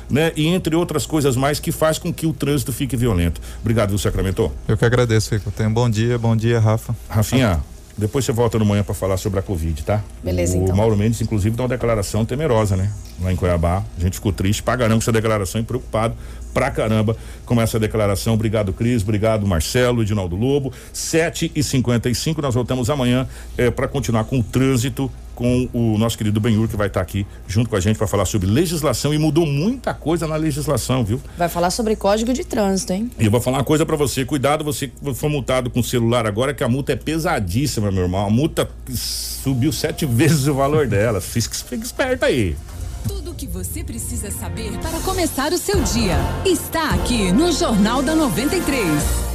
Né? 0.09 0.33
E 0.37 0.47
entre 0.47 0.77
outras 0.77 1.05
coisas 1.05 1.37
mais 1.37 1.59
que 1.59 1.73
faz 1.73 1.99
com 1.99 2.13
que 2.13 2.27
o 2.27 2.33
trânsito 2.33 2.73
fique 2.73 2.97
violento. 2.97 3.41
Obrigado, 3.61 3.91
viu, 3.91 3.99
Sacramento? 3.99 4.53
Eu 4.69 4.77
que 4.77 4.85
agradeço, 4.85 5.35
Rico. 5.35 5.51
Tenha 5.51 5.69
um 5.69 5.73
bom 5.73 5.91
dia, 5.91 6.17
bom 6.19 6.37
dia, 6.37 6.61
Rafa. 6.61 6.95
Rafinha. 7.09 7.61
Depois 7.99 8.27
você 8.27 8.33
volta 8.33 8.59
no 8.59 8.67
manhã 8.67 8.83
para 8.83 8.95
falar 8.95 9.17
sobre 9.17 9.39
a 9.39 9.43
Covid, 9.43 9.83
tá? 9.83 10.05
Beleza, 10.23 10.59
o 10.59 10.63
então. 10.63 10.75
O 10.75 10.77
Mauro 10.77 10.97
Mendes, 10.97 11.23
inclusive, 11.23 11.57
dá 11.57 11.63
uma 11.63 11.69
declaração 11.71 12.27
temerosa, 12.27 12.77
né? 12.77 12.93
Lá 13.23 13.33
em 13.33 13.37
Cuiabá. 13.37 13.83
A 13.97 14.01
gente 14.01 14.15
ficou 14.17 14.35
triste 14.35 14.63
pra 14.63 14.77
caramba 14.77 14.97
com 14.97 15.03
essa 15.03 15.13
declaração 15.13 15.63
e 15.63 15.65
preocupado 15.65 16.15
pra 16.53 16.71
caramba 16.71 17.17
com 17.47 17.59
essa 17.61 17.79
declaração. 17.79 18.35
Obrigado, 18.35 18.71
Cris. 18.75 19.03
Obrigado, 19.03 19.47
Marcelo, 19.47 20.03
Edinaldo 20.03 20.37
Lobo. 20.37 20.75
7 20.93 21.51
e 21.55 21.63
55 21.63 22.43
nós 22.43 22.55
voltamos 22.55 22.91
amanhã 22.91 23.27
é, 23.57 23.71
para 23.71 23.89
continuar 23.89 24.25
com 24.25 24.41
o 24.41 24.43
trânsito 24.43 25.11
com 25.37 25.68
o 25.72 25.99
nosso 25.99 26.16
querido 26.16 26.41
Benhur, 26.41 26.66
que 26.66 26.76
vai 26.76 26.89
estar 26.89 27.01
tá 27.01 27.05
aqui 27.05 27.26
junto 27.47 27.70
com 27.70 27.76
a 27.76 27.80
gente 27.80 27.97
para 27.97 28.07
falar 28.07 28.24
sobre 28.24 28.49
legislação 28.49 29.14
e 29.14 29.18
mudou 29.18 29.47
muita 29.47 29.95
coisa 29.95 30.26
na 30.26 30.34
legislação, 30.34 31.05
viu? 31.05 31.20
Vai 31.37 31.49
falar 31.49 31.70
sobre 31.70 31.95
código 31.95 32.32
de 32.32 32.43
trânsito, 32.43 32.95
hein? 32.95 33.11
E 33.18 33.26
eu 33.26 33.30
vou 33.30 33.41
falar 33.41 33.59
uma 33.59 33.64
coisa 33.64 33.84
para 33.84 33.95
você, 33.95 34.24
cuidado 34.24 34.64
você 34.64 34.89
que 34.89 35.14
for 35.14 35.28
multado 35.28 35.70
com 35.70 35.82
celular 35.82 36.26
agora, 36.26 36.55
que 36.55 36.64
a 36.64 36.68
multa 36.68 36.93
é 36.93 36.97
pesadíssima, 36.97 37.93
meu 37.93 38.05
irmão. 38.05 38.26
A 38.26 38.30
multa 38.30 38.68
subiu 38.93 39.70
sete 39.70 40.07
vezes 40.09 40.47
o 40.47 40.55
valor 40.55 40.87
dela. 40.87 41.20
Fique, 41.20 41.55
fique 41.55 41.84
esperto 41.84 42.24
aí. 42.24 42.57
Tudo 43.07 43.30
o 43.30 43.34
que 43.34 43.47
você 43.47 43.84
precisa 43.84 44.30
saber 44.30 44.72
para 44.78 44.99
começar 45.01 45.53
o 45.53 45.59
seu 45.59 45.82
dia 45.82 46.16
está 46.45 46.91
aqui 46.91 47.30
no 47.30 47.53
Jornal 47.53 48.03
da 48.03 48.14
93. 48.14 49.26